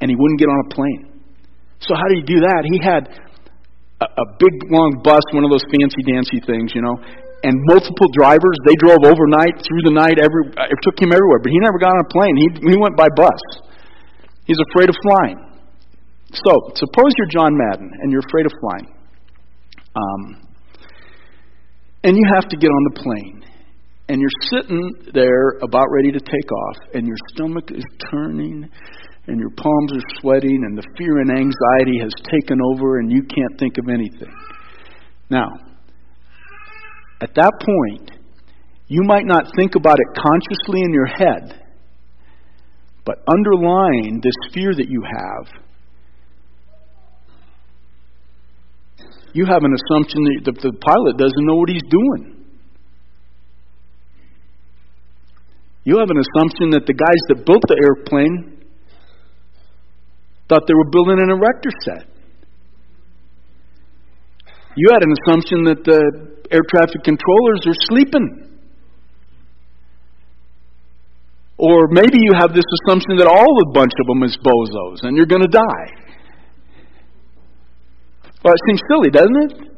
and 0.00 0.10
he 0.10 0.16
wouldn't 0.16 0.40
get 0.40 0.48
on 0.48 0.58
a 0.66 0.74
plane. 0.74 1.22
So 1.80 1.94
how 1.94 2.08
did 2.10 2.18
he 2.18 2.26
do 2.26 2.40
that? 2.42 2.66
He 2.66 2.78
had 2.82 3.06
a, 4.00 4.06
a 4.06 4.26
big 4.42 4.54
long 4.72 4.98
bus, 5.04 5.22
one 5.30 5.44
of 5.44 5.50
those 5.50 5.64
fancy 5.70 6.02
dancy 6.02 6.40
things, 6.42 6.74
you 6.74 6.82
know, 6.82 6.96
and 7.42 7.54
multiple 7.70 8.08
drivers. 8.12 8.56
They 8.66 8.74
drove 8.82 9.02
overnight, 9.04 9.62
through 9.62 9.82
the 9.86 9.94
night. 9.94 10.18
Every 10.18 10.50
it 10.50 10.78
took 10.82 10.98
him 10.98 11.12
everywhere, 11.12 11.38
but 11.42 11.50
he 11.50 11.58
never 11.58 11.78
got 11.78 11.94
on 11.94 12.00
a 12.02 12.10
plane. 12.10 12.34
He 12.36 12.74
he 12.74 12.76
went 12.76 12.96
by 12.96 13.08
bus. 13.14 13.38
He's 14.44 14.58
afraid 14.72 14.88
of 14.88 14.96
flying. 15.02 15.38
So 16.32 16.52
suppose 16.74 17.10
you're 17.16 17.32
John 17.32 17.56
Madden 17.56 17.90
and 18.02 18.12
you're 18.12 18.24
afraid 18.26 18.46
of 18.46 18.52
flying, 18.60 18.88
um, 19.96 20.22
and 22.04 22.16
you 22.16 22.24
have 22.34 22.48
to 22.48 22.56
get 22.56 22.68
on 22.68 22.82
the 22.92 23.00
plane, 23.00 23.44
and 24.08 24.20
you're 24.20 24.38
sitting 24.50 25.12
there 25.14 25.58
about 25.62 25.86
ready 25.90 26.12
to 26.12 26.20
take 26.20 26.50
off, 26.52 26.76
and 26.94 27.06
your 27.06 27.16
stomach 27.34 27.70
is 27.70 27.84
turning. 28.10 28.68
And 29.30 29.38
your 29.38 29.50
palms 29.50 29.92
are 29.92 30.20
sweating, 30.22 30.64
and 30.64 30.78
the 30.78 30.88
fear 30.96 31.18
and 31.18 31.30
anxiety 31.30 31.98
has 32.00 32.10
taken 32.32 32.56
over, 32.72 32.98
and 32.98 33.12
you 33.12 33.20
can't 33.20 33.58
think 33.58 33.76
of 33.76 33.90
anything. 33.90 34.32
Now, 35.28 35.44
at 37.20 37.34
that 37.34 37.52
point, 37.60 38.10
you 38.86 39.02
might 39.02 39.26
not 39.26 39.44
think 39.56 39.74
about 39.74 39.98
it 39.98 40.06
consciously 40.16 40.80
in 40.80 40.92
your 40.92 41.06
head, 41.06 41.62
but 43.04 43.18
underlying 43.28 44.20
this 44.22 44.34
fear 44.52 44.72
that 44.74 44.88
you 44.88 45.02
have, 45.02 45.62
you 49.32 49.44
have 49.46 49.62
an 49.62 49.74
assumption 49.74 50.24
that 50.44 50.54
the 50.62 50.72
pilot 50.80 51.16
doesn't 51.18 51.44
know 51.46 51.56
what 51.56 51.68
he's 51.68 51.82
doing. 51.90 52.46
You 55.84 55.98
have 55.98 56.10
an 56.10 56.18
assumption 56.18 56.70
that 56.70 56.86
the 56.86 56.92
guys 56.92 57.20
that 57.28 57.46
built 57.46 57.62
the 57.66 57.76
airplane 57.80 58.66
thought 60.48 60.66
they 60.66 60.74
were 60.74 60.90
building 60.90 61.18
an 61.18 61.30
erector 61.30 61.70
set. 61.84 62.06
You 64.76 64.88
had 64.92 65.02
an 65.02 65.12
assumption 65.24 65.64
that 65.64 65.84
the 65.84 66.37
air 66.50 66.62
traffic 66.68 67.02
controllers 67.04 67.60
are 67.66 67.78
sleeping. 67.88 68.48
Or 71.58 71.88
maybe 71.90 72.18
you 72.22 72.32
have 72.38 72.54
this 72.54 72.64
assumption 72.82 73.16
that 73.18 73.26
all 73.26 73.62
a 73.62 73.72
bunch 73.72 73.92
of 74.00 74.06
them 74.06 74.22
is 74.22 74.38
bozos 74.38 75.02
and 75.02 75.16
you're 75.16 75.26
going 75.26 75.42
to 75.42 75.48
die. 75.48 75.88
Well, 78.44 78.54
it 78.54 78.60
seems 78.68 78.80
silly, 78.88 79.10
doesn't 79.10 79.36
it? 79.50 79.68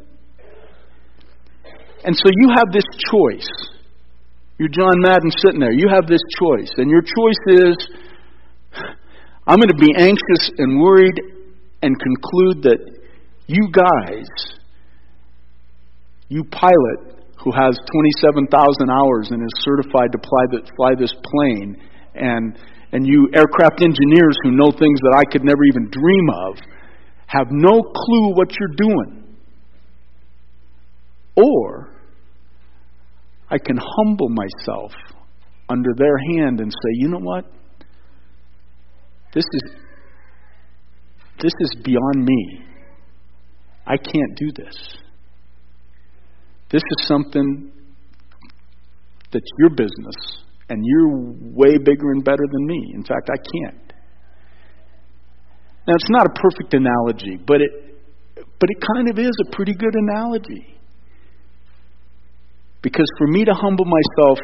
And 2.05 2.14
so 2.14 2.25
you 2.27 2.49
have 2.55 2.73
this 2.73 2.85
choice. 3.11 3.49
You're 4.59 4.68
John 4.68 5.01
Madden 5.01 5.31
sitting 5.39 5.61
there. 5.61 5.73
You 5.73 5.89
have 5.89 6.07
this 6.07 6.21
choice. 6.39 6.71
And 6.77 6.91
your 6.91 7.01
choice 7.01 7.43
is 7.64 7.77
I'm 9.47 9.59
going 9.59 9.68
to 9.68 9.75
be 9.75 9.93
anxious 9.97 10.51
and 10.59 10.81
worried 10.81 11.18
and 11.83 11.97
conclude 11.99 12.62
that 12.64 12.79
you 13.47 13.68
guys 13.73 14.29
you 16.31 16.45
pilot 16.45 17.20
who 17.43 17.51
has 17.53 17.76
27,000 18.22 18.47
hours 18.91 19.28
and 19.31 19.43
is 19.43 19.53
certified 19.61 20.12
to 20.12 20.18
fly, 20.18 20.45
the, 20.51 20.70
fly 20.76 20.95
this 20.95 21.12
plane, 21.24 21.76
and, 22.14 22.57
and 22.93 23.07
you 23.07 23.28
aircraft 23.35 23.83
engineers 23.83 24.37
who 24.45 24.53
know 24.53 24.70
things 24.70 25.01
that 25.01 25.14
I 25.16 25.31
could 25.31 25.45
never 25.45 25.64
even 25.64 25.91
dream 25.91 26.26
of, 26.47 26.57
have 27.26 27.49
no 27.51 27.83
clue 27.83 28.35
what 28.35 28.49
you're 28.59 28.76
doing. 28.76 29.37
Or 31.37 31.91
I 33.51 33.59
can 33.59 33.78
humble 33.78 34.28
myself 34.28 34.93
under 35.68 35.91
their 35.97 36.18
hand 36.35 36.61
and 36.61 36.70
say, 36.70 36.91
you 36.95 37.09
know 37.09 37.20
what? 37.20 37.45
This 39.33 39.45
is 39.53 39.62
this 41.41 41.53
is 41.61 41.74
beyond 41.83 42.24
me. 42.24 42.61
I 43.87 43.97
can't 43.97 44.37
do 44.37 44.51
this. 44.55 44.74
This 46.71 46.83
is 46.83 47.09
something 47.09 47.73
that's 49.33 49.51
your 49.59 49.71
business, 49.71 50.45
and 50.68 50.83
you're 50.85 51.09
way 51.55 51.79
bigger 51.79 52.12
and 52.12 52.25
better 52.25 52.45
than 52.51 52.66
me. 52.66 52.93
In 52.95 53.03
fact, 53.03 53.29
I 53.31 53.37
can't. 53.37 53.93
Now, 55.89 55.95
it's 55.95 56.11
not 56.11 56.27
a 56.27 56.31
perfect 56.41 56.75
analogy, 56.75 57.43
but 57.45 57.61
it, 57.61 57.71
but 58.37 58.68
it 58.71 58.85
kind 58.95 59.11
of 59.11 59.18
is 59.18 59.33
a 59.47 59.57
pretty 59.57 59.73
good 59.73 59.95
analogy. 59.95 60.79
Because 62.83 63.07
for 63.18 63.27
me 63.27 63.45
to 63.45 63.53
humble 63.53 63.85
myself 63.85 64.39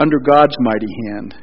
under 0.00 0.18
God's 0.18 0.56
mighty 0.58 0.86
hand, 1.08 1.34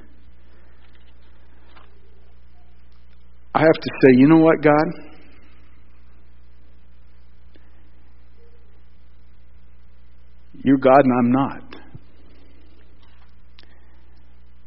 I 3.55 3.60
have 3.60 3.82
to 3.82 3.89
say, 4.03 4.18
you 4.18 4.28
know 4.28 4.38
what, 4.38 4.62
God? 4.62 5.09
You're 10.70 10.78
God 10.78 11.01
and 11.03 11.13
I'm 11.17 11.32
not. 11.32 11.76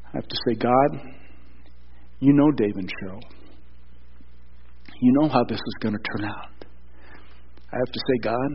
I 0.06 0.10
have 0.14 0.26
to 0.26 0.36
say, 0.48 0.54
God, 0.56 1.12
you 2.18 2.32
know 2.32 2.50
Dave 2.50 2.74
and 2.74 2.90
Cheryl. 2.90 3.20
You 5.00 5.12
know 5.20 5.28
how 5.28 5.44
this 5.48 5.60
is 5.60 5.74
going 5.80 5.94
to 5.94 6.00
turn 6.16 6.28
out. 6.28 6.66
I 7.72 7.76
have 7.76 7.92
to 7.92 8.00
say, 8.00 8.18
God, 8.20 8.50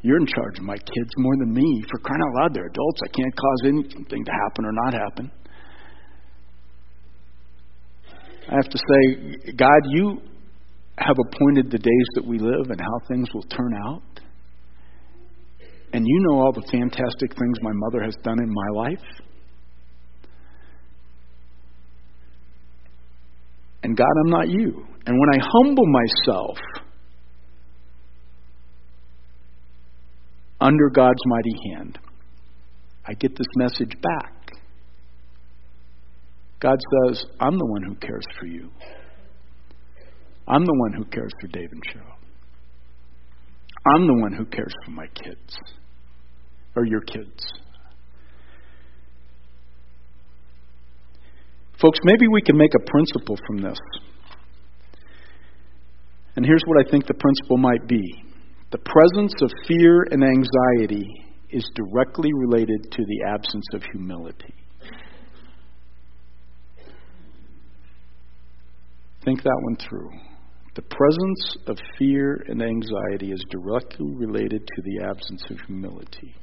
you're 0.00 0.16
in 0.16 0.24
charge 0.24 0.60
of 0.60 0.64
my 0.64 0.78
kids 0.78 1.10
more 1.18 1.36
than 1.40 1.52
me. 1.52 1.84
For 1.90 1.98
crying 1.98 2.22
out 2.22 2.40
loud, 2.40 2.54
they're 2.54 2.68
adults. 2.68 3.00
I 3.04 3.08
can't 3.08 3.36
cause 3.36 3.60
anything 3.66 4.24
to 4.24 4.32
happen 4.32 4.64
or 4.64 4.72
not 4.72 4.94
happen. 4.94 5.30
I 8.48 8.54
have 8.54 8.70
to 8.70 8.78
say, 8.78 9.52
God, 9.58 9.80
you 9.90 10.22
have 10.96 11.16
appointed 11.18 11.70
the 11.70 11.78
days 11.78 12.08
that 12.14 12.26
we 12.26 12.38
live 12.38 12.70
and 12.70 12.80
how 12.80 13.08
things 13.08 13.28
will 13.34 13.42
turn 13.42 13.74
out. 13.88 14.21
And 15.92 16.06
you 16.06 16.20
know 16.20 16.40
all 16.40 16.52
the 16.52 16.66
fantastic 16.70 17.38
things 17.38 17.58
my 17.60 17.72
mother 17.74 18.02
has 18.02 18.14
done 18.22 18.38
in 18.38 18.48
my 18.48 18.80
life. 18.82 19.04
And 23.82 23.96
God, 23.96 24.06
I'm 24.24 24.30
not 24.30 24.48
you. 24.48 24.86
And 25.06 25.18
when 25.18 25.40
I 25.40 25.44
humble 25.52 25.84
myself 25.86 26.56
under 30.60 30.88
God's 30.90 31.20
mighty 31.26 31.74
hand, 31.74 31.98
I 33.04 33.14
get 33.14 33.36
this 33.36 33.46
message 33.56 33.92
back. 34.00 34.52
God 36.60 36.78
says, 37.08 37.26
I'm 37.40 37.58
the 37.58 37.66
one 37.66 37.82
who 37.82 37.96
cares 37.96 38.24
for 38.38 38.46
you. 38.46 38.70
I'm 40.46 40.64
the 40.64 40.74
one 40.74 40.92
who 40.92 41.04
cares 41.06 41.32
for 41.40 41.48
Dave 41.48 41.70
and 41.72 41.82
Cheryl. 41.82 42.14
I'm 43.94 44.06
the 44.06 44.14
one 44.14 44.32
who 44.32 44.44
cares 44.44 44.72
for 44.84 44.92
my 44.92 45.06
kids 45.08 45.56
or 46.76 46.84
your 46.86 47.00
kids. 47.00 47.44
Folks, 51.80 51.98
maybe 52.04 52.28
we 52.28 52.42
can 52.42 52.56
make 52.56 52.72
a 52.74 52.90
principle 52.90 53.36
from 53.46 53.62
this. 53.62 53.78
And 56.36 56.46
here's 56.46 56.62
what 56.66 56.86
I 56.86 56.88
think 56.90 57.06
the 57.06 57.14
principle 57.14 57.58
might 57.58 57.86
be 57.86 58.02
the 58.70 58.78
presence 58.78 59.34
of 59.42 59.50
fear 59.68 60.06
and 60.10 60.24
anxiety 60.24 61.06
is 61.50 61.68
directly 61.74 62.30
related 62.32 62.90
to 62.90 63.04
the 63.04 63.28
absence 63.28 63.66
of 63.74 63.82
humility. 63.92 64.54
Think 69.24 69.42
that 69.42 69.60
one 69.62 69.76
through. 69.76 70.10
The 70.74 70.82
presence 70.82 71.56
of 71.66 71.76
fear 71.98 72.42
and 72.48 72.62
anxiety 72.62 73.30
is 73.30 73.44
directly 73.50 74.10
related 74.14 74.66
to 74.66 74.82
the 74.82 75.04
absence 75.04 75.42
of 75.50 75.58
humility. 75.66 76.34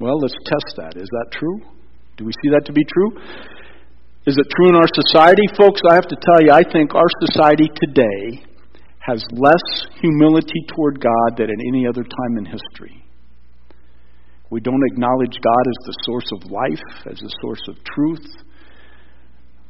Well, 0.00 0.18
let's 0.18 0.34
test 0.46 0.76
that. 0.78 0.96
Is 0.96 1.08
that 1.12 1.28
true? 1.30 1.60
Do 2.16 2.24
we 2.24 2.32
see 2.42 2.48
that 2.56 2.64
to 2.64 2.72
be 2.72 2.84
true? 2.88 3.20
Is 4.26 4.36
it 4.36 4.46
true 4.56 4.68
in 4.68 4.76
our 4.76 4.88
society? 4.88 5.44
Folks, 5.56 5.80
I 5.88 5.94
have 5.94 6.08
to 6.08 6.16
tell 6.16 6.40
you, 6.40 6.52
I 6.52 6.62
think 6.72 6.94
our 6.94 7.10
society 7.28 7.68
today 7.76 8.42
has 9.00 9.22
less 9.32 9.66
humility 10.00 10.64
toward 10.74 11.00
God 11.00 11.36
than 11.36 11.50
at 11.50 11.60
any 11.68 11.86
other 11.86 12.02
time 12.02 12.38
in 12.38 12.46
history. 12.46 13.04
We 14.50 14.60
don't 14.60 14.82
acknowledge 14.92 15.36
God 15.36 15.64
as 15.68 15.78
the 15.84 15.94
source 16.04 16.28
of 16.32 16.50
life, 16.50 17.12
as 17.12 17.18
the 17.18 17.32
source 17.42 17.62
of 17.68 17.76
truth. 17.84 18.26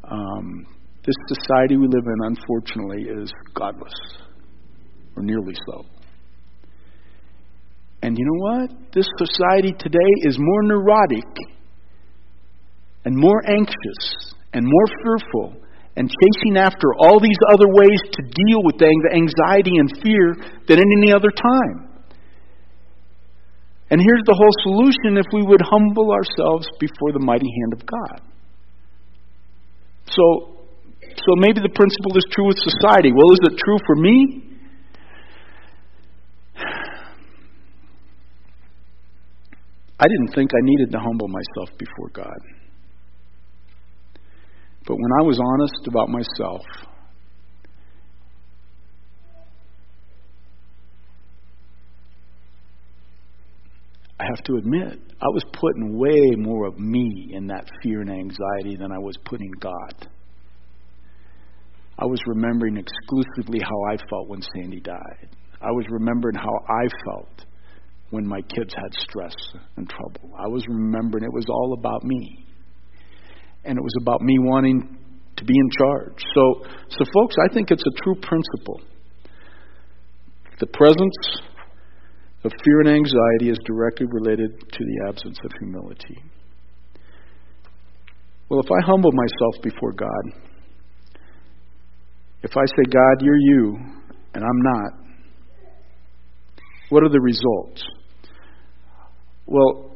Um, 0.04 0.66
this 1.04 1.14
society 1.26 1.76
we 1.76 1.86
live 1.86 2.06
in, 2.06 2.36
unfortunately, 2.36 3.22
is 3.22 3.32
godless, 3.54 3.92
or 5.16 5.22
nearly 5.22 5.54
so. 5.66 5.84
And 8.02 8.16
you 8.18 8.24
know 8.24 8.40
what? 8.40 8.70
This 8.92 9.06
society 9.18 9.72
today 9.78 10.12
is 10.22 10.36
more 10.38 10.62
neurotic 10.62 11.28
and 13.04 13.16
more 13.16 13.42
anxious 13.48 14.34
and 14.52 14.64
more 14.64 14.86
fearful 15.02 15.60
and 15.96 16.08
chasing 16.08 16.56
after 16.56 16.94
all 16.98 17.20
these 17.20 17.38
other 17.52 17.68
ways 17.68 18.00
to 18.12 18.22
deal 18.22 18.62
with 18.64 18.78
the 18.78 18.88
anxiety 19.12 19.76
and 19.76 19.90
fear 20.02 20.34
than 20.66 20.78
at 20.78 20.84
any 20.98 21.12
other 21.12 21.30
time. 21.30 21.90
And 23.90 24.00
here's 24.00 24.22
the 24.24 24.34
whole 24.38 24.54
solution 24.62 25.18
if 25.18 25.26
we 25.32 25.42
would 25.42 25.60
humble 25.60 26.12
ourselves 26.12 26.68
before 26.78 27.12
the 27.12 27.18
mighty 27.18 27.50
hand 27.60 27.72
of 27.74 27.84
God. 27.84 28.22
So, 30.06 30.62
so 31.02 31.30
maybe 31.36 31.60
the 31.60 31.74
principle 31.74 32.16
is 32.16 32.24
true 32.30 32.46
with 32.46 32.58
society. 32.62 33.10
Well, 33.10 33.32
is 33.32 33.40
it 33.50 33.58
true 33.58 33.78
for 33.84 33.96
me? 33.96 34.46
I 40.02 40.04
didn't 40.08 40.34
think 40.34 40.50
I 40.54 40.62
needed 40.62 40.92
to 40.92 40.98
humble 40.98 41.28
myself 41.28 41.78
before 41.78 42.08
God. 42.14 42.40
But 44.86 44.96
when 44.96 45.12
I 45.20 45.22
was 45.22 45.38
honest 45.38 45.86
about 45.88 46.08
myself, 46.08 46.62
I 54.18 54.24
have 54.24 54.42
to 54.44 54.56
admit, 54.56 54.98
I 55.20 55.28
was 55.34 55.44
putting 55.52 55.98
way 55.98 56.30
more 56.38 56.66
of 56.66 56.78
me 56.78 57.32
in 57.34 57.46
that 57.48 57.68
fear 57.82 58.00
and 58.00 58.10
anxiety 58.10 58.76
than 58.76 58.92
I 58.92 58.98
was 58.98 59.16
putting 59.26 59.50
God. 59.60 60.08
I 61.98 62.06
was 62.06 62.20
remembering 62.26 62.78
exclusively 62.78 63.60
how 63.60 63.92
I 63.92 63.98
felt 64.08 64.28
when 64.28 64.40
Sandy 64.54 64.80
died. 64.80 65.28
I 65.60 65.70
was 65.72 65.84
remembering 65.90 66.36
how 66.36 66.74
I 66.74 66.88
felt 67.04 67.44
when 68.10 68.26
my 68.26 68.40
kids 68.42 68.74
had 68.74 68.92
stress 68.94 69.34
and 69.76 69.88
trouble. 69.88 70.34
I 70.38 70.48
was 70.48 70.64
remembering 70.68 71.24
it 71.24 71.32
was 71.32 71.46
all 71.48 71.74
about 71.78 72.04
me. 72.04 72.46
And 73.64 73.78
it 73.78 73.82
was 73.82 73.94
about 74.00 74.20
me 74.20 74.38
wanting 74.38 74.98
to 75.36 75.44
be 75.44 75.54
in 75.54 75.70
charge. 75.78 76.22
So, 76.34 76.64
so 76.88 77.04
folks, 77.14 77.36
I 77.50 77.54
think 77.54 77.70
it's 77.70 77.82
a 77.82 78.02
true 78.02 78.16
principle. 78.16 78.80
The 80.58 80.66
presence 80.66 81.16
of 82.44 82.52
fear 82.64 82.80
and 82.80 82.88
anxiety 82.88 83.50
is 83.50 83.58
directly 83.64 84.06
related 84.10 84.58
to 84.58 84.84
the 84.84 85.08
absence 85.08 85.38
of 85.44 85.50
humility. 85.58 86.22
Well, 88.48 88.60
if 88.60 88.70
I 88.70 88.86
humble 88.86 89.12
myself 89.12 89.62
before 89.62 89.92
God, 89.92 90.50
if 92.42 92.56
I 92.56 92.64
say, 92.66 92.90
God, 92.90 93.22
you're 93.22 93.36
you, 93.36 93.78
and 94.34 94.42
I'm 94.42 94.62
not, 94.62 94.92
what 96.88 97.04
are 97.04 97.08
the 97.08 97.20
results? 97.20 97.82
Well, 99.50 99.90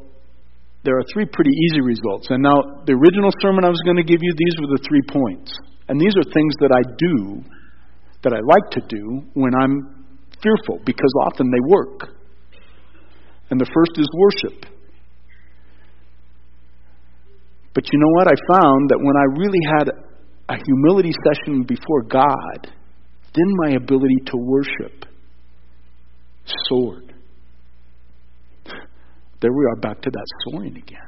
there 0.84 0.98
are 0.98 1.04
three 1.14 1.24
pretty 1.24 1.50
easy 1.70 1.80
results. 1.80 2.26
And 2.28 2.42
now, 2.42 2.58
the 2.84 2.92
original 2.92 3.30
sermon 3.40 3.64
I 3.64 3.70
was 3.70 3.80
going 3.86 3.96
to 3.96 4.04
give 4.04 4.18
you, 4.20 4.32
these 4.36 4.56
were 4.60 4.76
the 4.76 4.82
three 4.86 5.02
points. 5.08 5.54
And 5.88 6.00
these 6.00 6.12
are 6.18 6.26
things 6.26 6.54
that 6.60 6.72
I 6.74 6.82
do, 6.98 7.42
that 8.22 8.32
I 8.34 8.40
like 8.42 8.68
to 8.72 8.82
do 8.88 9.22
when 9.34 9.54
I'm 9.54 10.04
fearful, 10.42 10.82
because 10.84 11.12
often 11.24 11.46
they 11.50 11.62
work. 11.68 12.10
And 13.50 13.60
the 13.60 13.70
first 13.72 13.92
is 13.96 14.08
worship. 14.12 14.66
But 17.74 17.84
you 17.92 17.98
know 17.98 18.12
what? 18.14 18.28
I 18.28 18.36
found 18.58 18.90
that 18.90 18.98
when 18.98 19.16
I 19.16 19.26
really 19.38 19.62
had 19.78 19.88
a 20.48 20.56
humility 20.62 21.12
session 21.24 21.64
before 21.64 22.02
God, 22.02 22.70
then 23.34 23.48
my 23.64 23.70
ability 23.70 24.18
to 24.26 24.36
worship 24.36 25.06
soared. 26.68 27.03
There 29.44 29.52
we 29.52 29.68
are 29.68 29.76
back 29.76 30.00
to 30.00 30.08
that 30.08 30.26
soaring 30.48 30.72
again. 30.72 31.04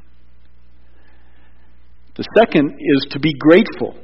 The 2.21 2.25
second 2.37 2.69
is 2.69 3.01
to 3.17 3.19
be 3.19 3.33
grateful. 3.33 3.97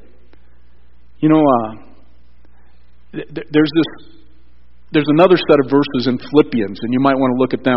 You 1.21 1.29
know, 1.29 1.45
uh, 1.45 1.69
th- 3.13 3.29
there's 3.29 3.73
this, 3.77 3.91
there's 4.89 5.13
another 5.21 5.37
set 5.37 5.61
of 5.61 5.69
verses 5.69 6.09
in 6.09 6.17
Philippians, 6.17 6.81
and 6.81 6.97
you 6.97 7.01
might 7.05 7.21
want 7.21 7.37
to 7.37 7.39
look 7.45 7.53
at 7.53 7.61
them 7.61 7.77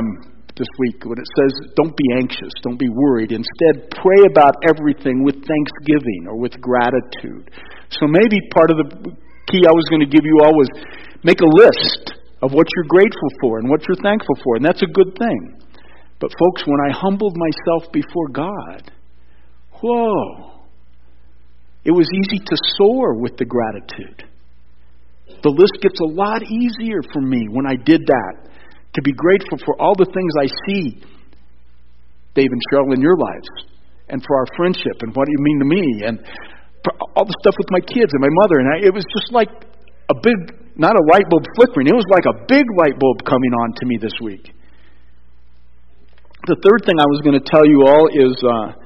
this 0.56 0.72
week 0.80 1.04
when 1.04 1.20
it 1.20 1.28
says, 1.36 1.76
Don't 1.76 1.92
be 1.92 2.08
anxious, 2.24 2.56
don't 2.64 2.80
be 2.80 2.88
worried. 2.88 3.36
Instead, 3.36 3.92
pray 3.92 4.24
about 4.32 4.56
everything 4.64 5.28
with 5.28 5.36
thanksgiving 5.36 6.32
or 6.32 6.40
with 6.40 6.56
gratitude. 6.64 7.52
So 7.92 8.08
maybe 8.08 8.40
part 8.56 8.72
of 8.72 8.80
the 8.80 9.12
key 9.52 9.60
I 9.68 9.76
was 9.76 9.84
going 9.92 10.08
to 10.08 10.08
give 10.08 10.24
you 10.24 10.40
all 10.40 10.56
was 10.56 10.72
make 11.20 11.44
a 11.44 11.52
list 11.52 12.16
of 12.40 12.56
what 12.56 12.64
you're 12.64 12.88
grateful 12.88 13.32
for 13.44 13.60
and 13.60 13.68
what 13.68 13.84
you're 13.92 14.00
thankful 14.00 14.40
for, 14.40 14.56
and 14.56 14.64
that's 14.64 14.88
a 14.88 14.92
good 14.96 15.12
thing. 15.20 15.65
But, 16.26 16.34
folks, 16.42 16.64
when 16.66 16.82
I 16.82 16.90
humbled 16.90 17.38
myself 17.38 17.94
before 17.94 18.30
God, 18.34 18.82
whoa, 19.78 20.58
it 21.86 21.92
was 21.92 22.10
easy 22.10 22.42
to 22.44 22.58
soar 22.82 23.14
with 23.14 23.38
the 23.38 23.46
gratitude. 23.46 24.26
The 25.46 25.54
list 25.54 25.78
gets 25.86 26.02
a 26.02 26.10
lot 26.10 26.42
easier 26.42 27.06
for 27.14 27.22
me 27.22 27.46
when 27.54 27.70
I 27.70 27.78
did 27.78 28.02
that 28.10 28.34
to 28.42 29.02
be 29.04 29.14
grateful 29.14 29.60
for 29.70 29.80
all 29.80 29.94
the 29.94 30.10
things 30.10 30.34
I 30.42 30.50
see, 30.66 30.98
Dave 32.34 32.50
and 32.50 32.62
Cheryl, 32.74 32.96
in 32.96 33.02
your 33.06 33.22
lives, 33.22 33.70
and 34.10 34.18
for 34.26 34.36
our 34.36 34.50
friendship, 34.58 34.98
and 35.06 35.14
what 35.14 35.30
you 35.30 35.38
mean 35.38 35.60
to 35.60 35.70
me, 35.78 35.86
and 36.10 36.18
all 37.14 37.26
the 37.30 37.38
stuff 37.46 37.54
with 37.62 37.70
my 37.70 37.86
kids 37.86 38.10
and 38.18 38.22
my 38.26 38.34
mother. 38.42 38.58
And 38.66 38.68
I, 38.74 38.78
it 38.82 38.94
was 38.96 39.06
just 39.14 39.30
like 39.30 39.54
a 40.10 40.16
big, 40.18 40.58
not 40.74 40.98
a 40.98 41.04
light 41.14 41.30
bulb 41.30 41.46
flickering, 41.54 41.86
it 41.86 41.94
was 41.94 42.10
like 42.10 42.26
a 42.26 42.50
big 42.50 42.66
light 42.82 42.98
bulb 42.98 43.22
coming 43.30 43.54
on 43.62 43.78
to 43.78 43.86
me 43.86 44.02
this 44.02 44.18
week. 44.26 44.55
The 46.46 46.58
third 46.62 46.86
thing 46.86 46.94
I 47.00 47.10
was 47.10 47.22
going 47.26 47.34
to 47.42 47.46
tell 47.50 47.66
you 47.66 47.90
all 47.90 48.06
is 48.06 48.38
uh, 48.46 48.78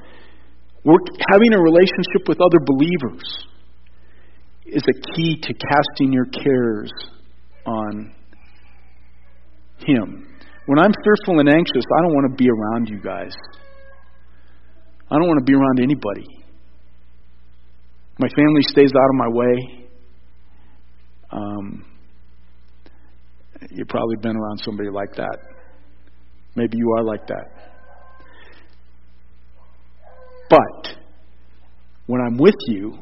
work, 0.84 1.04
having 1.28 1.52
a 1.52 1.60
relationship 1.60 2.24
with 2.26 2.40
other 2.40 2.56
believers 2.64 3.20
is 4.64 4.82
a 4.88 4.96
key 5.12 5.36
to 5.42 5.52
casting 5.52 6.12
your 6.12 6.24
cares 6.24 6.90
on 7.66 8.14
him. 9.84 10.26
When 10.64 10.78
I'm 10.78 10.92
fearful 11.04 11.40
and 11.40 11.48
anxious, 11.48 11.84
I 11.84 12.02
don't 12.02 12.14
want 12.14 12.32
to 12.32 12.36
be 12.42 12.48
around 12.48 12.88
you 12.88 13.00
guys. 13.02 13.34
I 15.10 15.16
don't 15.16 15.26
want 15.26 15.40
to 15.40 15.44
be 15.44 15.52
around 15.52 15.80
anybody. 15.80 16.26
My 18.18 18.28
family 18.28 18.62
stays 18.62 18.90
out 18.96 19.08
of 19.10 19.16
my 19.16 19.28
way. 19.28 19.86
Um, 21.32 21.84
you've 23.70 23.88
probably 23.88 24.16
been 24.22 24.36
around 24.36 24.60
somebody 24.64 24.88
like 24.88 25.14
that. 25.16 25.59
Maybe 26.54 26.78
you 26.78 26.92
are 26.98 27.04
like 27.04 27.26
that. 27.28 27.60
But 30.48 30.96
when 32.06 32.20
I'm 32.20 32.36
with 32.36 32.56
you, 32.66 32.98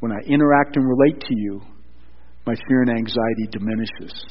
when 0.00 0.12
I 0.12 0.18
interact 0.26 0.76
and 0.76 0.84
relate 0.88 1.20
to 1.20 1.34
you, 1.36 1.60
my 2.46 2.54
fear 2.66 2.82
and 2.82 2.90
anxiety 2.90 3.46
diminishes. 3.52 4.24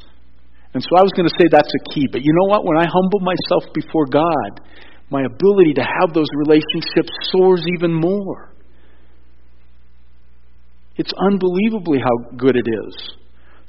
And 0.74 0.84
so 0.84 0.90
I 0.98 1.02
was 1.02 1.12
going 1.16 1.28
to 1.28 1.36
say 1.40 1.48
that's 1.50 1.72
a 1.72 1.94
key. 1.94 2.08
But 2.12 2.22
you 2.22 2.34
know 2.34 2.50
what? 2.50 2.66
When 2.66 2.78
I 2.78 2.86
humble 2.86 3.22
myself 3.22 3.74
before 3.74 4.06
God, 4.06 4.62
my 5.10 5.24
ability 5.24 5.74
to 5.76 5.82
have 5.82 6.14
those 6.14 6.28
relationships 6.46 7.10
soars 7.32 7.64
even 7.78 7.94
more. 7.94 8.54
It's 10.98 11.14
unbelievably 11.32 12.00
how 12.00 12.36
good 12.36 12.56
it 12.56 12.68
is. 12.68 13.14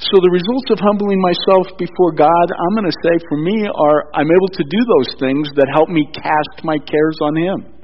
So 0.00 0.16
the 0.16 0.32
results 0.32 0.72
of 0.72 0.80
humbling 0.80 1.20
myself 1.20 1.76
before 1.76 2.16
God, 2.16 2.46
I'm 2.48 2.72
going 2.72 2.88
to 2.88 3.00
say 3.04 3.20
for 3.28 3.36
me 3.36 3.68
are 3.68 4.08
I'm 4.16 4.32
able 4.32 4.48
to 4.48 4.64
do 4.64 4.80
those 4.96 5.12
things 5.20 5.46
that 5.56 5.68
help 5.76 5.90
me 5.90 6.08
cast 6.14 6.64
my 6.64 6.78
cares 6.78 7.18
on 7.20 7.36
Him. 7.36 7.80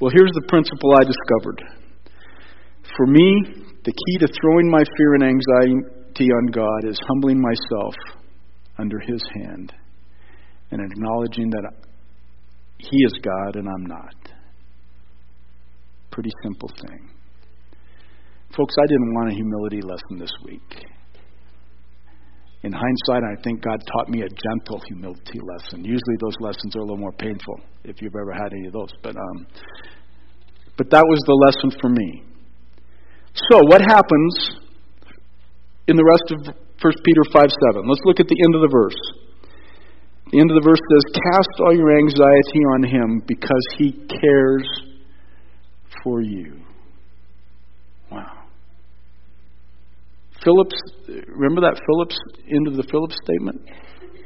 Well, 0.00 0.12
here's 0.14 0.30
the 0.34 0.46
principle 0.46 0.94
I 0.94 1.02
discovered. 1.02 1.60
For 2.96 3.06
me, 3.06 3.74
the 3.84 3.92
key 3.92 4.18
to 4.20 4.28
throwing 4.40 4.70
my 4.70 4.84
fear 4.96 5.14
and 5.14 5.24
anxiety 5.24 6.30
on 6.30 6.46
God 6.52 6.88
is 6.88 7.00
humbling 7.08 7.42
myself 7.42 7.94
under 8.78 9.00
His 9.00 9.22
hand 9.42 9.72
and 10.70 10.80
acknowledging 10.80 11.50
that 11.50 11.72
He 12.78 12.96
is 13.06 13.12
God 13.22 13.56
and 13.56 13.66
I'm 13.68 13.86
not. 13.86 14.23
Pretty 16.14 16.30
simple 16.44 16.70
thing. 16.78 17.10
Folks, 18.56 18.74
I 18.78 18.86
didn't 18.86 19.14
want 19.14 19.32
a 19.32 19.34
humility 19.34 19.82
lesson 19.82 20.14
this 20.16 20.30
week. 20.46 20.86
In 22.62 22.70
hindsight, 22.70 23.26
I 23.26 23.34
think 23.42 23.60
God 23.66 23.82
taught 23.82 24.08
me 24.08 24.22
a 24.22 24.30
gentle 24.30 24.80
humility 24.86 25.42
lesson. 25.42 25.82
Usually, 25.82 26.16
those 26.22 26.38
lessons 26.38 26.76
are 26.76 26.78
a 26.78 26.82
little 26.86 27.02
more 27.02 27.12
painful 27.18 27.58
if 27.82 28.00
you've 28.00 28.14
ever 28.14 28.30
had 28.30 28.54
any 28.54 28.68
of 28.68 28.72
those. 28.72 28.94
But, 29.02 29.16
um, 29.16 29.46
but 30.78 30.88
that 30.94 31.02
was 31.02 31.18
the 31.26 31.34
lesson 31.34 31.74
for 31.82 31.90
me. 31.90 32.22
So, 33.50 33.58
what 33.66 33.82
happens 33.82 34.62
in 35.90 35.96
the 35.98 36.06
rest 36.06 36.30
of 36.30 36.54
1 36.78 36.94
Peter 37.04 37.24
5 37.26 37.42
7? 37.74 37.90
Let's 37.90 38.06
look 38.06 38.20
at 38.22 38.30
the 38.30 38.38
end 38.38 38.54
of 38.54 38.62
the 38.62 38.70
verse. 38.70 39.02
The 40.30 40.38
end 40.38 40.46
of 40.54 40.62
the 40.62 40.64
verse 40.64 40.78
says, 40.78 41.04
Cast 41.34 41.58
all 41.58 41.74
your 41.74 41.98
anxiety 41.98 42.62
on 42.78 42.86
him 42.86 43.20
because 43.26 43.66
he 43.82 43.98
cares 44.06 44.93
for 46.04 46.20
you. 46.20 46.60
Wow. 48.12 48.44
Phillips, 50.44 50.76
remember 51.26 51.62
that 51.62 51.80
Phillips, 51.86 52.16
end 52.48 52.68
of 52.68 52.76
the 52.76 52.86
Phillips 52.90 53.16
statement? 53.24 53.62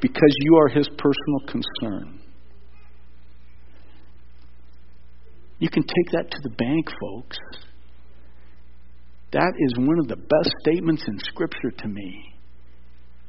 Because 0.03 0.35
you 0.41 0.57
are 0.57 0.69
his 0.69 0.89
personal 0.89 1.41
concern. 1.47 2.21
You 5.59 5.71
can 5.71 5.83
take 5.83 6.13
that 6.13 6.31
to 6.31 6.39
the 6.43 6.51
bank, 6.51 6.89
folks. 7.01 7.39
That 9.33 9.53
is 9.59 9.73
one 9.77 9.99
of 9.99 10.09
the 10.09 10.17
best 10.17 10.55
statements 10.63 11.05
in 11.07 11.19
Scripture 11.19 11.71
to 11.79 11.89
me. 11.89 12.35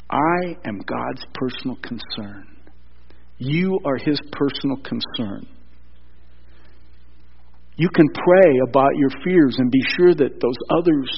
I 0.09 0.57
am 0.65 0.79
God's 0.79 1.25
personal 1.33 1.77
concern. 1.77 2.47
You 3.37 3.79
are 3.85 3.97
His 3.97 4.19
personal 4.31 4.77
concern. 4.77 5.47
You 7.79 7.87
can 7.95 8.07
pray 8.11 8.59
about 8.67 8.91
your 8.97 9.09
fears 9.23 9.55
and 9.57 9.71
be 9.71 9.79
sure 9.95 10.13
that 10.13 10.41
those 10.41 10.59
others 10.69 11.09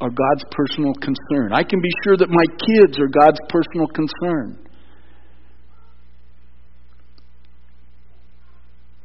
are 0.00 0.08
God's 0.08 0.44
personal 0.50 0.94
concern. 0.94 1.52
I 1.52 1.62
can 1.62 1.78
be 1.78 1.90
sure 2.04 2.16
that 2.16 2.30
my 2.30 2.46
kids 2.56 2.98
are 2.98 3.08
God's 3.08 3.38
personal 3.50 3.86
concern. 3.88 4.58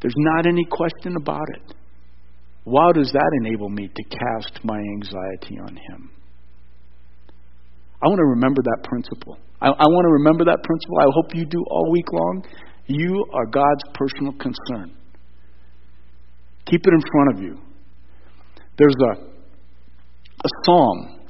There's 0.01 0.16
not 0.16 0.47
any 0.47 0.64
question 0.72 1.18
about 1.18 1.47
it. 1.55 1.76
Why 2.64 2.93
does 2.93 3.12
that 3.12 3.32
enable 3.43 3.68
me 3.68 3.89
to 3.89 4.03
cast 4.03 4.64
my 4.64 4.80
anxiety 4.80 5.59
on 5.59 5.76
Him? 5.76 6.12
I 8.01 8.07
want 8.07 8.20
to 8.20 8.26
remember 8.26 8.62
that 8.62 8.84
principle. 8.86 9.38
I, 9.59 9.68
I 9.68 9.86
want 9.86 10.05
to 10.05 10.14
remember 10.14 10.45
that 10.45 10.64
principle. 10.64 10.97
I 11.01 11.12
hope 11.14 11.36
you 11.36 11.45
do 11.45 11.62
all 11.70 11.91
week 11.91 12.07
long. 12.14 12.45
You 12.88 13.26
are 13.34 13.45
God's 13.47 13.84
personal 13.93 14.32
concern. 14.39 14.95
Keep 16.66 16.88
it 16.88 16.93
in 16.93 17.01
front 17.12 17.36
of 17.36 17.43
you. 17.43 17.57
There's 18.78 18.95
a, 18.95 19.14
a 19.22 20.49
psalm 20.66 21.22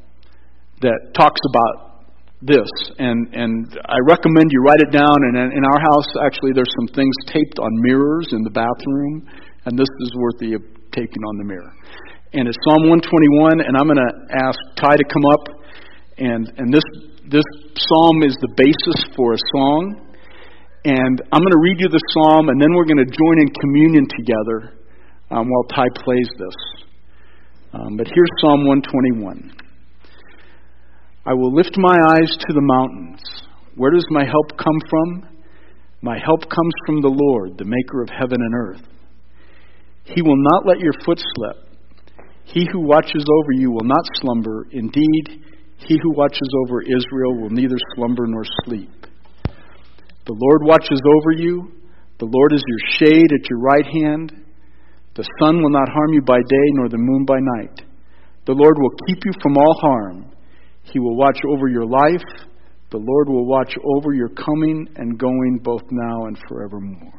that 0.82 1.14
talks 1.14 1.42
about 1.50 2.06
this, 2.42 2.70
and, 2.98 3.28
and 3.34 3.80
I 3.86 3.98
recommend 4.08 4.50
you 4.50 4.62
write 4.66 4.82
it 4.82 4.92
down. 4.92 5.16
And 5.30 5.54
in 5.54 5.64
our 5.64 5.80
house, 5.94 6.10
actually, 6.26 6.54
there's 6.54 6.74
some 6.80 6.96
things 6.96 7.14
taped 7.28 7.60
on 7.60 7.70
mirrors 7.82 8.28
in 8.32 8.42
the 8.44 8.50
bathroom, 8.50 9.28
and 9.66 9.78
this 9.78 9.90
is 10.02 10.12
worthy 10.18 10.54
of 10.54 10.62
taking 10.92 11.22
on 11.28 11.38
the 11.38 11.46
mirror. 11.46 11.72
And 12.34 12.48
it's 12.48 12.58
Psalm 12.68 12.88
121, 12.88 13.60
and 13.60 13.76
I'm 13.76 13.88
going 13.88 14.00
to 14.00 14.14
ask 14.40 14.58
Ty 14.80 14.96
to 14.96 15.08
come 15.12 15.26
up. 15.28 15.44
And, 16.18 16.48
and 16.58 16.72
this, 16.72 16.86
this 17.28 17.48
psalm 17.76 18.24
is 18.24 18.36
the 18.40 18.52
basis 18.56 19.00
for 19.16 19.34
a 19.34 19.42
song. 19.52 20.08
And 20.88 21.22
I'm 21.30 21.42
going 21.44 21.56
to 21.56 21.64
read 21.68 21.78
you 21.78 21.90
the 21.92 22.02
psalm, 22.16 22.50
and 22.50 22.58
then 22.58 22.74
we're 22.74 22.88
going 22.90 23.04
to 23.04 23.12
join 23.12 23.36
in 23.44 23.50
communion 23.60 24.08
together 24.08 24.81
um, 25.32 25.48
while 25.50 25.64
Ty 25.64 25.86
plays 26.04 26.30
this. 26.38 26.56
Um, 27.74 27.98
but 27.98 28.08
here's 28.08 28.30
Psalm 28.42 28.68
121 28.68 29.54
I 31.26 31.34
will 31.34 31.54
lift 31.54 31.78
my 31.78 31.96
eyes 32.10 32.36
to 32.40 32.54
the 32.54 32.62
mountains. 32.62 33.22
Where 33.76 33.92
does 33.92 34.06
my 34.10 34.26
help 34.26 34.58
come 34.58 34.80
from? 34.90 35.30
My 36.02 36.18
help 36.18 36.42
comes 36.50 36.74
from 36.86 37.02
the 37.02 37.14
Lord, 37.14 37.58
the 37.58 37.66
maker 37.66 38.02
of 38.02 38.10
heaven 38.10 38.42
and 38.42 38.56
earth. 38.56 38.82
He 40.04 40.22
will 40.22 40.38
not 40.38 40.66
let 40.66 40.80
your 40.80 40.94
foot 41.06 41.22
slip. 41.36 41.72
He 42.44 42.68
who 42.72 42.82
watches 42.82 43.24
over 43.24 43.52
you 43.54 43.72
will 43.72 43.86
not 43.86 44.04
slumber. 44.20 44.68
Indeed, 44.72 45.46
he 45.78 45.98
who 46.02 46.12
watches 46.18 46.50
over 46.66 46.82
Israel 46.82 47.40
will 47.40 47.52
neither 47.52 47.78
slumber 47.96 48.26
nor 48.28 48.44
sleep. 48.66 48.90
The 50.26 50.36
Lord 50.38 50.62
watches 50.64 51.00
over 51.06 51.32
you. 51.32 51.72
The 52.20 52.26
Lord 52.26 52.54
is 52.54 52.64
your 52.68 53.10
shade 53.10 53.32
at 53.32 53.50
your 53.50 53.60
right 53.60 53.86
hand. 53.86 54.41
The 55.16 55.28
sun 55.39 55.62
will 55.62 55.72
not 55.72 55.89
harm 55.89 56.14
you 56.14 56.22
by 56.22 56.38
day, 56.38 56.68
nor 56.74 56.89
the 56.89 56.97
moon 56.97 57.26
by 57.26 57.38
night. 57.39 57.82
The 58.45 58.53
Lord 58.53 58.76
will 58.80 58.95
keep 59.07 59.24
you 59.26 59.32
from 59.41 59.57
all 59.57 59.76
harm. 59.82 60.32
He 60.84 60.99
will 60.99 61.18
watch 61.18 61.39
over 61.49 61.68
your 61.68 61.86
life. 61.86 62.24
The 62.91 62.97
Lord 62.97 63.30
will 63.30 63.45
watch 63.45 63.74
over 63.95 64.14
your 64.14 64.30
coming 64.30 64.88
and 64.95 65.18
going 65.18 65.59
both 65.64 65.84
now 65.91 66.26
and 66.26 66.38
forevermore. 66.47 67.14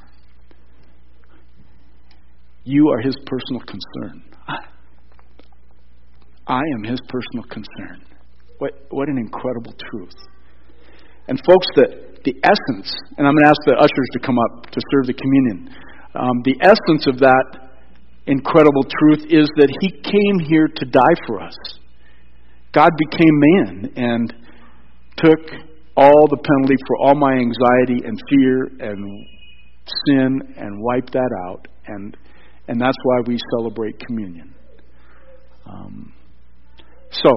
You 2.65 2.89
are 2.91 3.01
his 3.01 3.17
personal 3.27 3.61
concern. 3.61 4.25
I 6.47 6.61
am 6.77 6.85
his 6.85 7.01
personal 7.09 7.45
concern. 7.51 8.05
What, 8.59 8.73
what 8.91 9.09
an 9.09 9.19
incredible 9.19 9.75
truth. 9.91 10.15
And, 11.29 11.39
folks, 11.47 11.67
the, 11.77 12.19
the 12.25 12.35
essence, 12.43 12.93
and 13.17 13.27
I'm 13.27 13.35
going 13.35 13.45
to 13.45 13.49
ask 13.49 13.61
the 13.67 13.77
ushers 13.79 14.09
to 14.13 14.19
come 14.21 14.37
up 14.39 14.71
to 14.71 14.81
serve 14.91 15.07
the 15.07 15.15
communion. 15.15 15.75
Um, 16.15 16.43
the 16.45 16.57
essence 16.61 17.07
of 17.07 17.19
that 17.21 17.62
incredible 18.27 18.85
truth 18.85 19.27
is 19.31 19.49
that 19.57 19.71
he 19.81 19.91
came 19.91 20.49
here 20.49 20.69
to 20.69 20.85
die 20.87 21.17
for 21.27 21.41
us. 21.41 21.57
God 22.73 22.91
became 23.11 23.35
man 23.39 23.93
and 23.97 24.35
took 25.17 25.41
all 25.97 26.27
the 26.29 26.39
penalty 26.39 26.77
for 26.87 26.97
all 26.99 27.15
my 27.15 27.33
anxiety 27.33 28.07
and 28.07 28.19
fear 28.31 28.65
and 28.81 29.27
sin 30.07 30.41
and 30.57 30.83
wiped 30.83 31.13
that 31.13 31.31
out. 31.49 31.69
And 31.87 32.17
and 32.69 32.81
that's 32.81 32.97
why 33.03 33.21
we 33.27 33.37
celebrate 33.59 33.99
communion. 34.07 34.55
Um, 35.67 36.13
so, 37.11 37.31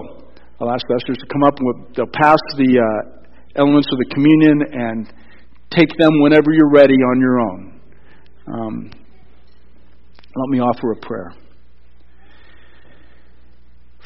I'll 0.60 0.72
ask 0.72 0.86
the 0.88 0.96
ushers 0.96 1.18
to 1.18 1.28
come 1.28 1.44
up 1.44 1.58
and 1.60 1.96
they'll 1.96 2.06
pass 2.14 2.38
the 2.56 2.80
uh, 2.80 3.26
elements 3.56 3.88
of 3.92 3.98
the 3.98 4.06
communion 4.14 4.62
and 4.72 5.14
take 5.72 5.90
them 5.98 6.22
whenever 6.22 6.54
you're 6.54 6.72
ready 6.72 6.94
on 6.94 7.20
your 7.20 7.40
own. 7.42 7.82
Um, 8.48 8.92
let 10.36 10.50
me 10.50 10.60
offer 10.60 10.92
a 10.92 10.96
prayer. 10.98 11.34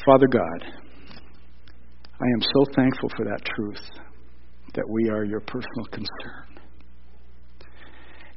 Father 0.06 0.28
God, 0.28 0.62
I 0.62 2.26
am 2.34 2.42
so 2.42 2.72
thankful 2.74 3.08
for 3.16 3.24
that 3.24 3.44
truth 3.44 3.82
that 4.74 4.88
we 4.88 5.10
are 5.10 5.24
your 5.24 5.40
personal 5.40 5.86
concern. 5.90 6.50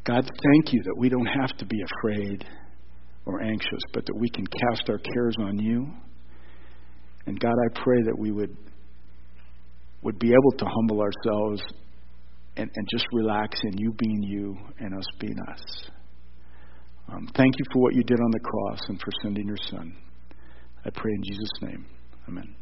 God, 0.05 0.23
thank 0.23 0.73
you 0.73 0.81
that 0.83 0.95
we 0.97 1.07
don't 1.07 1.25
have 1.25 1.55
to 1.57 1.65
be 1.65 1.77
afraid 1.99 2.45
or 3.25 3.41
anxious, 3.41 3.79
but 3.93 4.05
that 4.05 4.15
we 4.19 4.29
can 4.29 4.45
cast 4.45 4.89
our 4.89 4.97
cares 4.97 5.35
on 5.39 5.59
you. 5.59 5.87
And 7.25 7.39
God, 7.39 7.53
I 7.53 7.81
pray 7.81 8.01
that 8.03 8.17
we 8.17 8.31
would 8.31 8.57
would 10.01 10.19
be 10.19 10.27
able 10.27 10.51
to 10.57 10.65
humble 10.65 10.99
ourselves 10.99 11.61
and, 12.57 12.69
and 12.75 12.87
just 12.91 13.05
relax 13.13 13.57
in 13.63 13.77
you 13.77 13.93
being 13.97 14.21
you 14.21 14.57
and 14.79 14.93
us 14.93 15.05
being 15.17 15.37
us. 15.49 15.89
Um, 17.11 17.27
thank 17.35 17.53
you 17.59 17.65
for 17.71 17.81
what 17.81 17.95
you 17.95 18.03
did 18.03 18.19
on 18.19 18.31
the 18.31 18.39
cross 18.39 18.79
and 18.87 18.99
for 18.99 19.11
sending 19.21 19.47
your 19.47 19.57
son. 19.69 19.95
I 20.85 20.89
pray 20.89 21.11
in 21.11 21.23
Jesus' 21.23 21.61
name. 21.61 21.85
Amen. 22.27 22.55